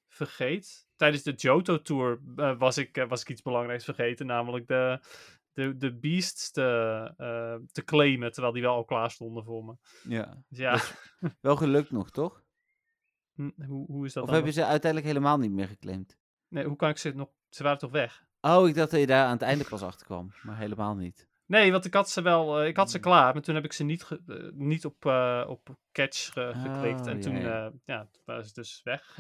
[0.08, 0.88] vergeet.
[0.96, 5.00] Tijdens de Johto Tour uh, was, ik, uh, was ik iets belangrijks vergeten, namelijk de,
[5.58, 9.76] de, de beasts te, te claimen, terwijl die wel al klaar stonden voor me.
[10.04, 10.80] Ja, Dus ja.
[11.42, 12.44] wel gelukt nog, toch?
[13.36, 16.18] hoe, hoe is dat Of dan heb je ze uiteindelijk helemaal niet meer geclaimd?
[16.48, 17.30] Nee, hoe kan ik ze nog...
[17.50, 18.26] Ze waren toch weg?
[18.42, 21.28] Oh, ik dacht dat je daar aan het einde pas achter kwam, maar helemaal niet.
[21.46, 23.74] Nee, want ik had ze wel, uh, ik had ze klaar, maar toen heb ik
[23.74, 27.02] ze niet, ge, uh, niet op, uh, op catch ge, geklikt.
[27.02, 28.08] Oh, en toen, ja, ja.
[28.12, 29.18] toen waren ze dus weg.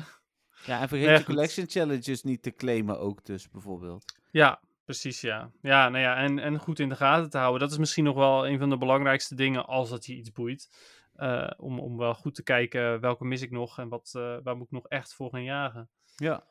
[0.66, 1.26] Ja, en vergeet de goed.
[1.26, 4.06] collection challenges niet te claimen ook dus, bijvoorbeeld.
[4.32, 5.52] ja, precies, ja.
[5.62, 7.60] Ja, nou ja, en, en goed in de gaten te houden.
[7.60, 10.70] Dat is misschien nog wel een van de belangrijkste dingen als dat je iets boeit.
[11.16, 14.58] Uh, om, om wel goed te kijken welke mis ik nog en wat, uh, waar
[14.58, 15.90] moet ik nog echt voor gaan jagen.
[16.16, 16.48] Ja.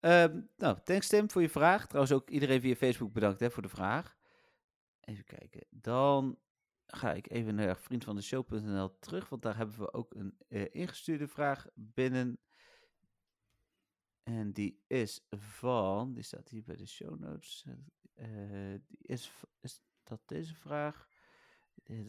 [0.00, 1.86] Ehm, nou, thanks Tim voor je vraag.
[1.86, 4.16] Trouwens ook iedereen via Facebook bedankt hè, voor de vraag.
[5.00, 5.66] Even kijken.
[5.70, 6.38] Dan
[6.86, 10.36] ga ik even naar vriendvandeshow.nl terug, want daar hebben we ook een
[10.70, 12.38] ingestuurde vraag binnen.
[14.26, 17.66] En die is van, die staat hier bij de show notes.
[18.16, 21.08] Uh, die is, is dat deze vraag?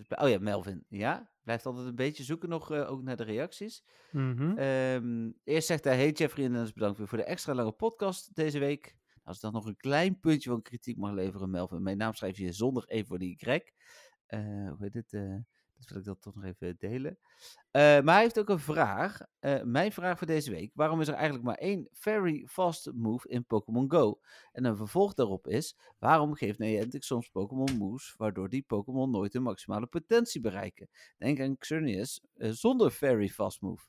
[0.10, 0.86] Oh ja, Melvin.
[0.90, 3.84] Ja, blijft altijd een beetje zoeken nog uh, ook naar de reacties.
[4.12, 4.58] Mm -hmm.
[4.58, 8.36] um, eerst zegt hij, hey Jeffrey en Dennis, bedankt weer voor de extra lange podcast
[8.36, 8.96] deze week.
[9.24, 11.84] Als ik dan nog een klein puntje van kritiek mag leveren, Melvin.
[11.84, 13.62] Mijn naam schrijf je zonder E voor die Y.
[14.28, 15.12] Uh, hoe heet het?
[15.78, 17.18] Dat wil ik dat toch nog even delen.
[17.18, 19.20] Uh, maar hij heeft ook een vraag.
[19.40, 20.72] Uh, mijn vraag voor deze week.
[20.74, 24.20] Waarom is er eigenlijk maar één very fast move in Pokémon Go?
[24.52, 29.34] En een vervolg daarop is, waarom geeft Niantic soms Pokémon moves, waardoor die Pokémon nooit
[29.34, 30.90] hun maximale potentie bereiken?
[31.18, 33.86] Denk aan Xerneas uh, zonder very fast move.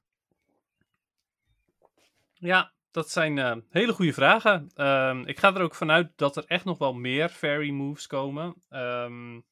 [2.33, 4.71] Ja, dat zijn hele goede vragen.
[4.75, 8.55] Um, ik ga er ook vanuit dat er echt nog wel meer fairy moves komen.
[8.71, 9.45] Um,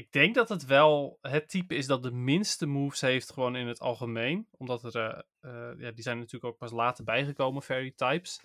[0.00, 3.66] ik denk dat het wel het type is dat de minste moves heeft gewoon in
[3.66, 4.48] het algemeen.
[4.50, 8.40] Omdat er, uh, uh, ja, die zijn natuurlijk ook pas later bijgekomen, fairy types.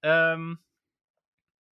[0.00, 0.64] Um,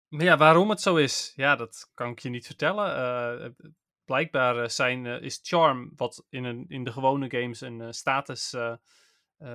[0.07, 2.97] maar ja, waarom het zo is, ja, dat kan ik je niet vertellen.
[3.41, 3.69] Uh,
[4.05, 8.55] blijkbaar zijn, is Charm, wat in, een, in de gewone games een status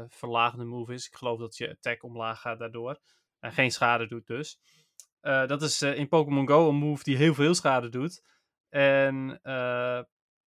[0.08, 1.06] verlagende move is.
[1.06, 2.98] Ik geloof dat je attack omlaag gaat daardoor.
[3.40, 4.58] En geen schade doet dus.
[5.20, 8.22] dat is in Pokémon Go een move die heel veel schade doet.
[8.72, 10.02] En uh,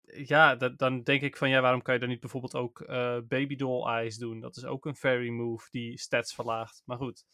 [0.05, 3.57] ja, dan denk ik van ja, waarom kan je dan niet bijvoorbeeld ook uh, Baby
[3.57, 4.41] Doll Eyes doen?
[4.41, 6.83] Dat is ook een fairy move die stats verlaagt.
[6.85, 7.25] Maar goed.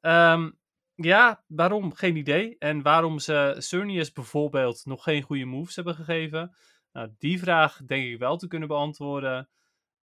[0.00, 0.58] Um,
[0.94, 1.94] ja, waarom?
[1.94, 2.56] Geen idee.
[2.58, 6.56] En waarom ze Cernius bijvoorbeeld nog geen goede moves hebben gegeven?
[6.92, 9.48] Nou, die vraag denk ik wel te kunnen beantwoorden.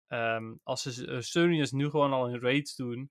[0.08, 3.10] Um, als ze uh, Cernius nu gewoon al in raids doen,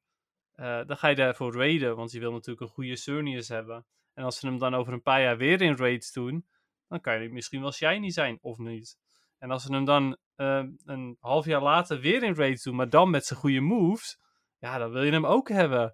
[0.56, 3.86] dan ga je daarvoor raiden, want je wil natuurlijk een goede Cernius hebben.
[4.14, 6.46] En als ze hem dan over een paar jaar weer in raids doen,
[6.94, 8.98] dan kan je misschien wel shiny zijn of niet.
[9.38, 12.90] En als we hem dan uh, een half jaar later weer in raids doen, maar
[12.90, 14.20] dan met zijn goede moves,
[14.60, 15.94] ja, dan wil je hem ook hebben.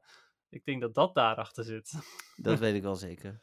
[0.49, 1.93] Ik denk dat dat daarachter zit.
[2.35, 3.39] Dat weet ik wel zeker.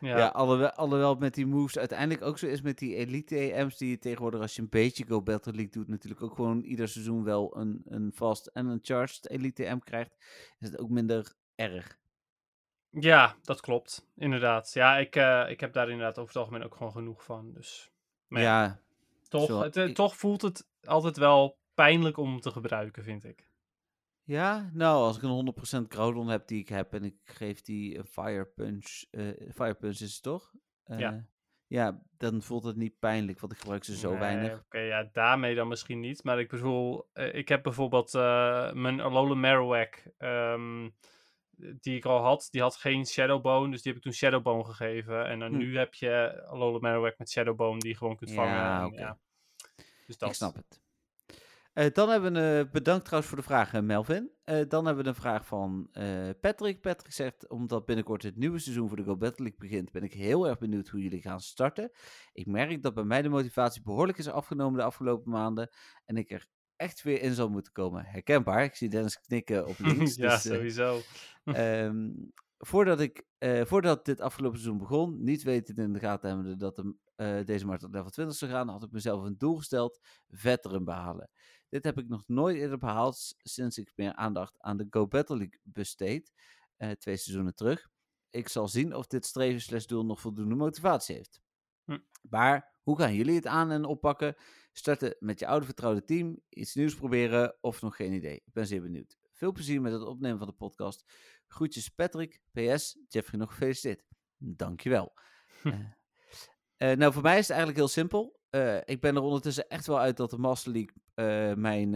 [0.00, 3.76] Ja, Ja, alhoewel, alhoewel met die moves uiteindelijk ook zo is met die elite EM's
[3.76, 6.88] die je tegenwoordig als je een beetje Go Battle League doet, natuurlijk ook gewoon ieder
[6.88, 10.16] seizoen wel een, een vast en een charged elite EM krijgt,
[10.58, 11.97] is het ook minder erg.
[12.90, 14.06] Ja dat klopt.
[14.16, 14.72] Inderdaad.
[14.72, 17.52] Ja, ik, uh, ik heb daar inderdaad over het algemeen ook gewoon genoeg van.
[17.52, 17.90] Dus
[18.26, 18.80] maar ja, ja,
[19.28, 23.46] toch, het, eh, ik- toch voelt het altijd wel pijnlijk om te gebruiken, vind ik.
[24.22, 27.98] Ja, nou, als ik een 100% Groudon heb die ik heb en ik geef die
[27.98, 30.52] een Fire Punch, eh, Fire Punch is het toch?
[30.84, 31.26] Eh, Ja.
[31.66, 34.58] Ja, dan voelt het niet pijnlijk, want ik gebruik ze zo Nee, weinig.
[34.60, 36.24] Oké, ja, daarmee dan misschien niet.
[36.24, 40.02] Maar ik bedoel, eh, ik heb bijvoorbeeld eh, mijn Alola Marowak.
[40.18, 40.88] ehm,
[41.80, 45.26] die ik al had, die had geen Shadowbone, dus die heb ik toen Shadowbone gegeven.
[45.26, 45.56] En dan hm.
[45.56, 48.54] nu heb je Alola Marowak met Shadowbone die je gewoon kunt vangen.
[48.54, 49.18] Ja, ja.
[50.06, 50.28] Dus dat...
[50.28, 50.80] Ik snap het.
[51.78, 54.30] Uh, dan hebben we, uh, bedankt trouwens voor de vraag, uh, Melvin.
[54.68, 55.90] dan hebben we een vraag van
[56.40, 56.80] Patrick.
[56.80, 60.12] Patrick zegt, omdat binnenkort het nieuwe seizoen voor de Go Battle League begint, ben ik
[60.12, 61.90] heel erg benieuwd hoe jullie gaan starten.
[62.32, 65.70] Ik merk dat bij mij de motivatie behoorlijk is afgenomen de afgelopen maanden
[66.04, 66.46] en ik er
[66.78, 68.04] echt weer in zal moeten komen.
[68.04, 70.14] Herkenbaar, ik zie Dennis knikken op links.
[70.14, 71.00] ja, dus, sowieso.
[71.44, 72.10] Ehm,
[72.58, 73.24] voordat, ik,
[73.64, 77.80] voordat dit afgelopen seizoen begon, niet weten in de gaten hebben dat de, deze maart
[77.80, 81.30] tot level 20 zou gaan, had ik mezelf een doel gesteld, veteran behalen.
[81.68, 85.36] Dit heb ik nog nooit eerder behaald sinds ik meer aandacht aan de Go Battle
[85.36, 86.32] League besteed,
[86.78, 87.88] uh, twee seizoenen terug.
[88.30, 91.40] Ik zal zien of dit streven nog voldoende motivatie heeft.
[91.84, 91.98] Hm.
[92.22, 94.36] Maar hoe gaan jullie het aan en oppakken?
[94.78, 98.34] Starten met je oude vertrouwde team, iets nieuws proberen of nog geen idee?
[98.34, 99.18] Ik ben zeer benieuwd.
[99.32, 101.04] Veel plezier met het opnemen van de podcast.
[101.46, 102.40] Groetjes Patrick.
[102.52, 104.02] PS, Jeffrey nog gefeliciteerd.
[104.36, 105.12] Dankjewel.
[105.62, 105.74] uh,
[106.90, 108.40] uh, nou, voor mij is het eigenlijk heel simpel.
[108.50, 111.90] Uh, ik ben er ondertussen echt wel uit dat de Master League mijn,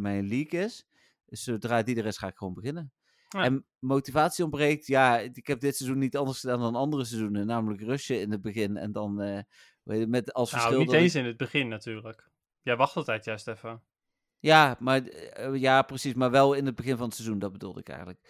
[0.00, 0.86] mijn league is.
[1.26, 2.92] Dus zodra die er is, ga ik gewoon beginnen.
[3.28, 4.86] En motivatie ontbreekt.
[4.86, 7.46] Ja, ik heb dit seizoen niet anders gedaan dan andere seizoenen.
[7.46, 9.44] Namelijk rushen in het begin en dan
[9.96, 10.84] met als nou, verschil...
[10.84, 12.30] niet eens in het begin natuurlijk.
[12.62, 13.82] Jij wacht altijd juist even.
[14.38, 15.02] Ja, maar,
[15.56, 16.14] ja, precies.
[16.14, 18.20] Maar wel in het begin van het seizoen, dat bedoelde ik eigenlijk.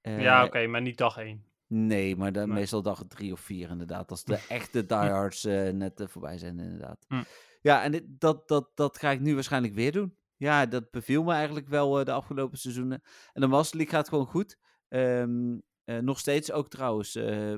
[0.00, 1.50] ja, oké, maar niet dag één.
[1.72, 4.10] Nee, maar dan meestal dag drie of vier inderdaad.
[4.10, 7.04] Als de echte diehards uh, net uh, voorbij zijn inderdaad.
[7.08, 7.22] Hm.
[7.60, 10.16] Ja, en dit, dat, dat, dat ga ik nu waarschijnlijk weer doen.
[10.36, 13.02] Ja, dat beviel me eigenlijk wel de afgelopen seizoenen.
[13.32, 14.58] En de Master League gaat gewoon goed.
[14.88, 17.14] Um, nog steeds ook trouwens,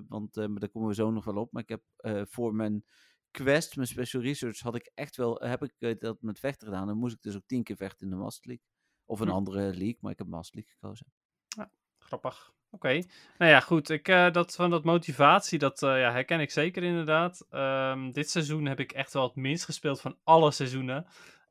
[0.09, 1.53] want daar komen we zo nog wel op.
[1.53, 1.83] Maar ik heb
[2.29, 2.85] voor mijn
[3.33, 6.87] quest, mijn special research, had ik echt wel, heb ik dat met vechten gedaan.
[6.87, 8.67] Dan moest ik dus ook tien keer vechten in de Master League.
[9.05, 9.35] Of een hm.
[9.35, 11.07] andere league, maar ik heb Master League gekozen.
[11.49, 12.53] Ja, grappig.
[12.71, 13.03] Oké,
[13.39, 13.91] nou ja, goed.
[13.91, 17.47] Ik, uh, dat, van dat motivatie, dat uh, ja, herken ik zeker inderdaad.
[17.51, 21.07] Um, dit seizoen heb ik echt wel het minst gespeeld van alle seizoenen.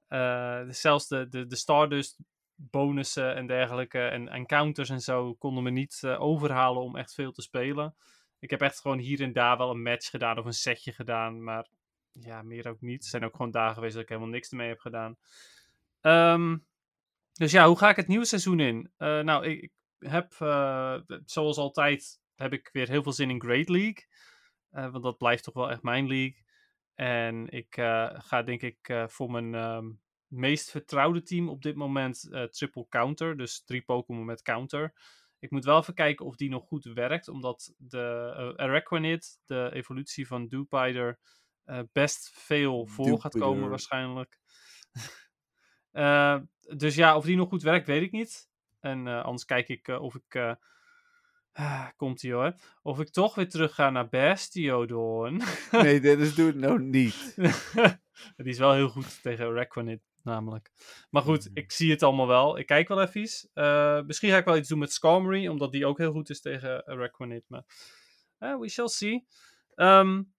[0.10, 2.20] Uh, zelfs de, de, de Stardust
[2.56, 7.42] bonussen en dergelijke en encounters en zo konden me niet overhalen om echt veel te
[7.42, 7.96] spelen.
[8.42, 11.44] Ik heb echt gewoon hier en daar wel een match gedaan of een setje gedaan,
[11.44, 11.68] maar
[12.12, 13.04] ja, meer ook niet.
[13.04, 15.18] Er zijn ook gewoon dagen geweest dat ik helemaal niks ermee heb gedaan.
[16.02, 16.66] Um,
[17.34, 18.92] dus ja, hoe ga ik het nieuwe seizoen in?
[18.98, 24.06] nou, ik, heb, uh, zoals altijd, heb ik weer heel veel zin in Great League.
[24.72, 26.44] Uh, want dat blijft toch wel echt mijn league.
[26.96, 27.74] En ik
[28.14, 33.38] ga denk ik voor mijn um, meest vertrouwde team op dit moment triple counter.
[33.38, 34.94] Dus drie Pokémon met counter.
[35.42, 37.28] Ik moet wel even kijken of die nog goed werkt.
[37.28, 41.20] Omdat de uh, Araquanid, de evolutie van Dewpider,
[41.92, 44.40] best veel voor gaat komen waarschijnlijk.
[46.78, 48.50] dus ja, of die nog goed werkt, weet ik niet.
[48.82, 50.36] En uh, anders kijk ik uh, of ik.
[50.36, 52.54] Uh, komt ie hoor.
[52.82, 55.42] Of ik toch weer terug ga naar Bastiodon.
[55.72, 57.34] nee, Dennis, doe het nou niet.
[58.36, 60.72] Die is wel heel goed tegen Raquanid, namelijk.
[61.10, 61.56] Maar goed, mm.
[61.56, 62.58] ik zie het allemaal wel.
[62.58, 64.06] Ik kijk wel even.
[64.06, 66.82] misschien ga ik wel iets doen met Skarmory, omdat die ook heel goed is tegen
[66.86, 67.44] Raquanid.
[67.50, 67.64] Maar
[68.60, 69.28] we shall see.
[69.76, 70.34] Um,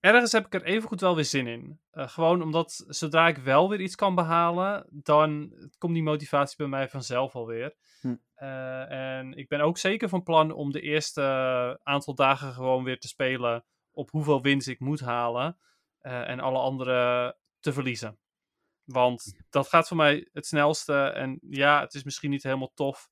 [0.00, 1.80] ergens heb ik er evengoed wel weer zin in.
[1.92, 6.66] Uh, gewoon omdat zodra ik wel weer iets kan behalen, dan komt die motivatie bij
[6.66, 7.74] mij vanzelf alweer.
[8.00, 8.16] Hm.
[8.36, 12.98] Uh, en ik ben ook zeker van plan om de eerste aantal dagen gewoon weer
[12.98, 15.58] te spelen op hoeveel wins ik moet halen.
[16.02, 18.18] Uh, en alle andere te verliezen.
[18.92, 20.94] Want dat gaat voor mij het snelste.
[20.94, 23.08] En ja, het is misschien niet helemaal tof.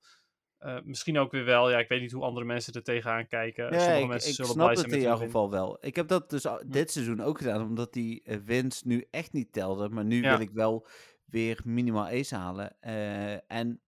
[0.60, 1.70] Uh, misschien ook weer wel.
[1.70, 3.64] Ja, ik weet niet hoe andere mensen er tegenaan kijken.
[3.64, 5.78] Ja, Sommige ik, mensen ik zullen snap het in jouw geval wel.
[5.80, 6.68] Ik heb dat dus hm.
[6.70, 9.88] dit seizoen ook gedaan, omdat die uh, winst nu echt niet telde.
[9.88, 10.86] Maar nu wil ik wel
[11.24, 12.76] weer minimaal ace halen.
[12.80, 13.82] Uh, en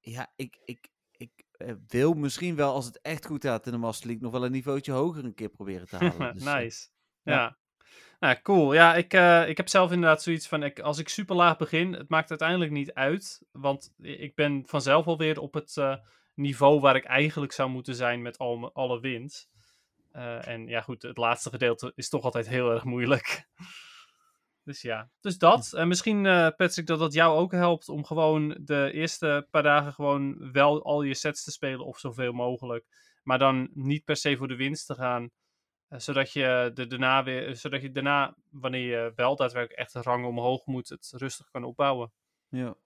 [0.00, 1.44] ja, ik, ik, ik
[1.86, 4.52] wil misschien wel, als het echt goed gaat in de Master League, nog wel een
[4.52, 6.34] niveautje hoger een keer proberen te halen.
[6.34, 6.88] Dus, nice.
[7.22, 7.58] ja.
[8.20, 8.72] Nou, cool.
[8.72, 11.92] Ja, ik, uh, ik heb zelf inderdaad zoiets van, ik, als ik super laag begin,
[11.92, 13.42] het maakt uiteindelijk niet uit.
[13.52, 15.96] Want ik ben vanzelf alweer op het uh,
[16.34, 19.48] niveau waar ik eigenlijk zou moeten zijn met al, alle wins.
[20.12, 23.48] Uh, en ja, goed, het laatste gedeelte is toch altijd heel erg moeilijk.
[24.64, 25.72] dus ja, dus dat.
[25.72, 26.22] En misschien,
[26.56, 31.02] Patrick, dat dat jou ook helpt om gewoon de eerste paar dagen gewoon wel al
[31.02, 32.86] je sets te spelen of zoveel mogelijk.
[33.22, 35.30] Maar dan niet per se voor de winst te gaan.
[35.94, 40.26] Eh, zodat je de daarna weer, zodat je daarna, wanneer je wel daadwerkelijk echt rang
[40.26, 42.12] omhoog moet, het rustig kan opbouwen.
[42.48, 42.68] Ja.
[42.68, 42.78] Oké,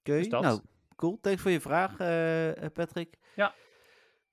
[0.00, 0.60] okay, dus nou,
[0.96, 1.18] cool.
[1.20, 3.18] Thanks voor je vraag, uh, Patrick.
[3.36, 3.54] Ja.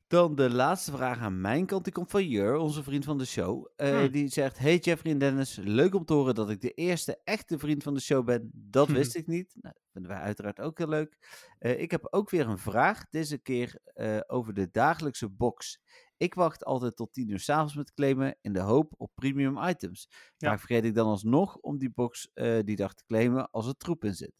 [0.07, 1.83] Dan de laatste vraag aan mijn kant.
[1.83, 3.69] Die komt van Jur, onze vriend van de show.
[3.77, 7.19] Uh, Die zegt: Hey Jeffrey en Dennis, leuk om te horen dat ik de eerste
[7.23, 8.49] echte vriend van de show ben.
[8.53, 9.55] Dat wist ik niet.
[9.61, 11.17] Nou, vinden wij uiteraard ook heel leuk.
[11.59, 13.79] ik heb ook weer een vraag, deze keer
[14.27, 15.79] over de dagelijkse box.
[16.17, 20.07] Ik wacht altijd tot 10 uur s'avonds met claimen in de hoop op premium items.
[20.37, 20.49] Ja.
[20.49, 22.31] Vaak vergeet ik dan alsnog om die box
[22.63, 24.33] die dag te claimen als er troep in zit.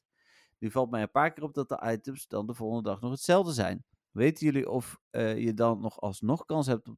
[0.57, 3.11] Nu valt mij een paar keer op dat de items dan de volgende dag nog
[3.11, 3.85] hetzelfde zijn.
[4.11, 6.97] Weten jullie of je dan nog alsnog kans hebt op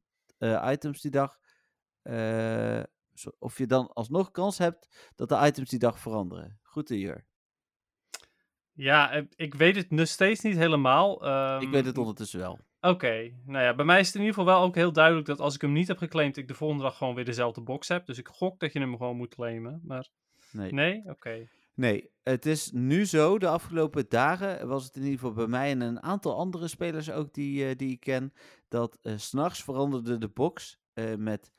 [0.70, 1.38] items die dag?
[3.38, 6.58] of je dan alsnog kans hebt dat de items die dag veranderen.
[6.62, 7.26] Goed, Jur.
[8.72, 11.14] Ja, eh, ik weet het nog steeds niet helemaal.
[11.60, 12.58] ik weet het ehm, ondertussen wel.
[12.80, 15.40] Oké, nou ja, bij mij is het in ieder geval wel ook heel duidelijk dat
[15.40, 18.06] als ik hem niet heb geclaimd, ik de volgende dag gewoon weer dezelfde box heb.
[18.06, 20.08] Dus ik gok dat je hem gewoon moet claimen, maar...
[20.52, 20.72] Nee.
[20.72, 21.02] Nee?
[21.06, 21.48] Oké.
[21.74, 25.70] Nee, het is nu zo, de afgelopen dagen was het in ieder geval bij mij
[25.70, 28.32] en een aantal andere spelers ook die, uh, die ik ken,
[28.68, 31.52] dat uh, s'nachts veranderde de box uh, met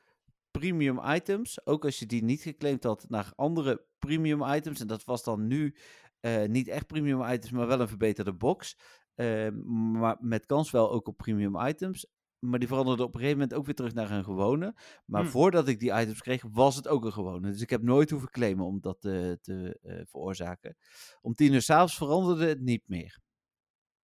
[0.50, 4.80] premium items, ook als je die niet geclaimd had, naar andere premium items.
[4.80, 5.74] En dat was dan nu
[6.20, 8.76] uh, niet echt premium items, maar wel een verbeterde box.
[9.20, 9.48] Uh,
[9.92, 12.06] maar met kans wel ook op premium items.
[12.38, 14.74] Maar die veranderde op een gegeven moment ook weer terug naar een gewone.
[15.06, 15.30] Maar hmm.
[15.30, 17.50] voordat ik die items kreeg, was het ook een gewone.
[17.50, 19.78] Dus ik heb nooit hoeven claimen om dat uh, te
[20.10, 20.76] veroorzaken.
[21.20, 23.18] Om tien uur s'avonds veranderde het niet meer.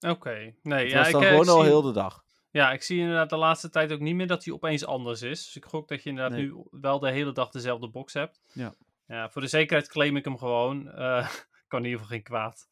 [0.01, 0.83] Oké, nee.
[0.83, 2.25] Het ja, was dan ik, gewoon al heel de dag.
[2.51, 5.45] Ja, ik zie inderdaad de laatste tijd ook niet meer dat hij opeens anders is.
[5.45, 8.41] Dus ik gok dat je inderdaad nu wel de hele dag dezelfde box hebt.
[8.53, 8.75] Ja.
[9.07, 10.87] Ja, voor de zekerheid claim ik hem gewoon.
[10.87, 11.29] Uh,
[11.69, 12.69] kan in ieder geval geen kwaad.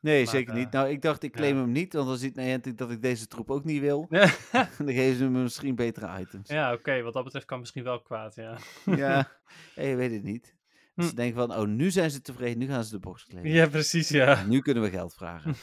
[0.00, 0.66] Nee, zeker niet.
[0.66, 3.26] Eh, nou, ik dacht, ik claim hem niet, want dan ziet Niantic dat ik deze
[3.26, 4.06] troep ook niet wil.
[4.78, 6.48] dan geven ze me misschien betere items.
[6.48, 7.02] Ja, oké.
[7.02, 8.58] Wat dat betreft kan misschien wel kwaad, ja.
[8.96, 9.28] ja,
[9.74, 10.54] je weet het niet.
[10.94, 11.02] Hm.
[11.02, 13.52] Ze denken van, oh, nu zijn ze tevreden, nu gaan ze de box claimen.
[13.52, 14.44] Ja, precies, ja.
[14.44, 15.54] Nu kunnen we geld vragen.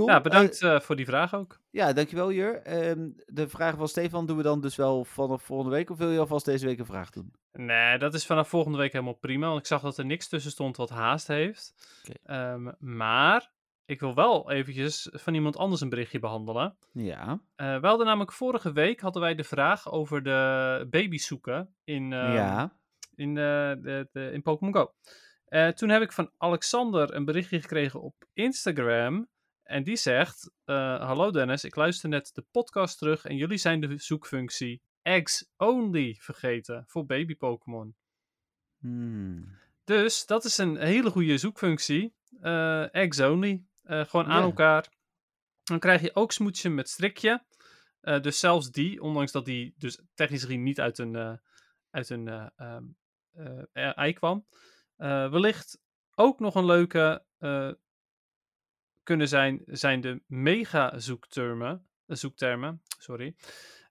[0.00, 0.12] Cool.
[0.12, 1.60] Ja, bedankt uh, voor die vraag ook.
[1.70, 2.88] Ja, dankjewel Jur.
[2.88, 6.10] Um, de vraag van Stefan doen we dan dus wel vanaf volgende week of wil
[6.10, 7.32] je alvast deze week een vraag doen?
[7.52, 10.50] Nee, dat is vanaf volgende week helemaal prima, want ik zag dat er niks tussen
[10.50, 11.74] stond wat haast heeft.
[12.04, 12.52] Okay.
[12.52, 13.52] Um, ehm, maar
[13.84, 16.76] ik wil wel eventjes van iemand anders een berichtje behandelen.
[16.92, 17.40] Ja.
[17.56, 22.02] Uh, we hadden namelijk vorige week hadden wij de vraag over de baby's zoeken in,
[22.02, 22.72] uh, ja.
[23.14, 24.94] in, de, de, de, in Pokémon Go.
[25.74, 29.28] Toen heb ik van Alexander een berichtje gekregen op Instagram.
[29.70, 33.80] En die zegt: uh, Hallo Dennis, ik luister net de podcast terug en jullie zijn
[33.80, 37.94] de zoekfunctie Eggs Only vergeten voor baby Pokémon.
[38.78, 39.58] Hmm.
[39.84, 42.14] Dus dat is een hele goede zoekfunctie.
[42.40, 43.64] Uh, eggs Only.
[43.84, 44.88] Uh, gewoon aan elkaar.
[45.62, 47.44] Dan krijg je ook smoetje met strikje.
[48.00, 51.40] dus zelfs die, ondanks dat die dus technisch gezien niet uit een,
[51.90, 52.96] uit een um,
[53.72, 54.46] ei kwam.
[54.96, 55.80] wellicht
[56.14, 57.24] ook nog een leuke
[59.10, 61.86] kunnen zijn, zijn de mega-zoektermen.
[62.06, 63.34] Uh, zoektermen, sorry.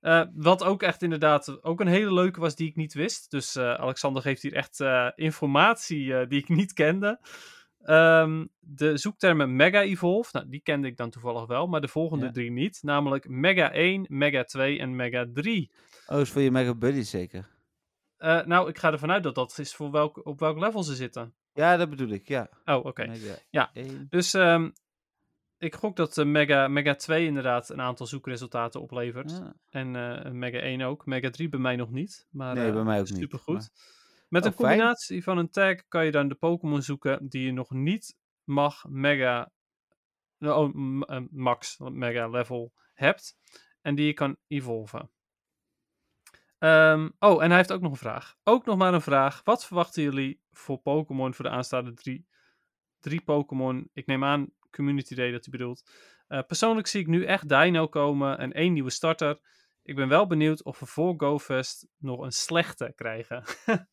[0.01, 3.31] Uh, wat ook echt inderdaad ook een hele leuke was die ik niet wist.
[3.31, 4.83] Dus uh, Alexander geeft hier echt
[5.15, 7.19] informatie die ik niet kende.
[7.85, 12.31] Um, de zoektermen Mega Evolve, nou, die kende ik dan toevallig wel, maar de volgende
[12.31, 12.79] drie niet.
[12.81, 15.71] Namelijk Mega 1, Mega 2 en Mega 3.
[16.07, 17.47] Oh, is voor je Mega Buddy zeker?
[18.45, 21.33] nou, ik ga ervan uit dat dat is voor welk, op welk level ze zitten.
[21.53, 22.49] Ja, dat bedoel ik, ja.
[22.65, 23.15] Oh, oké.
[23.49, 23.71] Ja,
[24.09, 24.73] dus um,
[25.59, 29.41] ik gok dat uh, Mega, Mega 2 inderdaad een aantal zoekresultaten oplevert.
[29.69, 31.05] En uh, Mega 1 ook.
[31.05, 32.27] Mega 3 bij mij nog niet.
[32.29, 33.17] Maar, nee, bij mij ook niet.
[33.17, 33.69] Supergoed.
[34.27, 37.51] Met een oh, combinatie van een tag kan je dan de Pokémon zoeken die je
[37.51, 39.51] nog niet mag Mega...
[40.39, 40.73] Oh,
[41.29, 43.37] max Mega level hebt.
[43.81, 45.09] En die je kan evolven.
[46.59, 48.35] Um, oh, en hij heeft ook nog een vraag.
[48.43, 49.41] Ook nog maar een vraag.
[49.43, 52.27] Wat verwachten jullie voor Pokémon voor de aanstaande drie,
[52.99, 53.89] drie Pokémon?
[53.93, 55.91] Ik neem aan Community Day dat hij bedoelt.
[56.27, 59.39] Uh, persoonlijk zie ik nu echt Dino komen en één nieuwe starter.
[59.83, 63.43] Ik ben wel benieuwd of we voor GoFest nog een slechte krijgen.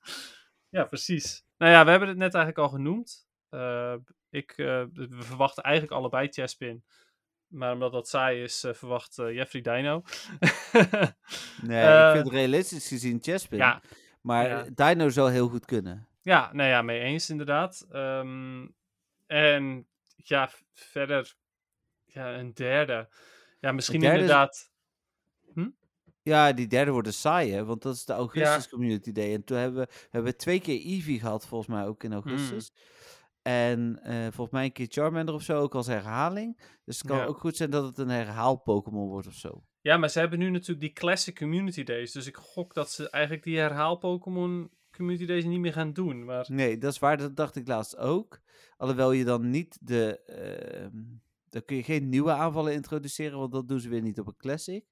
[0.77, 1.45] ja, precies.
[1.59, 3.27] Nou ja, we hebben het net eigenlijk al genoemd.
[3.51, 3.95] Uh,
[4.31, 6.85] ik, uh, we verwachten eigenlijk allebei Chespin.
[7.47, 10.03] Maar omdat dat saai is, verwacht Jeffrey Dino.
[11.63, 13.59] nee, ik vind realistisch gezien Chespin.
[13.59, 13.83] Ja,
[14.21, 14.67] maar ja.
[14.75, 16.09] Dino zou heel goed kunnen.
[16.23, 17.87] Ja, nou ja, mee eens inderdaad.
[17.93, 18.75] Um,
[19.27, 19.87] en
[20.17, 21.35] ja, verder.
[22.05, 23.09] Ja, een derde.
[23.61, 24.71] Ja, misschien inderdaad.
[25.53, 25.71] Hm?
[26.23, 27.65] Ja, die derde wordt een saai, hè?
[27.65, 29.35] Want dat is de Augustus Community Day.
[29.35, 32.17] En toen hebben we, hebben twee keer Eevee gehad, volgens mij ook in hm.
[32.17, 32.73] augustus.
[33.43, 36.61] En uh, volgens mij een keer Charmander of zo, ook als herhaling.
[36.85, 39.65] Dus het kan ook goed zijn dat het een herhaal-Pokémon wordt of zo.
[39.81, 42.13] Ja, maar ze hebben nu natuurlijk die Classic Community Days.
[42.13, 46.25] Dus ik gok dat ze eigenlijk die herhaal-Pokémon Community Days niet meer gaan doen.
[46.25, 46.47] Maar...
[46.49, 47.17] Nee, dat is waar.
[47.17, 48.41] Dat dacht ik laatst ook.
[48.77, 50.21] Alhoewel je dan niet de.
[50.93, 51.01] Uh,
[51.49, 54.37] dan kun je geen nieuwe aanvallen introduceren, want dat doen ze weer niet op een
[54.37, 54.85] Classic.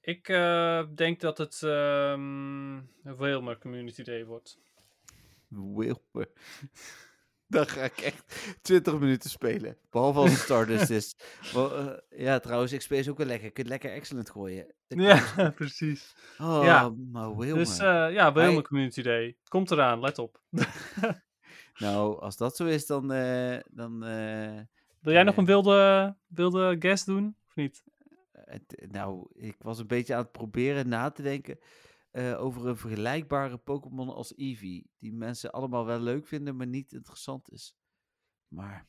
[0.00, 4.58] Ik uh, denk dat het um, Wilmer Community Day wordt.
[5.48, 6.28] Wilmer.
[7.52, 9.76] Dan ga ik echt 20 minuten spelen.
[9.90, 11.16] Behalve als het Stardust is.
[11.54, 13.44] Maar, uh, ja, trouwens, XP is ook wel lekker.
[13.46, 14.66] Je kunt lekker excellent gooien.
[14.88, 15.22] Ja,
[15.54, 16.14] precies.
[16.38, 16.88] Oh, Ja.
[17.12, 17.54] maar Wilmer.
[17.54, 19.36] Dus eh, ja, Wilmer Hij- Community Day.
[19.48, 20.40] Komt eraan, let op.
[21.78, 23.12] Nou, als dat zo is, dan...
[23.12, 24.60] eh, dan eh,
[25.00, 25.38] Wil jij nog Eh.
[25.40, 27.36] een wilde, wilde guest doen?
[27.48, 27.82] Of niet?
[28.32, 31.58] het- nou, ik was een beetje aan het proberen na te denken...
[32.12, 34.90] eh, over een vergelijkbare Pokémon als Eevee.
[34.98, 37.76] Die mensen allemaal wel leuk vinden, maar niet interessant is.
[38.48, 38.88] Maar,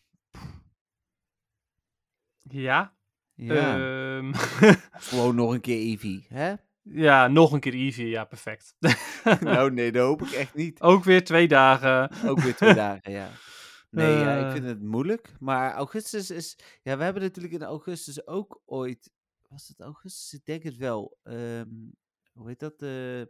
[2.49, 2.95] Ja.
[3.33, 3.75] ja,
[4.17, 4.33] Ehm,
[5.09, 6.53] gewoon nog een keer Eevee, hè?
[6.81, 8.07] ja, nog een keer Eevee.
[8.09, 8.75] Ja, perfect.
[9.41, 10.81] nou, nee, dat hoop ik echt niet.
[10.81, 12.27] Ook weer twee dagen.
[12.29, 13.29] Ook weer twee dagen, ja.
[13.89, 14.51] Nee, ja, ik Eh.
[14.51, 15.33] vind het moeilijk.
[15.39, 16.57] Maar augustus is...
[16.81, 19.11] Ja, we hebben natuurlijk in augustus ook ooit...
[19.49, 20.33] Was het augustus?
[20.33, 21.17] Ik denk het wel.
[21.23, 21.67] Ehm,
[22.33, 22.81] hoe heet dat?
[22.81, 23.21] eh,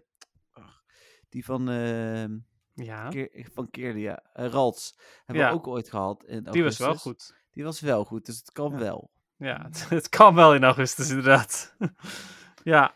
[0.52, 0.84] ach,
[1.30, 1.70] die van...
[1.70, 2.38] ehm
[2.74, 4.24] Ja, Keer, van ja.
[4.34, 4.98] Rals.
[5.26, 5.50] Hebben Ja.
[5.50, 7.36] we ook ooit gehad in die was wel goed.
[7.52, 8.78] Die was wel goed, dus het kan Ja.
[8.78, 9.12] wel.
[9.38, 11.76] Ja, het, het kan wel in augustus inderdaad.
[12.64, 12.96] ja,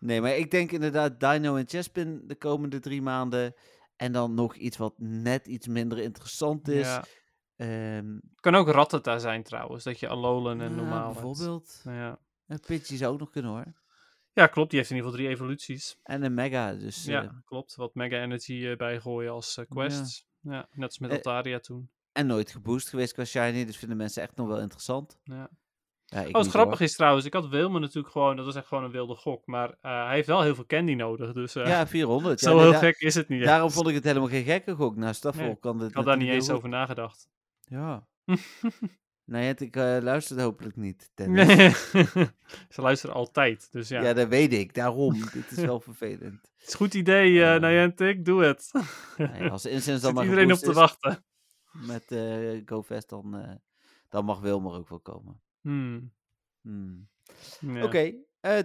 [0.00, 3.54] Nee, maar ik denk inderdaad Dino en Chespin de komende drie maanden.
[3.96, 6.86] En dan nog iets wat net iets minder interessant is.
[6.86, 7.04] ja.
[7.56, 11.12] Ehm, Kan ook Rattata zijn trouwens, dat je Alolan en ja, normaal.
[11.12, 11.80] Bijvoorbeeld.
[11.84, 12.18] Ja.
[12.46, 13.72] Een Pidgey zou ook nog kunnen hoor.
[14.38, 14.70] Ja, klopt.
[14.70, 15.98] Die heeft in ieder geval drie evoluties.
[16.02, 17.04] En een Mega, dus...
[17.04, 17.74] ja, eh, klopt.
[17.74, 20.26] Wat Mega Energy eh, bijgooien als eh, quests.
[20.40, 20.68] Ja.
[20.72, 21.90] net als met Altaria toen.
[22.12, 25.18] en nooit geboost geweest qua Shiny, dus vinden mensen echt nog wel interessant.
[25.22, 25.50] Ja.
[26.04, 26.86] Ja, ik Oh, wat grappig hoor.
[26.86, 29.74] is trouwens, ik had Wilmer natuurlijk gewoon, dat was echt gewoon een wilde gok, maar
[29.80, 32.40] hij heeft wel heel veel candy nodig, dus Ja, 400.
[32.40, 33.44] Ja, zo heel gek is het niet.
[33.44, 33.74] Daarom echt.
[33.74, 34.96] vond ik het helemaal geen gekke gok.
[34.96, 37.28] Nou, Staffel Nee, kan dit Ik had daar niet eens over nagedacht.
[37.64, 38.06] Ja.
[39.28, 41.10] nou ja, ik eh, luisterde hopelijk niet.
[41.14, 41.90] Dennis.
[42.74, 44.02] Ze luisteren altijd, dus ja.
[44.02, 44.12] Ja.
[44.12, 44.74] dat weet ik.
[44.74, 45.20] Daarom.
[45.32, 46.40] Dit is wel vervelend.
[46.58, 47.60] Het is een goed idee, Eh.
[47.60, 48.70] Niantic, doe het.
[49.16, 51.24] Nee, als Incense dan Zit maar iedereen op te wachten.
[51.72, 53.58] met eh GoFest, dan,
[54.08, 55.40] dan mag Wilmer ook wel komen.
[55.60, 56.12] Hmm,
[56.62, 57.08] Hmm.
[57.60, 57.84] ja.
[57.84, 58.14] Oké,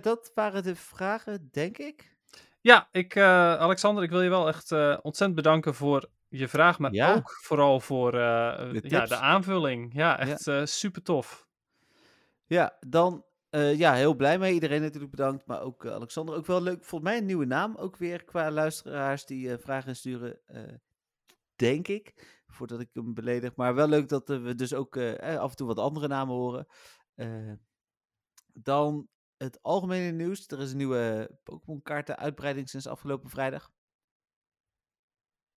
[0.02, 2.18] dat waren de vragen, denk ik.
[2.62, 4.72] Ja, ik, Alexander, ik wil je wel echt
[5.02, 7.16] ontzettend bedanken voor je vraag, maar Ja.
[7.16, 9.94] ook vooral voor eh, De ja, de aanvulling.
[9.94, 11.48] Ja, echt eh, super tof.
[12.46, 14.54] Ja, dan eh, ja, heel blij mee.
[14.54, 16.36] Iedereen natuurlijk bedankt, maar ook Alexander.
[16.36, 16.84] Ook wel leuk.
[16.84, 20.40] Volgens mij een nieuwe naam ook weer qua luisteraars die vragen insturen.
[20.46, 20.74] eh,
[21.56, 23.56] denk ik, voordat ik hem beledig.
[23.56, 26.68] Maar wel leuk dat we dus ook af en toe wat andere namen horen.
[28.54, 29.08] Dan
[29.38, 30.48] het algemene nieuws.
[30.48, 33.72] Er is een nieuwe Pokémon kaarten uitbreiding sinds afgelopen vrijdag.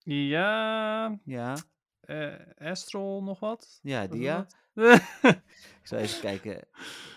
[0.07, 1.57] Ja, Ja,
[2.01, 3.79] eh Astral nog wat?
[3.83, 4.47] ja die ja.
[5.81, 6.57] Ik zal even kijken.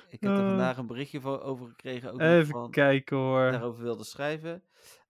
[0.09, 0.47] Ik heb er Eh.
[0.47, 2.11] vandaag een berichtje voor over gekregen.
[2.11, 3.51] Ook Even van, kijken hoor.
[3.51, 4.63] daarover wilde schrijven.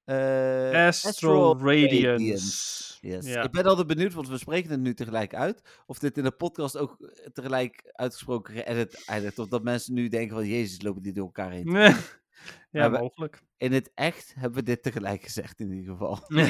[0.06, 2.08] Eh, Astral, Radiance.
[2.08, 2.98] Radiance.
[3.08, 3.26] Yes.
[3.26, 3.44] Ja.
[3.44, 5.82] Ik ben altijd benieuwd, want we spreken het nu tegelijk uit.
[5.86, 6.98] Of dit in de podcast ook
[7.34, 9.40] tegelijk uitgesproken geëdit eindigt.
[9.40, 11.66] Of dat mensen nu denken van, jezus, lopen die door elkaar heen.
[11.76, 11.94] ja,
[12.72, 13.42] Maar we- mogelijk.
[13.58, 16.20] In het echt hebben we dit tegelijk gezegd in ieder geval.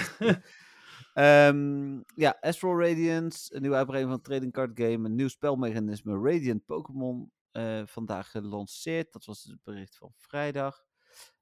[1.19, 6.65] Ehm, ja, Astral Radiance, een nieuwe uitbreiding van Trading Card Game, een nieuw spelmechanisme Radiant
[6.65, 9.13] Pokémon, eh, vandaag gelanceerd.
[9.13, 10.83] Dat was het bericht van vrijdag.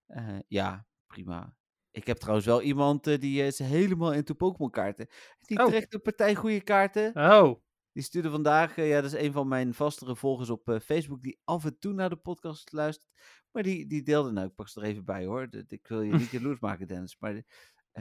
[0.07, 1.55] Eh, ja, prima.
[1.91, 5.07] Ik heb trouwens wel iemand eh, die is helemaal into Pokémon kaarten.
[5.39, 5.67] Die Oh.
[5.67, 7.11] trekt een partij goede kaarten.
[7.15, 11.39] Oh, Die stuurde vandaag, ja, dat is een van mijn vastere volgers op Facebook, die
[11.43, 13.09] af en toe naar de podcast luistert.
[13.51, 15.49] Maar die, die deelde, nou, ik pak ze er even bij hoor.
[15.49, 17.17] Dat- Ik wil je niet jaloers maken, Dennis.
[17.19, 17.43] Maar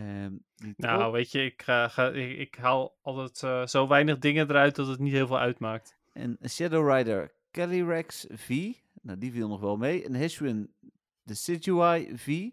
[0.02, 0.36] ehm,
[0.76, 4.74] nou weet je, ik, ga, ga, ik, ik haal altijd eh, zo weinig dingen eruit
[4.74, 5.96] dat het niet heel veel uitmaart.
[6.12, 8.72] een Shadow Rider Calyrex V.
[9.02, 10.06] Nou, die viel nog wel mee.
[10.06, 10.68] Een Hisuian
[11.22, 12.50] Decidueye V.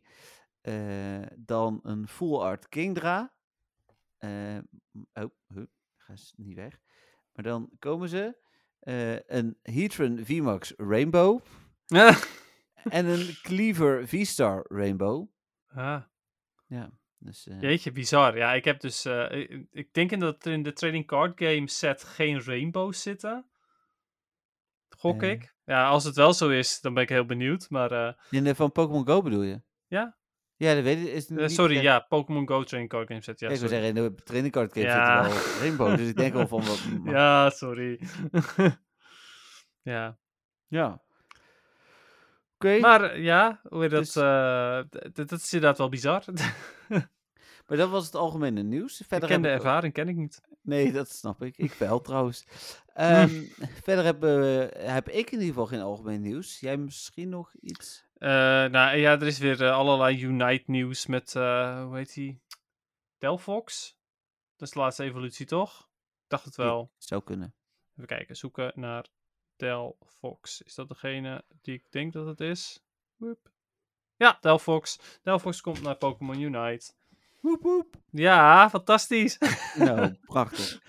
[0.62, 3.34] Eh, dan een Full Art Kingdra.
[4.18, 4.58] Eh,
[4.92, 5.64] m- oh, huh,
[5.98, 6.80] ga eens niet weg.
[7.34, 8.38] Maar dan komen ze.
[8.80, 11.40] Eh, een Heatran VMAX Rainbow.
[12.90, 15.28] En een Cleaver V-Star Rainbow.
[15.68, 16.02] ah,
[17.26, 18.38] Dus, jeetje, bizar.
[18.38, 19.06] Ja, ik heb dus...
[19.06, 23.02] eh, ik, ik denk in dat er in de trading card game set geen rainbows
[23.02, 23.46] zitten.
[24.98, 25.30] Gok Eh.
[25.30, 25.56] ik.
[25.66, 27.70] Ja, als het wel zo is, dan ben ik heel benieuwd.
[27.70, 29.62] Maar in de van Pokémon Go bedoel je?
[29.88, 30.18] Ja.
[30.56, 31.14] Ja, dat weet ik.
[31.14, 33.40] Is niet sorry, ja, Pokémon Go trading card game set.
[33.40, 33.70] Ja, we sorry.
[33.70, 35.24] zeggen in de training card game Ja.
[35.24, 35.98] zit er wel Rainbow.
[35.98, 36.80] Dus ik denk al van wat.
[37.06, 38.00] Ja, sorry.
[39.94, 40.18] ja.
[40.68, 41.02] Ja.
[42.64, 44.82] Maar, Maar ja, hoe je dat, Dus- eh,
[45.14, 46.24] dat is inderdaad wel bizar.
[47.66, 49.02] dat was het algemene nieuws.
[49.02, 50.42] ik Verder ken de ik ervaring, ken ik niet.
[50.62, 51.58] Nee, dat snap ik.
[51.58, 52.46] Ik wel trouwens.
[52.94, 53.44] Ehm,
[53.84, 56.60] verder heb, eh, heb ik in ieder geval geen algemeen nieuws.
[56.60, 58.06] Jij misschien nog iets?
[58.18, 58.30] Eh,
[58.66, 62.42] nou ja, er is weer allerlei Unite nieuws met, hoe heet die?
[63.18, 63.98] Delphox?
[64.56, 65.92] Dat is de laatste evolutie, toch?
[66.34, 66.80] dacht het wel.
[66.80, 67.54] Ja, zou kunnen.
[67.96, 69.06] Even kijken, zoeken naar
[69.64, 70.62] Del Fox.
[70.62, 72.84] Is dat degene die ik denk dat het is?
[73.16, 73.52] Woep.
[74.16, 75.00] Ja, Del Fox.
[75.22, 76.92] Del Fox komt naar Pokémon Unite.
[77.42, 77.96] Woep woep.
[78.12, 79.38] Ja, fantastisch.
[79.78, 80.82] Nou, prachtig.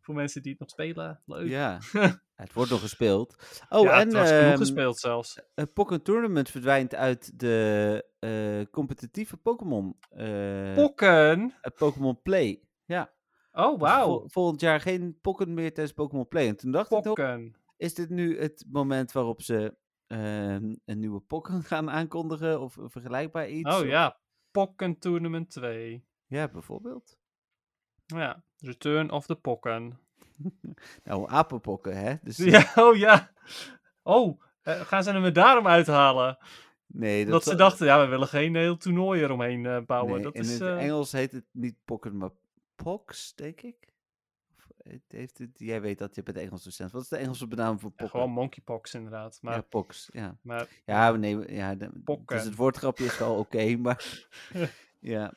[0.00, 1.20] Voor mensen die het nog spelen.
[1.26, 1.48] Leuk.
[1.48, 1.78] Ja,
[2.34, 3.36] het wordt nog gespeeld.
[3.68, 5.40] Oh, ja, en het ehm, gespeeld zelfs.
[5.54, 9.96] het Pokémon Tournament verdwijnt uit de eh, competitieve Pokémon.
[10.10, 11.54] eh, Pokken.
[11.60, 12.62] het Pokémon Play.
[12.84, 13.10] Ja.
[13.52, 14.04] Oh, Dus wauw.
[14.06, 16.48] vol- volgend jaar geen Pokken meer tijdens Pokémon Play.
[16.48, 17.56] En toen dacht ik nog, Pokken.
[17.78, 19.76] Is dit nu het moment waarop ze
[20.06, 22.60] ehm, een nieuwe Pokken gaan aankondigen?
[22.60, 23.70] Of een vergelijkbaar iets?
[23.74, 24.18] Oh Of- ja,
[24.50, 26.04] Pokken Tournament 2.
[26.26, 27.18] Ja, bijvoorbeeld.
[28.06, 29.98] Ja, Return of the Pokken.
[31.04, 32.14] Nou, apenpokken, hè?
[32.22, 33.32] Dus, Ja, oh ja.
[34.02, 36.38] Oh, eh, gaan ze hem er daarom uithalen?
[36.86, 40.14] nee, Dat, ze zal- dachten, ja, we willen geen heel toernooi eromheen eh, bouwen.
[40.14, 42.30] nee, dat in is, het eh, Engels heet het niet Pokken, maar
[42.76, 43.87] Pox, denk ik.
[44.88, 46.90] Het heeft het, jij weet dat je bent Engels docent.
[46.92, 48.20] Wat is de Engelse benaming voor ja, Pokken?
[48.20, 49.38] gewoon monkeypox inderdaad.
[49.42, 50.36] Maar, ja, Pox, ja.
[50.42, 51.90] maar Ja, nee, ja, de-
[52.26, 54.24] dus het woordgrapje is wel oké, maar...
[55.00, 55.32] ja.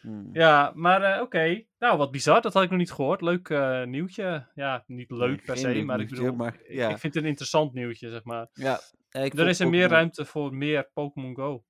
[0.00, 0.30] Hmm.
[0.32, 1.64] Ja, maar eh, oké.
[1.78, 2.40] Nou, wat bizar.
[2.40, 3.20] Dat had ik nog niet gehoord.
[3.20, 4.46] Leuk eh, nieuwtje.
[4.54, 6.88] Ja, niet leuk Nee, per se, leuk maar ik bedoel, maar ik- ja.
[6.88, 8.48] ik vind het een interessant nieuwtje, zeg maar.
[8.52, 11.64] Ja, ik Er is er meer ruimte voor meer Pokémon Go.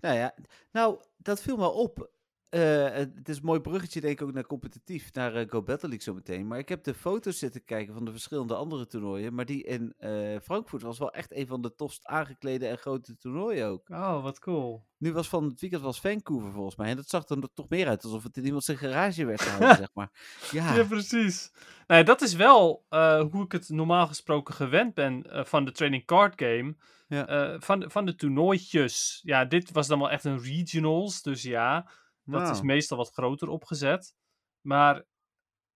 [0.00, 0.34] Nou ja,
[0.72, 2.10] nou, dat viel me op.
[2.48, 5.88] Eh, het is een mooi bruggetje, denk ik, ook naar competitief, naar eh, Go Battle
[5.88, 6.46] League zometeen.
[6.46, 9.34] Maar ik heb de foto's zitten kijken van de verschillende andere toernooien.
[9.34, 13.16] Maar die in eh, Frankfurt was wel echt een van de tofst aangeklede en grote
[13.16, 13.88] toernooien ook.
[13.88, 14.84] Oh, wat cool.
[14.98, 16.90] Nu was van het weekend was Vancouver volgens mij.
[16.90, 19.76] En dat zag er toch meer uit alsof het in iemand zijn garage werd gehouden,
[19.86, 20.10] zeg maar.
[20.50, 21.52] Ja, Ja, precies.
[21.86, 22.84] Nou, dat is wel
[23.30, 26.76] hoe ik het normaal gesproken gewend ben van de training card game.
[27.08, 27.56] Ja.
[27.60, 29.20] Van, van de toernooitjes.
[29.22, 31.22] Ja, dit was dan wel echt een regionals.
[31.22, 31.86] Dus ja,
[32.26, 32.64] dat is Nou.
[32.64, 34.14] meestal wat groter opgezet.
[34.60, 35.04] Maar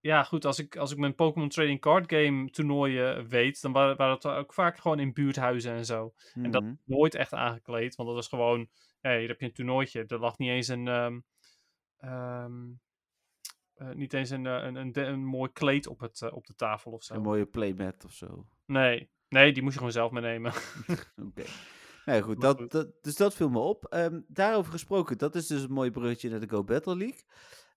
[0.01, 3.97] ja, goed, als ik, als ik mijn Pokémon Trading Card Game toernooien weet, dan waren,
[3.97, 6.12] waren het ook vaak gewoon in buurthuizen en zo.
[6.35, 6.74] En dat Mhm.
[6.85, 8.68] nooit echt aangekleed, want dat was gewoon,
[9.01, 10.05] ja, hier heb je een toernooitje.
[10.06, 11.20] Er lag niet eens een, ehm,
[11.97, 12.70] ehm,
[13.74, 16.55] eh, niet eens een, eh, een, een, een mooi kleed op, het, eh, op de
[16.55, 17.14] tafel of zo.
[17.14, 18.47] Een mooie playmat of zo.
[18.66, 20.52] Nee, nee, die moest je gewoon zelf meenemen.
[21.27, 21.44] Oké.
[22.05, 22.70] Ja, goed, dat, goed.
[22.70, 23.85] Dat, dus dat viel me op.
[23.85, 27.24] Ehm, daarover gesproken, dat is dus een mooi bruggetje naar de Go Battle League.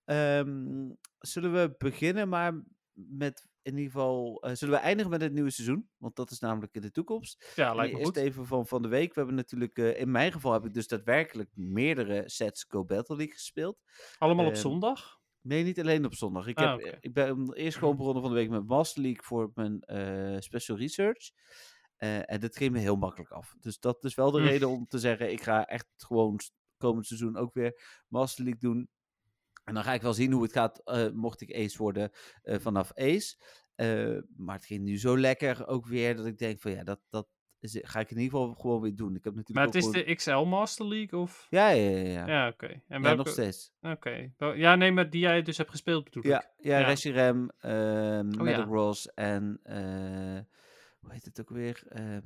[0.04, 4.42] Ehm, zullen we beginnen maar met in ieder geval...
[4.42, 5.88] eh, zullen we eindigen met het nieuwe seizoen?
[5.96, 7.52] Want dat is namelijk in de toekomst.
[7.56, 8.22] ja, lijkt me eerst goed.
[8.22, 9.08] even van, van de week.
[9.08, 13.16] We hebben natuurlijk, eh, in mijn geval heb ik dus daadwerkelijk meerdere sets Go Battle
[13.16, 13.78] League gespeeld.
[14.18, 15.18] Allemaal op ehm, zondag?
[15.40, 16.46] Nee, niet alleen op zondag.
[16.46, 19.50] Ik, Ah, heb, ik ben eerst gewoon begonnen van de week met Master League voor
[19.54, 21.30] mijn eh, special research.
[21.96, 23.54] Eh, en dat ging me heel makkelijk af.
[23.60, 24.46] Dus dat is wel de Hm.
[24.46, 26.40] reden om te zeggen, ik ga echt gewoon
[26.76, 28.88] komend seizoen ook weer Master League doen.
[29.64, 32.10] En dan ga ik wel zien hoe het gaat, eh, mocht ik ace worden
[32.42, 33.36] eh, vanaf ace.
[34.36, 37.28] Maar het ging nu zo lekker ook weer, dat ik denk van ja, dat, dat
[37.58, 39.16] is, ga ik in ieder geval gewoon weer doen.
[39.16, 41.46] Ik heb natuurlijk Maar het is gewoon- de XL Master League of?
[41.50, 42.08] Ja, ja, ja.
[42.08, 42.26] ja.
[42.26, 42.66] Ja, oké.
[42.66, 43.16] En Ja, welke...
[43.16, 43.72] nog steeds.
[43.80, 44.32] Oké.
[44.54, 46.28] Ja, nee, maar die jij dus hebt gespeeld bedoel ik.
[46.30, 46.86] Ja, ja, Ja.
[46.86, 48.40] Reshiram, ehm Oh.
[48.40, 49.60] Metagross en
[51.04, 51.82] hoe heet het ook weer?
[51.88, 52.20] Ehm,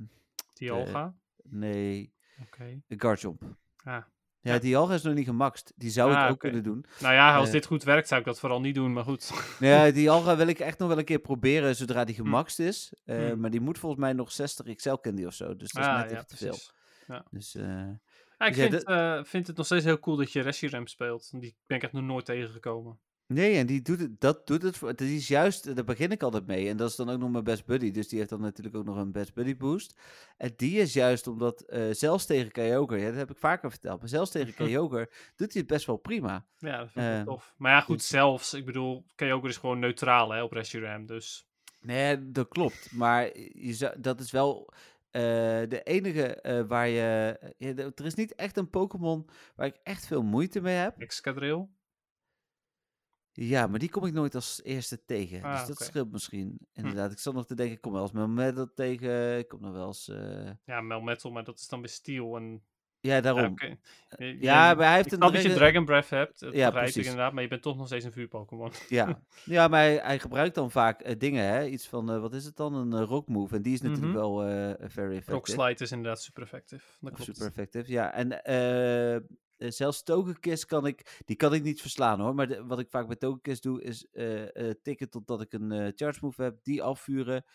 [0.53, 1.13] Die Eh, Alga.
[1.43, 2.81] nee, Oké.
[2.87, 3.41] de Garchomp.
[3.43, 4.03] Ah.
[4.41, 4.59] Ja, Ja.
[4.59, 5.73] die Alga is nog niet gemaxt.
[5.75, 6.37] Die zou ik Ah, ook oké.
[6.37, 6.85] kunnen doen.
[6.99, 7.53] Nou ja, als Eh.
[7.53, 9.29] dit goed werkt, zou ik dat vooral niet doen, maar goed.
[9.59, 12.59] Nou ja, die Alga wil ik echt nog wel een keer proberen zodra die gemaxt
[12.59, 12.93] is.
[13.05, 13.39] Eh, Hmm.
[13.39, 15.55] Maar die moet volgens mij nog 60 XL candy of zo.
[15.55, 16.49] Dus dat is ah, net ja, even te veel.
[16.49, 16.71] precies.
[17.31, 17.63] Dus, eh,
[18.37, 21.29] Ja, ik Dus ja, vind, vind het nog steeds heel cool dat je Reshiram speelt.
[21.41, 22.99] Die ben ik echt nog nooit tegengekomen.
[23.33, 24.77] Nee, en die doet het, dat doet het.
[24.77, 26.69] Voor, die is juist, daar begin ik altijd mee.
[26.69, 27.91] En dat is dan ook nog mijn best buddy.
[27.91, 29.99] Dus die heeft dan natuurlijk ook nog een best buddy boost.
[30.37, 33.99] En die is juist omdat, eh, zelfs tegen Kyogre, ja, dat heb ik vaker verteld.
[33.99, 36.45] Maar zelfs tegen Kyogre doet hij het best wel prima.
[36.57, 37.53] Ja, dat vind ik Eh, tof.
[37.57, 38.53] Maar ja, goed, dus- zelfs.
[38.53, 41.47] Ik bedoel, Kyogre is gewoon neutraal hè, op Reshiram, dus...
[41.81, 42.91] Nee, dat klopt.
[42.91, 44.73] Maar je zou, dat is wel
[45.11, 45.21] eh,
[45.67, 47.37] de enige eh, waar je...
[47.57, 50.95] ja, er is niet echt een Pokémon waar ik echt veel moeite mee heb.
[50.97, 51.67] Excadrill.
[53.41, 55.43] Ja, maar die kom ik nooit als eerste tegen.
[55.43, 55.83] Ah, dus dat oké.
[55.83, 56.59] scheelt misschien.
[56.73, 59.37] Inderdaad, ik zat nog te denken, ik kom wel eens met Metal tegen.
[59.37, 60.07] Ik kom nog wel eens...
[60.07, 62.63] eh, Ja, Melmetal, maar dat is dan weer Steel en...
[63.01, 63.53] Ja, daarom.
[64.39, 66.95] Ja, maar hij heeft een dat je Dragon- Breath hebt, dat Ja, precies.
[67.05, 68.71] inderdaad, maar je bent toch nog steeds een vuur-Pokémon.
[68.89, 71.65] Ja, ja maar hij, hij gebruikt dan vaak eh, dingen, hè.
[71.65, 72.73] Iets van, eh, wat is het dan?
[72.73, 73.55] Een rock move.
[73.55, 74.17] En die is natuurlijk Mhm.
[74.21, 74.49] wel eh
[74.89, 75.31] very effective.
[75.31, 76.97] Rock Slide is inderdaad super effectief.
[77.01, 77.23] Dat klopt.
[77.35, 78.13] Super effective, ja.
[78.13, 78.31] En
[79.59, 82.35] eh, zelfs Togekiss kan ik, die kan ik niet verslaan hoor.
[82.35, 86.19] Maar wat ik vaak bij Togekiss doe, is eh, eh, tikken totdat ik een charge
[86.21, 87.45] move heb, die afvuren.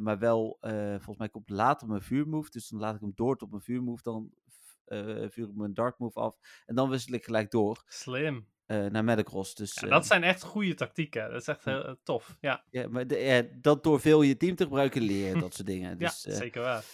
[0.00, 2.50] maar wel, volgens mij komt later mijn vuurmove.
[2.50, 4.02] Dus dan laat ik hem door tot mijn vuurmove.
[4.02, 4.30] Dan
[5.30, 6.38] vuur ik mijn dark move af.
[6.66, 7.82] En dan wissel ik gelijk door.
[7.86, 8.46] Slim.
[8.66, 9.54] Naar Metacross.
[9.54, 11.30] Dus, ja, dat zijn echt goede tactieken.
[11.30, 12.36] Dat is echt heel tof.
[12.40, 15.98] Ja, ja maar de, dat door veel je team te gebruiken leren, dat soort dingen.
[15.98, 16.84] Dus, ja, zeker waar.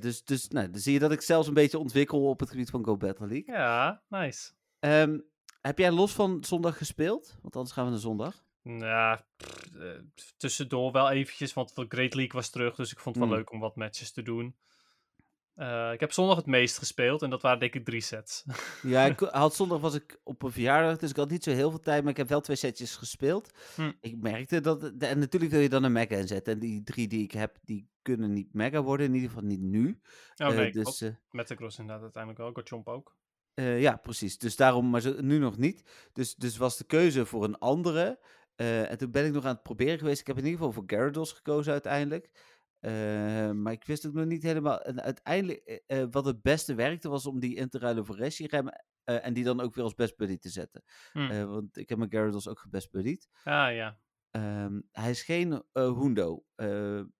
[0.00, 2.70] dus dus nou, dan zie je dat ik zelfs een beetje ontwikkel op het gebied
[2.70, 3.54] van Go Battle League.
[3.54, 4.50] Ja, nice.
[4.80, 5.24] Um,
[5.60, 7.38] heb jij los van zondag gespeeld?
[7.42, 8.44] Want anders gaan we naar zondag.
[8.62, 9.26] Ja,
[10.36, 13.38] tussendoor wel eventjes, want de Great League was terug, dus ik vond het wel mm.
[13.38, 14.56] leuk om wat matches te doen.
[15.56, 18.44] Uh, ik heb zondag het meest gespeeld en dat waren denk ik drie sets.
[18.82, 21.70] ja, ik had zondag was ik op een verjaardag, dus ik had niet zo heel
[21.70, 23.50] veel tijd, maar ik heb wel twee setjes gespeeld.
[23.74, 23.92] Hm.
[24.00, 26.52] Ik merkte dat, en natuurlijk wil je dan een mega inzetten.
[26.52, 29.60] En die drie die ik heb, die kunnen niet mega worden, in ieder geval niet
[29.60, 30.00] nu.
[30.36, 33.16] Oh nee, uh, dus, uh, met de cross inderdaad uiteindelijk wel, Gochomp ook.
[33.54, 34.38] Ja, precies.
[34.38, 36.08] Dus daarom, maar zo, nu nog niet.
[36.12, 38.18] Dus, dus was de keuze voor een andere.
[38.56, 40.20] En toen ben ik nog aan het proberen geweest.
[40.20, 42.30] Ik heb in ieder geval voor Gyarados gekozen uiteindelijk.
[42.80, 44.80] Uh, maar ik wist ook nog niet helemaal.
[44.80, 48.68] En uiteindelijk, wat het beste werkte, was om die in te ruilen voor Reshiram.
[49.04, 50.82] en die dan ook weer als best buddy te zetten.
[51.12, 51.46] Hmm.
[51.46, 53.28] want ik heb mijn Gyarados ook gebest buddied.
[53.44, 53.98] Ah ja.
[54.30, 56.44] Um, hij is geen Hundo.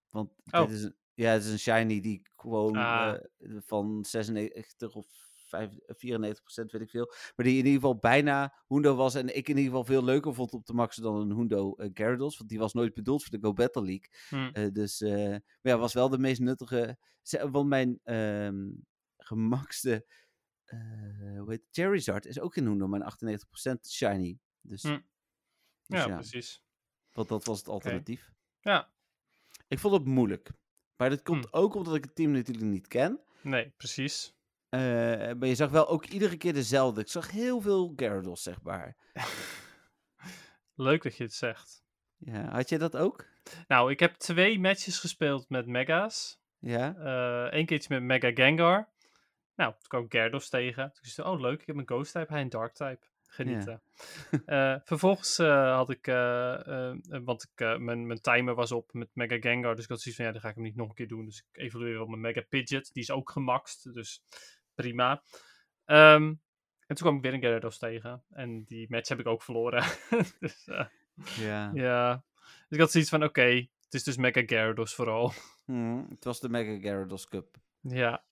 [0.08, 0.60] want oh.
[0.60, 3.14] dit is een, ja, het is een shiny die gewoon ah.
[3.58, 7.12] van 96 of 94% weet ik veel.
[7.36, 9.14] Maar die in ieder geval bijna Hundo was.
[9.14, 11.90] En ik in ieder geval veel leuker vond op de max dan een Hundo uh,
[11.92, 12.36] Gyarados.
[12.36, 14.08] Want die was nooit bedoeld voor de Go Battle League.
[14.28, 14.50] Hmm.
[14.52, 16.98] Uh, dus, uh, maar ja, was wel de meest nuttige.
[17.50, 18.86] Want mijn um,
[19.16, 20.06] gemakste.
[21.36, 21.68] hoe heet het?
[21.70, 23.16] Charizard is ook in Hundo, maar
[23.70, 24.38] 98% shiny.
[24.60, 25.06] Dus, hmm.
[25.86, 26.62] dus ja, ja, precies.
[27.12, 28.32] Want dat was het alternatief.
[28.60, 28.92] Ja.
[29.68, 30.50] Ik vond het moeilijk.
[30.96, 31.62] Maar dat komt hmm.
[31.62, 33.20] ook omdat ik het team natuurlijk niet ken.
[33.42, 34.35] Nee, precies.
[34.76, 37.00] Uh, maar je zag wel ook iedere keer dezelfde.
[37.00, 38.96] Ik zag heel veel Gyarados, zeg maar.
[40.74, 41.84] Leuk dat je het zegt.
[42.16, 43.26] Ja, had je dat ook?
[43.68, 46.40] Nou, ik heb twee matches gespeeld met Mega's.
[46.58, 46.94] Ja.
[47.52, 48.88] Eén uh, keertje met Mega Gengar.
[49.54, 50.92] Nou, toen kwam ik Gyarados tegen.
[50.92, 53.06] Toen zei oh leuk, ik heb een Ghost type, hij een Dark type.
[53.26, 53.82] Genieten.
[54.46, 54.74] Ja.
[54.74, 56.06] uh, vervolgens had ik,
[57.24, 60.24] want ik, mijn, mijn timer was op met Mega Gengar, dus ik had zoiets van,
[60.24, 61.24] ja, dan ga ik hem niet nog een keer doen.
[61.24, 64.22] Dus ik evalueer op mijn Mega Pidget, die is ook gemaxt, dus
[64.76, 65.22] prima.
[65.86, 66.40] Um,
[66.86, 68.22] en toen kwam ik weer een Gyarados tegen.
[68.30, 69.84] En die match heb ik ook verloren.
[70.40, 70.86] dus, uh,
[71.38, 71.70] ja.
[71.74, 72.24] ja.
[72.38, 75.32] Dus ik had zoiets van, oké, okay, het is dus Mega Gyarados vooral.
[75.64, 77.56] Hmm, het was de Mega Gyarados Cup.
[77.80, 78.24] Ja.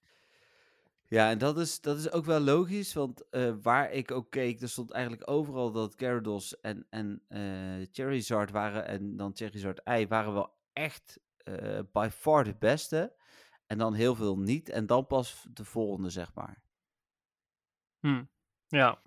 [1.06, 4.60] Ja, en dat is, dat is ook wel logisch, want uh, waar ik ook keek,
[4.60, 10.06] er stond eigenlijk overal dat Gyarados en, en uh, Charizard waren, en dan Charizard I,
[10.06, 11.20] waren wel echt
[11.92, 13.12] by far de beste.
[13.66, 14.68] En dan heel veel niet.
[14.68, 16.62] En dan pas de volgende, zeg maar.
[18.00, 18.24] Hm.
[18.66, 19.02] Ja.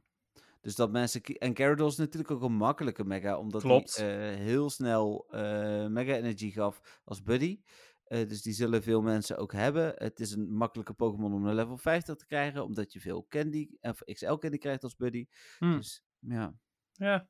[0.61, 1.21] Dus dat mensen.
[1.23, 6.13] En Gyarados is natuurlijk ook een makkelijke mega, omdat hij uh, heel snel uh, mega
[6.13, 7.61] energie gaf als buddy.
[8.07, 9.93] Uh, dus die zullen veel mensen ook hebben.
[9.95, 13.69] Het is een makkelijke Pokémon om naar level 50 te krijgen, omdat je veel candy,
[13.81, 15.27] of XL candy krijgt als buddy.
[15.57, 15.75] Hm.
[15.75, 16.53] Dus ja.
[16.91, 17.27] Ja.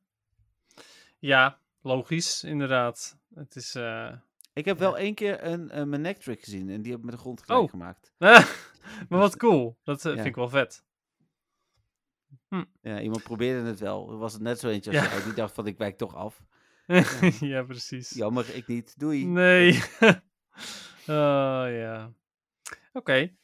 [1.18, 3.18] Ja, logisch, inderdaad.
[3.34, 3.76] Het is.
[4.58, 7.14] Ik heb wel één keer een, een mijn trick gezien en die heb ik met
[7.14, 7.70] de grond gelijk oh.
[7.70, 8.12] gemaakt.
[9.08, 9.78] maar wat cool.
[9.82, 10.84] Dat uh, vind ik wel vet.
[12.48, 12.64] Hm.
[12.80, 14.18] Ja, iemand probeerde het wel.
[14.18, 15.22] Was het net zo eentje als jij.
[15.22, 16.42] Die dacht van ik wijk toch af.
[17.40, 17.62] ja.
[17.62, 18.10] precies.
[18.10, 18.98] Jammer, ik niet.
[18.98, 19.26] Doei.
[19.26, 19.72] Nee.
[21.06, 22.12] oh ja.
[22.92, 22.98] Oké.
[22.98, 23.22] Okay.
[23.22, 23.38] Um,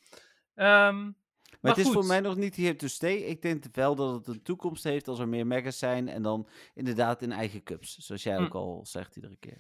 [0.55, 1.15] maar,
[1.61, 3.15] maar het is voor mij nog niet here to stay.
[3.15, 6.09] Ik denk wel dat het een toekomst heeft als er meer megas zijn.
[6.09, 7.97] En dan inderdaad in eigen cups.
[7.97, 8.43] Zoals jij hm.
[8.43, 9.59] ook al zegt iedere keer.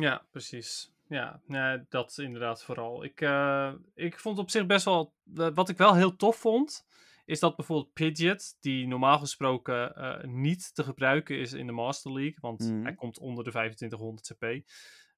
[0.00, 0.92] Ja, precies.
[1.08, 3.04] Ja, ja, dat inderdaad vooral.
[3.04, 5.14] Ik, uh, ik vond op zich best wel.
[5.34, 6.86] wat ik wel heel tof vond.
[7.24, 12.12] Is dat bijvoorbeeld Pidgeot, die normaal gesproken uh, niet te gebruiken is in de Master
[12.12, 12.36] League.
[12.40, 12.82] Want mm.
[12.82, 14.68] hij komt onder de 2500 CP.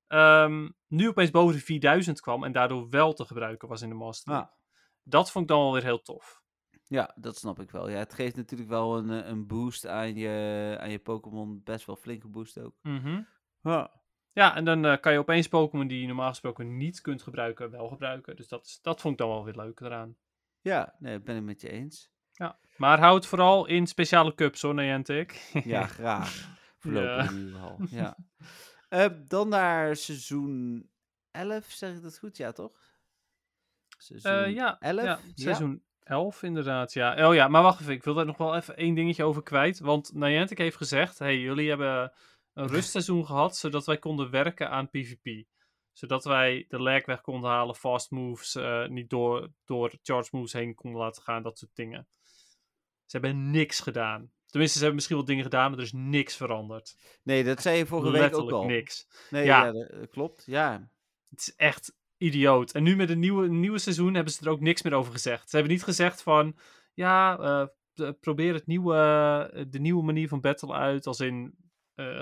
[0.09, 2.45] Um, nu opeens boven de 4000 kwam.
[2.45, 4.49] En daardoor wel te gebruiken was in de Master League.
[4.49, 4.55] Ah.
[5.03, 6.43] Dat vond ik dan wel weer heel tof.
[6.85, 7.89] Ja, dat snap ik wel.
[7.89, 11.61] Ja, het geeft natuurlijk wel een, eh, een boost aan je, aan je Pokémon.
[11.65, 12.75] Best wel flinke boost ook.
[12.83, 13.27] Mm
[13.63, 13.91] ja.
[14.37, 17.71] Ja, en dan uh, kan je opeens Pokémon die je normaal gesproken niet kunt gebruiken,
[17.71, 18.37] wel gebruiken.
[18.37, 20.17] Dus dat, dat vond ik dan wel weer leuk eraan.
[20.61, 22.11] Ja, nee, ben ik met je eens.
[22.33, 25.51] Ja, maar houd vooral in speciale cups hoor, Niantic.
[25.65, 26.49] ja, graag.
[26.79, 27.79] Voorlopig in ieder geval.
[27.91, 28.17] Ja.
[28.91, 30.89] Uh, dan naar seizoen
[31.31, 32.37] 11, zeg ik dat goed?
[32.37, 32.73] Ja, toch?
[33.99, 35.05] Seizoen uh, ja, 11?
[35.05, 36.15] Ja, seizoen ja.
[36.15, 37.29] 11 inderdaad, ja.
[37.29, 39.79] Oh ja, maar wacht even, ik wil daar nog wel even één dingetje over kwijt.
[39.79, 42.13] Want Niantic heeft gezegd, hey, jullie hebben
[42.57, 45.45] een rustseizoen gehad, zodat wij konden werken aan PvP.
[45.93, 50.53] Zodat wij de lag weg konden halen, fast moves, uh, niet door, door charge moves
[50.53, 52.09] heen konden laten gaan, dat soort dingen.
[53.05, 54.31] Ze hebben niks gedaan.
[54.47, 56.97] Tenminste, ze hebben misschien wel dingen gedaan, maar er is niks veranderd.
[57.23, 58.65] Nee, dat zei je vorige week ook al.
[58.65, 59.09] niks.
[59.31, 60.43] Nee, ja, ja klopt.
[60.47, 60.91] Ja.
[61.29, 62.73] Het is echt idioot.
[62.73, 65.51] En nu met een nieuwe, nieuwe seizoen hebben ze er ook niks meer over gezegd.
[65.51, 66.59] Ze hebben niet gezegd van,
[66.95, 67.39] ja,
[67.97, 71.07] uh, probeer het nieuwe, de nieuwe manier van battle uit.
[71.07, 71.55] Als in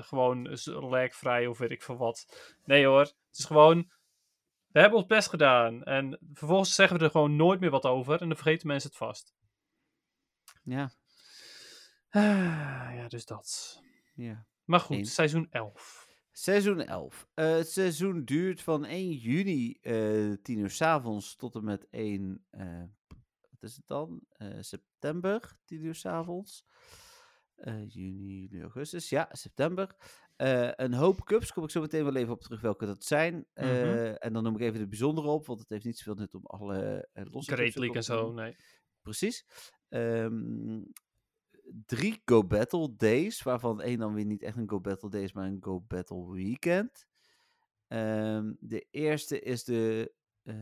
[0.05, 2.26] gewoon lagvrij of weet ik veel wat.
[2.64, 3.92] Nee hoor, het is gewoon
[4.74, 5.82] we hebben ons best gedaan.
[5.82, 8.20] En vervolgens zeggen we er gewoon nooit meer wat over.
[8.20, 9.34] En dan vergeten mensen het vast.
[10.62, 10.92] Ja.
[12.09, 13.80] Ah, ja, dus dat.
[14.14, 14.46] Ja.
[14.64, 16.09] Maar goed, seizoen 11.
[16.32, 17.28] Seizoen 11.
[17.34, 21.64] Uh, eh, het seizoen duurt van 1 juni, uh, 10 uur s avonds, tot en
[21.64, 22.88] met 1, uh, eh,
[23.51, 24.22] wat is het dan?
[24.60, 26.64] September, 10 uur s avonds.
[27.86, 29.97] Juni, juli, augustus, ja, september.
[30.36, 33.47] Uh, een hoop cups, kom ik zo meteen wel even op terug welke dat zijn.
[33.55, 34.14] Uh, mm -hmm.
[34.14, 36.47] En dan noem ik even de bijzondere op, want het heeft niet zoveel nut om
[36.47, 38.56] alle uh, losse Great League en zo, nee.
[39.02, 39.47] Precies.
[39.89, 40.93] Um,
[41.86, 45.32] drie Go Battle Days, waarvan één dan weer niet echt een Go Battle Day is,
[45.32, 47.06] maar een Go Battle Weekend.
[47.89, 50.12] Um, de eerste is de...
[50.43, 50.60] Huh?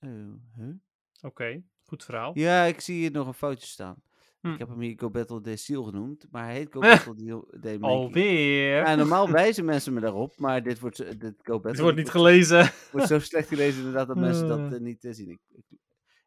[0.00, 0.78] Oké,
[1.20, 2.38] okay, goed verhaal.
[2.38, 4.02] Ja, ik zie hier nog een foutje staan.
[4.40, 4.52] Hm.
[4.52, 7.14] Ik heb hem hier Go Battle de Seal genoemd, maar hij heet Go Battle
[7.60, 8.76] de Alweer?
[8.76, 11.70] Ja, normaal wijzen mensen me daarop, maar dit wordt, dit Go Battle...
[11.70, 12.70] Het wordt niet gelezen.
[12.92, 15.30] wordt zo slecht gelezen inderdaad dat mensen dat uh, niet uh, zien.
[15.30, 15.64] Ik, ik,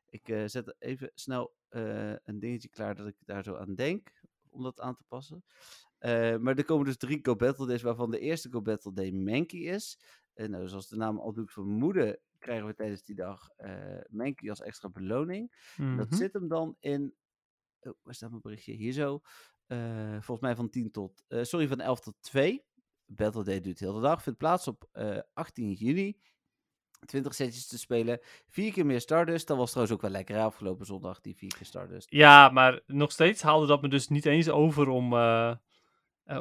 [0.10, 4.12] ik uh, zet even snel een dingetje klaar dat ik daar zo aan denk,
[4.50, 5.44] om dat aan te passen.
[6.40, 9.60] maar er komen dus drie Go Battle Days, waarvan de eerste Go Battle Day Mankey
[9.60, 10.00] is.
[10.34, 13.50] En nou, zoals de naam al doet vermoeden, krijgen we tijdens die dag
[14.10, 15.74] Mankey als extra beloning.
[15.78, 15.98] Mm -hmm.
[15.98, 16.16] Dat mhm.
[16.16, 17.14] zit hem dan in
[17.82, 18.74] Oh, waar staat mijn berichtje?
[18.74, 19.22] Hier zo.
[19.68, 21.24] Uh, volgens mij van 10 tot.
[21.28, 22.66] Uh, sorry, van 11 tot 2.
[23.06, 24.24] Battle Day duurt de hele dag.
[24.24, 26.20] Vindt plaats op uh, eh, 18 juni.
[27.06, 28.20] 20 setjes te spelen.
[28.48, 29.48] Vier keer meer Stardust.
[29.48, 32.12] Dat was trouwens ook wel lekker afgelopen zondag, die vier keer Stardust.
[32.12, 35.14] Ja, maar nog steeds haalde dat me dus niet eens over om,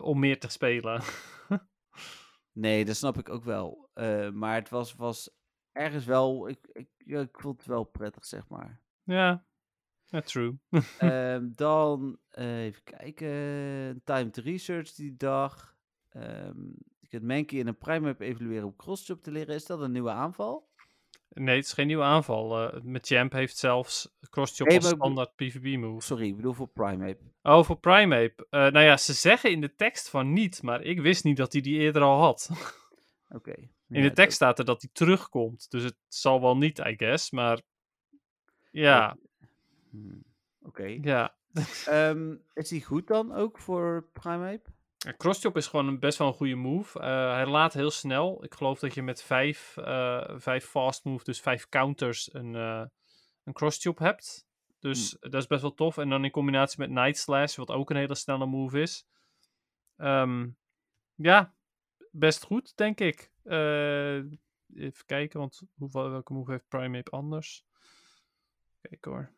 [0.03, 1.03] om meer te spelen.
[2.53, 3.91] nee, dat snap ik ook wel.
[4.33, 5.31] maar het was, was
[5.73, 6.49] ergens wel.
[6.49, 8.83] Ik, ik, ja, ik vond het wel prettig, zeg maar.
[9.03, 9.45] Ja,
[10.11, 10.59] ja, true.
[11.01, 14.03] um, dan uh, even kijken.
[14.05, 15.77] Timed research die dag.
[16.17, 19.55] Um, je kunt Mankey in een prime-up evalueren om crossjump te leren.
[19.55, 20.69] Is dat een nieuwe aanval?
[21.29, 22.75] Nee, het is geen nieuwe aanval.
[22.75, 26.07] Uh, met Champ heeft zelfs crossjump hey, als standaard PvP-move.
[26.07, 27.23] Sorry, ik bedoel voor Primeape.
[27.43, 28.47] Oh, voor Primeape.
[28.51, 31.53] Uh, nou ja, ze zeggen in de tekst van niet, maar ik wist niet dat
[31.53, 32.51] hij die eerder al had.
[32.53, 32.69] Oké.
[33.33, 33.71] Okay.
[33.89, 35.71] In ja, de tekst staat er dat hij terugkomt.
[35.71, 37.31] Dus het zal wel niet, I guess.
[37.31, 37.61] Maar
[38.71, 39.17] ja.
[39.91, 40.25] Hmm.
[40.63, 40.99] Oké.
[41.03, 41.35] Ja.
[41.89, 44.71] um, is hij goed dan ook voor Primeape?
[44.97, 46.99] Ja, crosschop is gewoon een, best wel een goede move.
[46.99, 48.45] Uh, hij laat heel snel.
[48.45, 52.85] Ik geloof dat je met vijf, uh, vijf fast moves, dus vijf counters, een, uh,
[53.45, 54.49] een crosschop hebt.
[54.79, 55.31] Dus mm.
[55.31, 55.99] dat is best wel tof.
[55.99, 59.07] En dan in combinatie met Night Slash, wat ook een hele snelle move is.
[59.97, 60.57] Um,
[61.15, 61.55] ja,
[62.11, 63.33] best goed, denk ik.
[64.75, 67.65] even kijken, want hoeveel, welke move heeft Primeape anders?
[68.81, 69.33] Kijk hoor.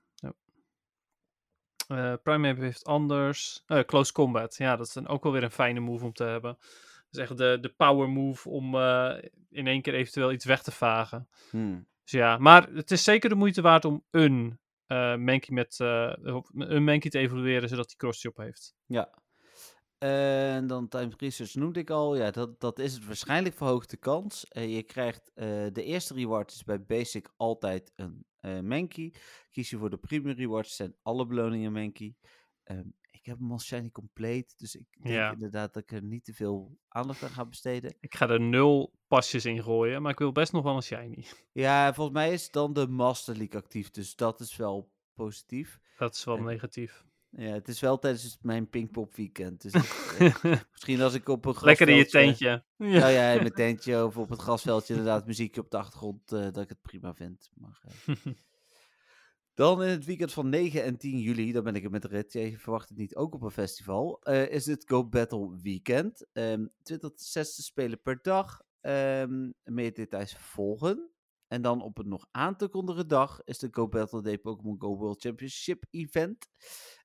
[1.93, 3.62] Uh, Prime heeft anders.
[3.66, 4.56] Uh, close Combat.
[4.56, 6.56] Ja, dat is dan ook wel weer een fijne move om te hebben.
[7.10, 9.14] Dat is echt de, de power move om uh,
[9.51, 11.28] in één keer eventueel iets weg te vagen.
[11.51, 11.86] Hmm.
[12.02, 14.60] Dus ja, maar het is zeker de moeite waard om een
[15.24, 18.74] Mankey met een Mankey te evolueren zodat hij crossjop heeft.
[18.86, 19.22] Ja.
[20.02, 22.16] En dan Time Research noemde ik al.
[22.16, 24.46] Ja, dat, dat is het waarschijnlijk verhoogde kans.
[24.50, 25.30] je krijgt
[25.74, 29.14] de eerste reward is bij Basic altijd een uh, Mankey.
[29.50, 32.14] Kies je voor de premium rewards, zijn alle beloningen Mankey.
[32.64, 35.32] Um, ik heb hem als shiny compleet, dus ik denk ja.
[35.32, 37.96] inderdaad dat ik er niet te veel aandacht aan ga besteden.
[38.00, 41.24] Ik ga er nul pasjes in gooien, maar ik wil best nog wel een shiny.
[41.52, 45.80] Ja, volgens mij is dan de Master League actief, dus dat is wel positief.
[45.98, 47.04] Dat is wel en, negatief.
[47.36, 49.62] Ja, het is wel tijdens mijn Pinkpop weekend.
[49.62, 50.42] Dus ik, eh,
[50.72, 52.64] misschien als ik op een Lekker in je tentje.
[52.76, 56.42] Ja, ja, in mijn tentje of op het grasveldje inderdaad muziekje op de achtergrond, uh,
[56.42, 57.50] dat ik het prima vind.
[57.54, 58.16] Maar, uh.
[59.54, 62.32] Dan in het weekend van 9 en 10 juli, dan ben ik er met rit.
[62.32, 64.18] Je verwacht het niet ook op een festival.
[64.48, 66.26] is het Go Battle Weekend.
[66.32, 68.62] Um, 20 tot 60 spelen per dag.
[68.80, 71.10] Um, meer details volgen.
[71.52, 74.80] En dan op een nog aan te kondigen dag is de Go Battle Day Pokémon
[74.80, 76.48] Go World Championship Event.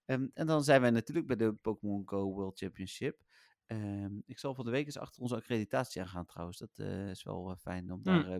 [0.09, 3.25] Um, en dan zijn wij natuurlijk bij de Pokémon Go World Championship.
[3.65, 6.57] Um, ik zal van de week eens achter onze accreditatie aan gaan trouwens.
[6.57, 8.29] Dat uh, is wel uh, fijn om daar...
[8.29, 8.37] Uh,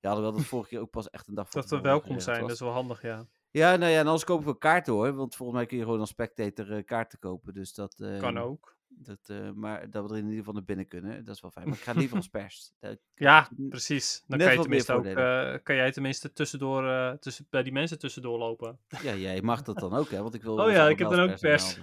[0.00, 1.60] ja, hadden we dat vorige keer ook pas echt een dag voor.
[1.60, 3.26] Dat we welkom zijn, dat is wel handig, ja.
[3.50, 5.14] Ja, nou ja, en anders kopen we kaarten hoor.
[5.14, 7.54] Want volgens mij kun je gewoon als spectator kaarten kopen.
[7.54, 7.94] Dus dat...
[8.18, 8.75] kan ook.
[8.98, 11.50] Dat, uh, maar dat we er in ieder geval naar binnen kunnen, dat is wel
[11.50, 11.68] fijn.
[11.68, 12.72] Maar ik ga liever als pers.
[13.14, 14.24] ja, precies.
[14.26, 17.98] Dan kan, je tenminste ook, uh, kan jij tenminste tussendoor, uh, tussen, bij die mensen
[17.98, 18.80] tussendoor lopen.
[19.02, 20.22] Ja, jij mag dat dan ook, hè?
[20.22, 20.58] Want ik wil.
[20.58, 21.78] Oh ja, ik heb dan ook pers.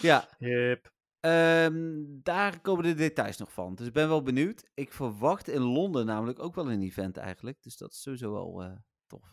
[0.00, 0.28] ja.
[0.38, 0.92] Yep.
[1.20, 3.74] Um, daar komen de details nog van.
[3.74, 4.70] Dus ik ben wel benieuwd.
[4.74, 7.62] Ik verwacht in Londen namelijk ook wel een event eigenlijk.
[7.62, 9.24] Dus dat is sowieso wel tof.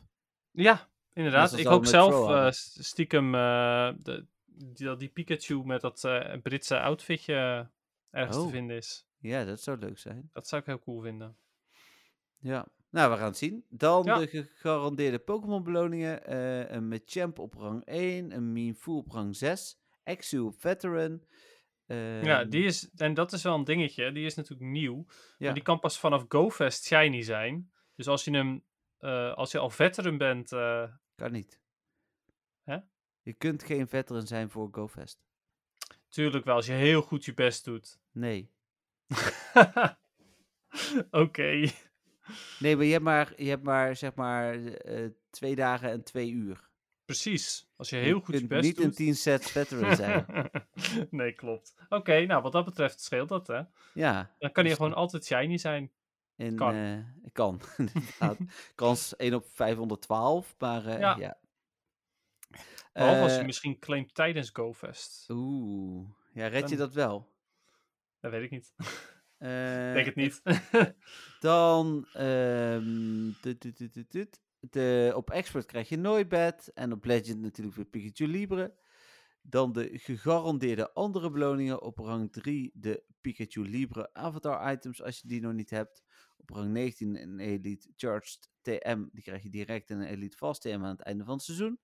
[0.52, 4.26] Ja, Inderdaad, ik hoop zelf stiekem de,
[4.60, 7.70] die, die Pikachu met dat uh, Britse outfitje
[8.12, 8.50] ergens te oh.
[8.50, 9.08] vinden is.
[9.18, 10.30] Ja, dat zou leuk zijn.
[10.34, 11.38] Dat zou ik heel cool vinden.
[12.38, 13.66] Ja, nou, we gaan het zien.
[13.70, 16.34] Dan de gegarandeerde Pokémon-beloningen.
[16.34, 21.24] Uh, een Machamp op rang 1, een Meanfu op rang 6, Exu op Veteran.
[21.86, 25.06] ja, die ehm, is, en dat is wel een dingetje, die is natuurlijk nieuw.
[25.08, 25.46] Ja.
[25.46, 27.72] Maar die kan pas vanaf GoFest shiny zijn.
[27.96, 28.64] Dus als je hem,
[29.00, 30.50] uh, als je al Veteran bent...
[31.16, 31.60] Kan niet.
[33.22, 35.24] Je kunt geen Veteran zijn voor GoFest.
[36.10, 38.00] Tuurlijk wel, als je heel goed je best doet.
[38.12, 38.52] Nee.
[41.12, 41.72] Oké.
[42.60, 46.32] Nee, maar je hebt maar, je hebt maar zeg maar uh, twee dagen en twee
[46.32, 46.70] uur.
[47.06, 47.72] Precies.
[47.76, 48.86] Als je heel goed je best niet doet.
[48.86, 50.50] niet in 10 sets veteran zijn.
[51.10, 51.76] nee, klopt.
[51.90, 53.62] Oké, nou wat dat betreft scheelt dat, hè?
[53.94, 54.36] Ja.
[54.40, 55.92] Dan kan je gewoon altijd shiny zijn.
[56.36, 56.76] In, kan.
[56.76, 57.00] Uh,
[57.32, 57.62] kan,
[58.76, 61.18] Kans 1 op 512, maar uh, ja.
[61.18, 61.38] ja.
[62.92, 65.30] Behalve als je misschien claimt tijdens GoFest.
[65.30, 66.10] Oeh.
[66.34, 67.38] Ja, red je dat wel?
[68.20, 68.74] Dat weet ik niet.
[69.40, 70.42] Uh, Denk het niet.
[71.40, 73.36] dan um,
[74.60, 78.78] de, op Expert krijg je Noibat en op Legend natuurlijk weer Pikachu Libre.
[79.42, 81.82] Dan de gegarandeerde andere beloningen.
[81.82, 86.04] Op rang 3 de Pikachu Libre Avatar items als je die nog niet hebt.
[86.38, 89.06] Op rang 19 een Elite Charged TM.
[89.12, 91.80] Die krijg je direct in een Elite Fast TM aan het einde van het seizoen.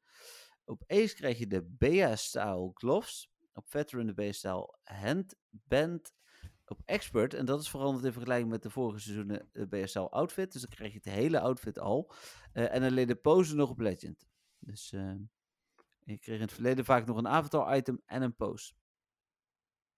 [0.66, 3.30] Op Ace krijg je de Bea Style Gloves.
[3.54, 6.14] Op Veteran de Bea Style Handband
[6.66, 7.34] op Expert.
[7.34, 10.52] En dat is veranderd in vergelijking met de vorige seizoenen de BSL outfit.
[10.52, 12.14] Dus dan krijg je het hele outfit al.
[12.54, 14.28] Uh, en alleen de pose nog op Legend.
[14.60, 15.16] Dus uh,
[16.04, 18.74] je kreeg in het verleden vaak nog een avatar item en een pose.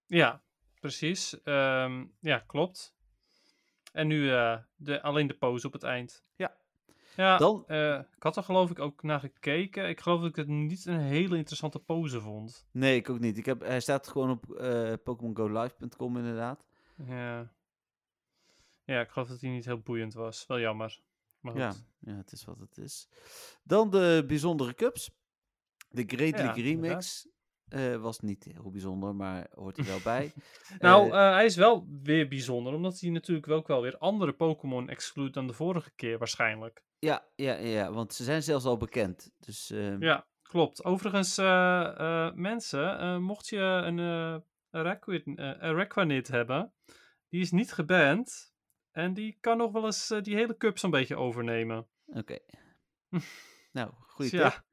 [0.06, 0.44] Ja,
[0.80, 1.34] precies.
[1.44, 2.96] Um, ja, klopt.
[3.92, 6.26] En nu uh, de, alleen de pose op het eind.
[6.36, 6.58] Ja.
[7.18, 7.64] Ja, Dan...
[8.16, 9.90] ik had er geloof ik ook naar gekeken.
[9.90, 12.68] Ik geloof dat ik het niet een hele interessante pose vond.
[12.72, 13.38] Nee, ik ook niet.
[13.38, 16.68] Ik heb, hij staat gewoon op uh, PokémonGoLive.com inderdaad.
[16.96, 17.52] Ja.
[18.84, 20.46] Ja, ik geloof dat hij niet heel boeiend was.
[20.48, 21.02] Wel jammer.
[21.40, 21.62] Maar goed.
[21.62, 23.10] Ja, ja, het is wat het is.
[23.64, 25.12] Dan de bijzondere cups.
[25.90, 27.28] De Great League Remix.
[27.70, 30.34] Uh, was niet heel bijzonder, maar hoort er wel bij.
[30.80, 34.34] nou, uh, hij is wel weer bijzonder, omdat hij natuurlijk wel, ook wel weer andere
[34.34, 36.84] Pokémon exclude dan de vorige keer waarschijnlijk.
[37.00, 39.32] Ja, ja, ja, want ze zijn zelfs al bekend.
[39.40, 40.00] Dus, uh...
[40.00, 40.84] Ja, klopt.
[40.84, 41.38] Overigens,
[42.36, 43.60] mensen, mocht je
[44.72, 46.74] een Requinit hebben,
[47.30, 48.56] die is niet geband.
[48.92, 51.88] En die kan nog wel eens die hele cup zo'n beetje overnemen.
[52.06, 52.38] Oké.
[53.72, 54.66] nou, goede dus tip.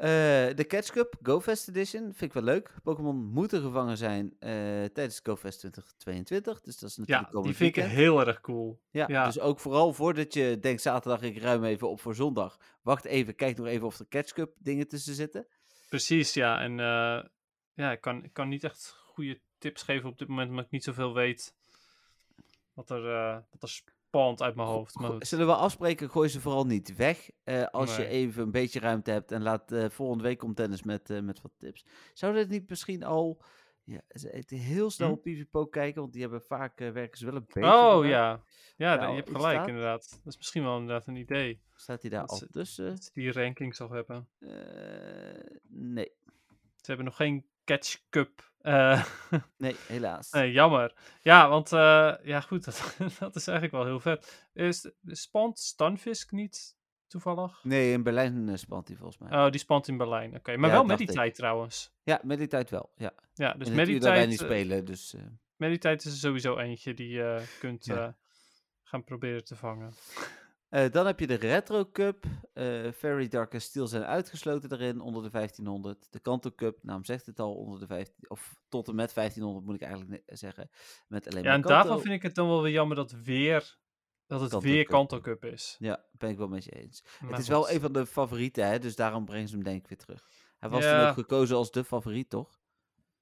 [0.00, 0.06] Uh,
[0.54, 2.74] de Catch Cup GoFest Edition vind ik wel leuk.
[2.82, 4.30] Pokémon moeten gevangen zijn uh,
[4.84, 6.60] tijdens GoFest 2022.
[6.60, 8.80] Dus dat is natuurlijk Ja, die vind ik heel erg cool.
[8.90, 12.58] Ja, ja, dus ook vooral voordat je denkt zaterdag ik ruim even op voor zondag.
[12.82, 15.46] Wacht even, kijk nog even of er Catch Cup dingen tussen zitten.
[15.88, 16.60] Precies, ja.
[16.60, 17.22] En uh,
[17.74, 20.70] ja, ik kan, ik kan niet echt goede tips geven op dit moment, omdat ik
[20.70, 21.54] niet zoveel weet
[22.72, 23.02] wat er,
[23.50, 23.68] wat er
[24.10, 24.94] pand uit mijn hoofd.
[24.94, 27.30] Maar Zullen we afspreken, gooi ze vooral niet weg.
[27.44, 30.82] Uh, als je even een beetje ruimte hebt en laat uh, volgende week komt tennis
[30.82, 31.86] met, uh, met wat tips.
[32.14, 33.42] Zou dit niet misschien al
[33.84, 34.00] ja,
[34.46, 35.14] heel snel hm?
[35.14, 37.74] op PvPo kijken, want die hebben vaak werken ze wel een beetje.
[37.74, 38.42] Oh ja,
[38.76, 39.68] ja nou, je hebt gelijk staat...
[39.68, 40.10] inderdaad.
[40.10, 41.60] Dat is misschien wel inderdaad een idee.
[41.74, 42.86] Staat hij daar al tussen?
[42.86, 44.28] Dat die ranking zal hebben.
[45.68, 46.12] nee.
[46.76, 49.04] Ze hebben nog geen Catch Cup uh,
[49.56, 50.30] nee, helaas.
[50.30, 50.94] Nee, jammer.
[51.20, 52.64] Ja, want uh, ja, goed,
[52.98, 54.48] dat, dat, is eigenlijk wel heel vet.
[54.52, 56.76] Is, spant Stunfisk niet
[57.06, 57.64] toevallig?
[57.64, 59.44] Nee, in Berlijn uh, spant hij volgens mij.
[59.44, 60.34] Oh, die spant in Berlijn.
[60.34, 61.92] Oké, maar ja, wel met die tijd trouwens.
[62.02, 62.92] Ja, met die tijd wel.
[62.96, 64.16] Ja, ja dus met die tijd.
[64.16, 65.14] wij niet spelen, dus.
[65.56, 68.16] Met die tijd is er sowieso eentje die je kunt ja.
[68.82, 69.92] gaan proberen te vangen.
[70.70, 72.24] Uh, dan heb je de Retro Cup.
[72.54, 76.06] Uh, Very Dark en Steel zijn uitgesloten erin onder de 1500.
[76.12, 79.66] De Kanto Cup, naam zegt het al, onder de 15, of tot en met 1500
[79.66, 80.70] moet ik eigenlijk zeggen.
[81.08, 83.78] Met alleen ja, en daarvan vind ik het dan wel weer jammer dat, weer,
[84.26, 84.92] dat het Kanto weer Cup.
[84.92, 85.76] Kanto Cup is.
[85.78, 87.04] Ja, ben ik wel met je eens.
[87.26, 89.88] het is wel een van de favorieten, hè, dus daarom brengen ze hem denk ik
[89.88, 90.28] weer terug.
[90.58, 90.98] Hij was ja.
[90.98, 92.60] toen ook gekozen als de favoriet, toch?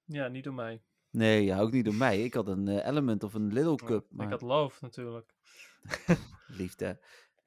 [0.05, 0.83] Ja, niet door mij.
[1.11, 2.23] Nee, ja, ook niet door mij.
[2.23, 4.07] Ik had een uh, Element of een Little Cup.
[4.11, 4.27] Maar...
[4.27, 5.35] Ik had Love natuurlijk.
[6.47, 7.01] Liefde.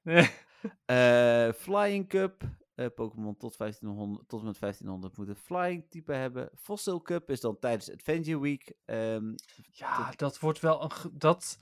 [0.03, 2.43] Uh, Flying Cup.
[2.75, 6.49] Uh, Pokémon tot, 1500, tot en met 1500 moeten Flying type hebben.
[6.55, 8.73] Fossil Cup is dan tijdens Adventure Week.
[8.85, 9.35] Um,
[9.71, 10.91] ja, dat wordt wel een.
[11.13, 11.59] Dat,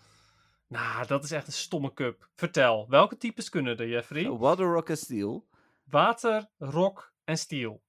[0.68, 2.30] nou, dat is echt een stomme cup.
[2.36, 4.30] Vertel, welke types kunnen er, Jeffrey?
[4.30, 5.48] Water, Rock en Steel.
[5.84, 7.82] Water, Rock en Steel.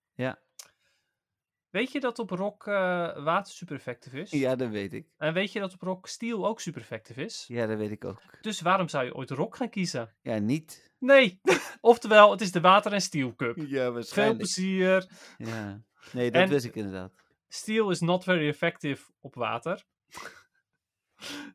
[1.70, 2.74] Weet je dat op rock uh,
[3.24, 4.30] water super effectief is?
[4.30, 5.06] Ja, dat weet ik.
[5.16, 7.44] En weet je dat op rock steel ook super effectief is?
[7.48, 8.20] Ja, dat weet ik ook.
[8.40, 10.14] Dus waarom zou je ooit rock gaan kiezen?
[10.22, 10.90] Ja, niet.
[10.98, 11.40] Nee.
[11.80, 13.56] Oftewel, het is de water en steel cup.
[13.56, 14.12] Ja, waarschijnlijk.
[14.12, 15.10] Veel plezier.
[15.38, 15.82] Ja.
[16.12, 17.12] Nee, dat wist ik inderdaad.
[17.48, 19.84] Steel is not very effective op water.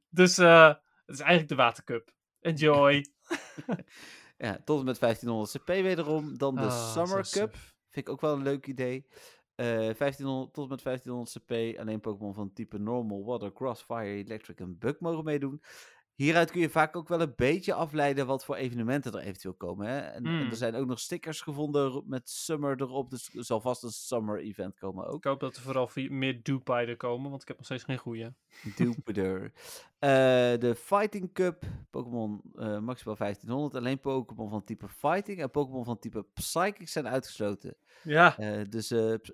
[0.10, 0.68] dus uh,
[1.06, 2.14] het is eigenlijk de watercup.
[2.40, 3.06] Enjoy.
[4.38, 6.38] ja, tot en met 1500 CP wederom.
[6.38, 7.56] Dan de ah, Summer Cup.
[7.90, 9.06] Vind ik ook wel een leuk idee.
[9.56, 11.80] Uh, eh, 1500, tot met 1500 CP.
[11.80, 15.62] Alleen Pokémon van type Normal, Water, Grass, Fire, Electric en Bug mogen meedoen.
[16.16, 19.88] Hieruit kun je vaak ook wel een beetje afleiden wat voor evenementen er eventueel komen.
[19.88, 19.98] Hè?
[20.00, 20.54] En, en, er hmm.
[20.54, 23.10] zijn ook nog stickers gevonden met Summer erop.
[23.10, 25.18] Dus er zal vast een Summer event komen ook.
[25.18, 27.98] Ik hoop dat er vooral meer Dupay er komen, want ik heb nog steeds geen
[27.98, 28.34] goede.
[28.76, 29.44] Duper.
[29.44, 29.52] uh,
[30.60, 31.64] de Fighting Cup.
[31.90, 33.76] Pokémon uh, maximaal 1500.
[33.76, 37.76] Alleen Pokémon van type Fighting en Pokémon van type Psychic zijn uitgesloten.
[38.04, 38.40] Ja.
[38.40, 38.88] Uh, dus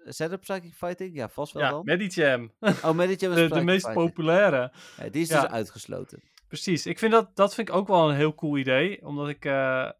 [0.03, 1.15] zijn er Psychic Fighting?
[1.15, 1.81] Ja, vast wel ja, dan.
[1.85, 2.51] Medicham.
[2.59, 4.71] Oh, Medicham is de, de meest populaire.
[5.11, 6.30] Die is dus uitgesloten.
[6.51, 6.85] Precies.
[6.85, 9.05] Ik vind dat, dat vind ik ook wel een heel cool idee.
[9.05, 9.91] Omdat ik, uh,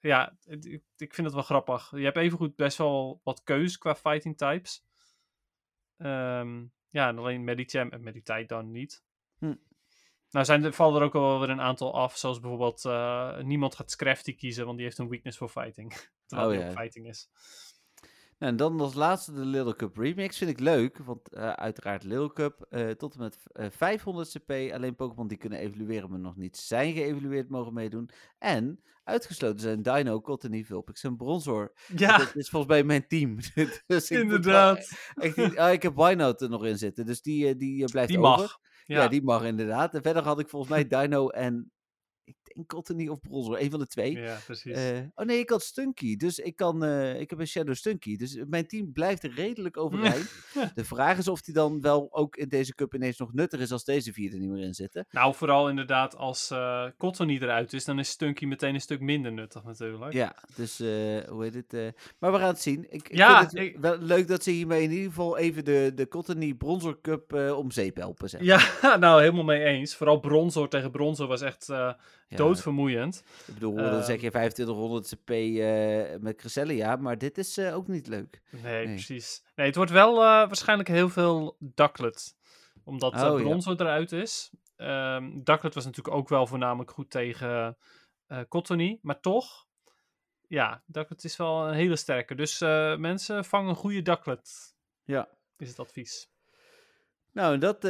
[0.00, 1.90] ja, ik, ik vind het wel grappig.
[1.90, 4.84] Je hebt evengoed best wel wat keus qua fighting types.
[5.96, 9.04] Um, ja, en alleen Medicham en Meditite dan niet.
[9.38, 9.54] Hm.
[10.30, 12.16] Nou zijn er, vallen er ook wel weer een aantal af.
[12.16, 15.92] Zoals bijvoorbeeld, uh, niemand gaat Scrafty kiezen, want die heeft een weakness voor fighting.
[16.26, 17.28] Terwijl oh, die fighting is.
[18.40, 20.38] En dan als laatste de Little Cup Remix.
[20.38, 24.30] Vind ik leuk, want uh, uiteraard Little Cup uh, tot en met uh, eh, 500
[24.30, 24.50] CP.
[24.50, 28.10] Alleen Pokémon die kunnen evolueren, maar nog niet zijn geëvalueerd, mogen meedoen.
[28.38, 31.72] En uitgesloten zijn Dino, Cottony, Vulpix en Bronzor.
[31.96, 32.18] Ja.
[32.18, 33.36] Dat is volgens mij mijn team.
[33.86, 34.90] dus inderdaad.
[35.14, 38.40] Echt, oh, ik heb Wynout er nog in zitten, dus die, die blijft die over.
[38.40, 38.58] Mag.
[38.84, 39.02] Ja.
[39.02, 39.08] ja.
[39.08, 39.94] die mag inderdaad.
[39.94, 41.72] En verder had ik volgens mij Dino en
[42.24, 44.18] ik denk Cottony of Bronzor, een van de twee.
[44.18, 44.76] Ja, precies.
[44.76, 48.16] Uh, oh nee, ik had Stunky, dus ik, kan, uh, ik heb een Shadow Stunky.
[48.16, 50.32] Dus mijn team blijft redelijk overeind.
[50.74, 53.72] de vraag is of die dan wel ook in deze cup ineens nog nuttig is
[53.72, 55.06] als deze vier er niet meer in zitten.
[55.10, 59.32] Nou, vooral inderdaad als uh, Cottony eruit is, dan is Stunky meteen een stuk minder
[59.32, 60.12] nuttig natuurlijk.
[60.12, 61.94] Ja, dus hoe heet het?
[62.18, 62.86] maar we gaan het zien.
[62.90, 63.76] Ik, ja, vind het ik...
[63.80, 67.70] wel leuk dat ze hiermee in ieder geval even de, de Cottony Bronzor Cup om
[67.70, 68.28] zeep helpen.
[68.28, 68.42] Zeg.
[68.42, 69.96] Ja, nou helemaal mee eens.
[69.96, 71.68] Vooral Bronzor tegen Bronzor was echt
[72.36, 73.22] doodvermoeiend.
[73.46, 77.74] Ik bedoel, dan uh, zeg je 2500 CP uh, met Cresselia, maar dit is uh,
[77.74, 78.42] ook niet leuk.
[78.50, 79.44] Nee, nee, precies.
[79.54, 82.36] Nee, het wordt wel uh, waarschijnlijk heel veel Ducklet,
[82.84, 83.74] omdat oh, ja.
[83.76, 84.50] eruit is.
[84.76, 87.76] Um, Ducklet was natuurlijk ook wel voornamelijk goed tegen
[88.48, 89.66] Cottony, maar toch,
[90.48, 92.34] ja, Ducklet is wel een hele sterke.
[92.34, 92.58] Dus
[92.98, 94.74] mensen, vangen een goede Ducklet.
[95.04, 95.28] Ja.
[95.56, 96.30] Is het advies.
[97.32, 97.84] Nou, dat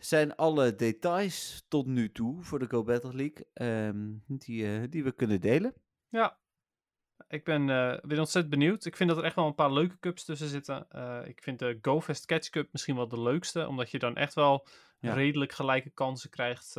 [0.00, 3.46] zijn alle details tot nu toe voor de Go Battle League
[3.86, 5.74] um, die, uh, die we kunnen delen.
[6.08, 6.38] Ja,
[7.28, 8.84] ik ben uh, weer ontzettend benieuwd.
[8.84, 10.86] Ik vind dat er echt wel een paar leuke cups tussen zitten.
[10.92, 14.34] Uh, ik vind de GoFest Catch Cup misschien wel de leukste, omdat je dan echt
[14.34, 14.66] wel
[14.98, 15.14] ja.
[15.14, 16.74] redelijk gelijke kansen krijgt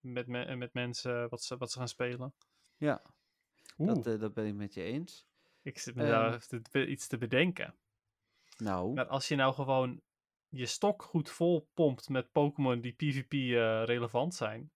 [0.00, 2.34] met, me met mensen wat ze, wat ze gaan spelen.
[2.76, 3.02] Ja,
[3.76, 5.26] dat, dat ben ik met je eens.
[5.62, 7.74] Ik zit me daar iets te bedenken.
[8.56, 8.92] Nou.
[8.92, 10.00] Maar als je nou gewoon
[10.54, 14.70] je stok goed vol pompt met Pokémon die PvP uh, eh, relevant zijn,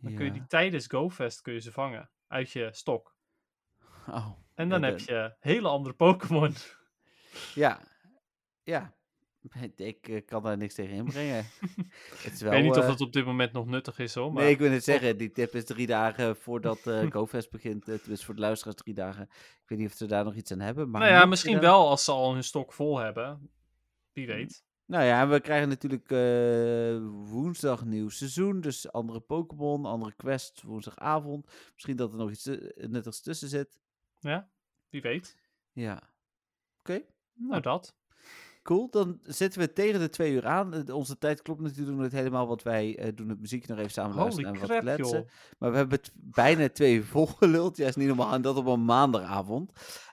[0.00, 0.16] dan ja.
[0.16, 3.16] kun je die tijdens GoFest kun je ze vangen uit je stok.
[4.08, 6.54] Oh, en dan ja, heb je hele andere Pokémon.
[7.54, 7.80] Ja,
[8.62, 8.94] ja.
[9.76, 11.46] Ik uh, kan daar niks tegen inbrengen.
[12.22, 14.32] het is wel, ik weet niet of dat op dit moment nog nuttig is hoor.
[14.32, 14.42] Maar...
[14.42, 15.18] Nee, ik wil het zeggen.
[15.18, 17.86] Die tip is drie dagen voordat uh, GoFest begint.
[17.86, 19.22] Het is voor de luisteraars drie dagen.
[19.62, 20.90] Ik weet niet of ze daar nog iets aan hebben.
[20.90, 23.50] Maar nou ja, misschien wel als ze al hun stok vol hebben.
[24.12, 24.34] Wie mm.
[24.34, 24.64] weet.
[24.92, 28.60] Nou ja, we krijgen natuurlijk uh, woensdag nieuw seizoen.
[28.60, 31.46] Dus andere Pokémon, andere quests woensdagavond.
[31.72, 32.44] Misschien dat er nog iets
[32.74, 33.78] nuttigs tussen zit.
[34.20, 34.48] Ja,
[34.88, 35.36] wie weet.
[35.72, 35.94] Ja.
[35.94, 36.04] Oké.
[36.78, 37.06] Okay.
[37.34, 37.96] Nou, dat.
[38.62, 40.92] Cool, dan zitten we tegen de twee uur aan.
[40.92, 44.16] Onze tijd klopt natuurlijk niet helemaal, wat wij uh, doen het muziek nog even samen
[44.16, 45.26] luisteren en wat kletsen.
[45.58, 47.76] Maar we hebben het bijna twee uur volgeluld.
[47.76, 48.32] Ja, is niet normaal.
[48.32, 49.72] En dat op een maandagavond.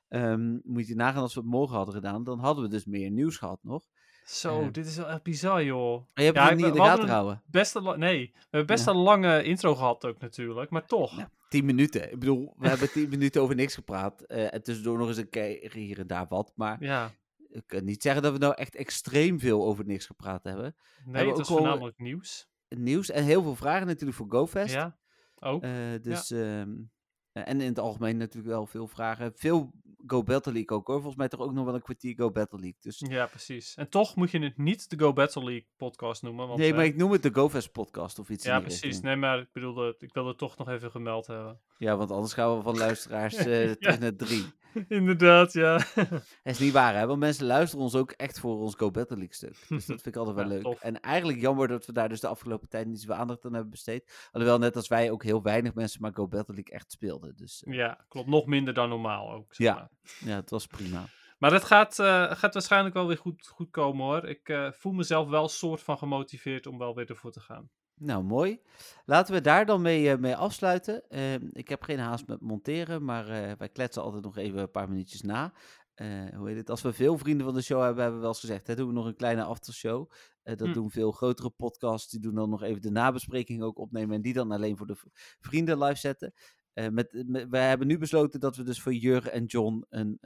[0.10, 3.12] Um, moet je nagaan als we het morgen hadden gedaan, dan hadden we dus meer
[3.12, 3.88] nieuws gehad nog.
[4.30, 6.06] Zo, dit is wel echt bizar, joh.
[6.14, 7.42] je hebt het niet in de gaten houden.
[7.46, 11.18] Best nee, we hebben best een lange intro gehad ook natuurlijk, maar toch.
[11.18, 12.12] Ja, tien minuten.
[12.12, 14.24] Ik bedoel, we hebben tien minuten over niks gepraat.
[14.28, 16.52] Uh, en tussendoor nog eens een keer hier en daar wat.
[16.56, 17.12] Maar ja.
[17.50, 20.76] ik kan niet zeggen dat we nou echt extreem veel over niks gepraat hebben.
[21.06, 22.48] Nee, het was voornamelijk nieuws.
[22.68, 24.74] Nieuws en heel veel vragen natuurlijk voor GoFest.
[24.74, 24.98] Ja,
[25.40, 25.64] ook.
[25.64, 26.28] Uh, dus...
[26.28, 26.60] Ja.
[26.60, 26.92] Um,
[27.32, 29.32] en in het algemeen natuurlijk wel veel vragen.
[29.36, 29.74] Veel
[30.08, 30.96] Go Battle League ook hoor.
[30.96, 32.80] Volgens mij toch ook nog wel een kwartier Go Battle League.
[32.82, 33.04] Dus...
[33.08, 33.76] Ja, precies.
[33.76, 36.48] En toch moet je het niet de Go Battle League podcast noemen.
[36.48, 39.02] Want, nee, maar ik noem het de GoFest podcast of iets Ja, precies.
[39.02, 41.60] Nee, maar ik bedoelde, ik wilde het toch nog even gemeld hebben.
[41.78, 44.46] Ja, want anders gaan we van luisteraars uh, terug naar drie.
[44.88, 45.76] Inderdaad, ja.
[45.96, 47.08] Het is niet waar, hè?
[47.08, 49.56] Want mensen luisteren ons ook echt voor ons Go Battle League stuk.
[49.68, 50.62] Dus dat vind ik altijd wel Ja, leuk.
[50.62, 50.82] tof.
[50.82, 53.72] En eigenlijk jammer dat we daar dus de afgelopen tijd niet zoveel aandacht aan hebben
[53.72, 54.30] besteed.
[54.32, 57.36] Alhoewel, net als wij ook heel weinig mensen maar Go Battle League echt speelden.
[57.36, 58.28] Dus eh, Ja, klopt.
[58.30, 59.54] Nog minder dan normaal ook.
[59.56, 59.74] Zeg Ja.
[59.74, 59.90] maar.
[60.20, 61.06] ja, het was prima.
[61.38, 64.26] Maar het gaat, eh, gaat waarschijnlijk wel weer goed, goed komen hoor.
[64.28, 67.70] Ik eh, voel mezelf wel soort van gemotiveerd om wel weer ervoor te gaan.
[68.00, 68.62] Nou, mooi.
[69.06, 71.10] Laten we daar dan mee, eh, mee afsluiten.
[71.10, 74.72] Ehm, ik heb geen haast met monteren, maar eh, wij kletsen altijd nog even een
[74.72, 75.54] paar minuutjes na.
[75.94, 76.70] Eh, hoe heet het?
[76.70, 78.88] Als we veel vrienden van de show hebben, hebben we wel eens gezegd, hè, doen
[78.88, 80.12] we nog een kleine aftershow.
[80.44, 80.74] Dat Hm.
[80.74, 82.12] doen veel grotere podcasts.
[82.12, 84.98] Die doen dan nog even de nabespreking ook opnemen en die dan alleen voor de
[85.40, 86.34] vrienden live zetten.
[86.74, 90.18] Met, met, wij hebben nu besloten dat we dus voor Jur en John, een,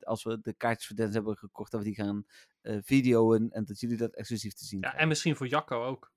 [0.00, 2.24] als we de kaartjes voor Dennis hebben gekocht, dat we die gaan
[2.62, 5.00] videoen en dat jullie dat exclusief te zien Ja, krijgen.
[5.02, 6.12] en misschien voor Jacco ook.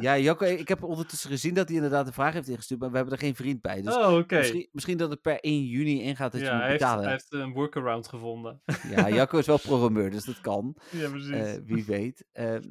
[0.00, 2.96] Ja, Jacco, ik heb ondertussen gezien dat hij inderdaad een vraag heeft ingestuurd, maar we
[2.96, 3.82] hebben er geen vriend bij.
[3.82, 4.36] Dus oh, oké.
[4.36, 7.02] misschien, misschien dat het per 1 juni ingaat dat Ja, je hij moet heeft, betalen.
[7.04, 8.62] hij heeft een workaround gevonden.
[8.90, 10.76] Ja, Jacco is wel programmeur, dus dat kan.
[10.90, 11.30] ja, precies.
[11.30, 12.24] Eh, wie weet.
[12.32, 12.62] Ehm,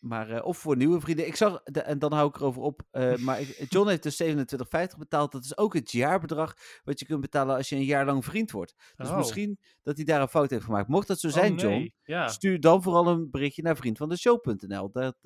[0.00, 1.26] maar, eh, of voor nieuwe vrienden.
[1.26, 2.82] Ik zag, de- en dan hou ik erover op.
[2.90, 5.32] eh, maar ik- John heeft dus 27,50 betaald.
[5.32, 6.54] Dat is ook het jaarbedrag
[6.84, 8.74] wat je kunt betalen als je een jaar lang vriend wordt.
[8.96, 9.16] Dus Oh.
[9.16, 10.88] misschien dat hij daar een fout heeft gemaakt.
[10.88, 11.92] Mocht dat zo Oh, zijn, John.
[12.02, 12.28] Ja.
[12.28, 14.90] stuur dan vooral een berichtje naar vriendvandeshow.nl.
[14.92, 15.16] Dat,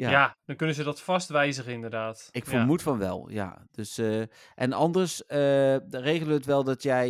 [0.00, 0.10] ja.
[0.10, 0.36] Ja.
[0.44, 2.28] dan kunnen ze dat vast wijzigen inderdaad.
[2.30, 2.50] Ik Ja.
[2.50, 3.66] vermoed van wel, ja.
[3.70, 4.22] Dus, eh,
[4.54, 7.08] en anders eh, regelen we het wel dat jij,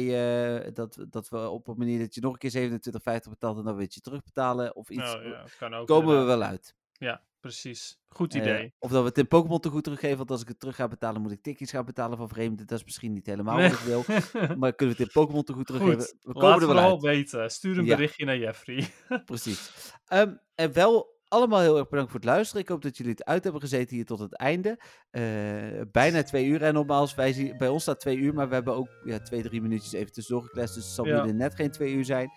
[0.64, 3.64] eh, dat, dat we op een manier dat je nog een keer 27,50 betaalt en
[3.64, 5.02] dan weet je terugbetalen of iets.
[5.02, 6.74] Nou, ja, kan ook komen we wel uit.
[6.92, 7.98] Ja, precies.
[8.08, 8.74] Goed idee.
[8.78, 10.88] of dat we het in Pokémon te goed teruggeven, want als ik het terug ga
[10.88, 12.66] betalen, moet ik tikjes gaan betalen van vreemden.
[12.66, 13.70] Dat is misschien niet helemaal Nee.
[13.70, 14.04] wat ik wil.
[14.56, 16.00] Maar kunnen we het in Pokémon te goed teruggeven?
[16.00, 17.00] Goed, we komen er wel uit.
[17.00, 17.50] weten.
[17.50, 18.88] Stuur een berichtje naar Jeffrey.
[19.24, 19.70] Precies.
[20.06, 22.62] Ehm, en wel allemaal heel erg bedankt voor het luisteren.
[22.62, 24.78] Ik hoop dat jullie het uit hebben gezeten hier tot het einde.
[25.10, 25.22] Eh,
[25.92, 26.62] bijna twee uur.
[26.62, 29.42] En nogmaals, wij zien, bij ons staat twee uur, maar we hebben ook ja, twee,
[29.42, 30.74] drie minuutjes even tussendoor gekletst.
[30.74, 31.24] Dus het zal Ja.
[31.24, 32.30] net geen twee uur zijn.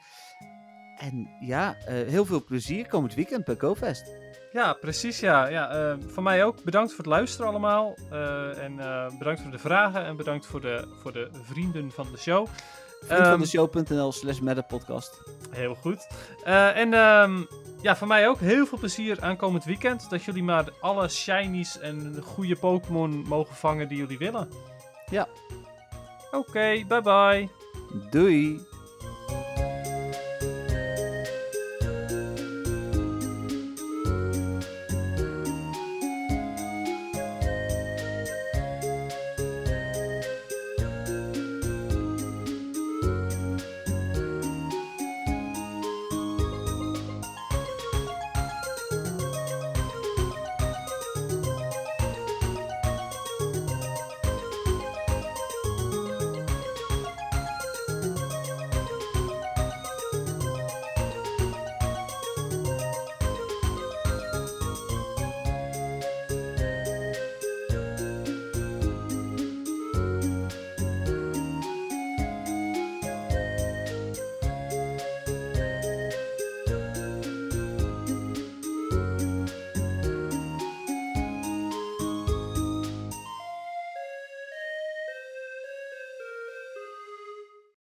[0.97, 4.11] En ja, eh, heel veel plezier komend weekend bij GoFest.
[4.51, 5.19] Ja, precies.
[5.19, 5.47] Ja.
[5.47, 6.63] Ja, eh, van mij ook.
[6.63, 7.97] Bedankt voor het luisteren allemaal.
[8.11, 8.75] Eh, en
[9.17, 10.05] bedankt voor de vragen.
[10.05, 12.47] En bedankt voor de, voor de vrienden van de show.
[13.07, 15.21] Vriendvandeshow.nl slash podcast.
[15.49, 16.07] Heel goed.
[16.43, 17.43] Eh, en ehm,
[17.81, 20.09] ja, van mij ook heel veel plezier aankomend weekend.
[20.09, 24.49] Dat jullie maar alle shinies en goede Pokémon mogen vangen die jullie willen.
[25.09, 25.27] Ja.
[26.31, 27.49] Oké, bye bye.
[28.09, 28.71] Doei!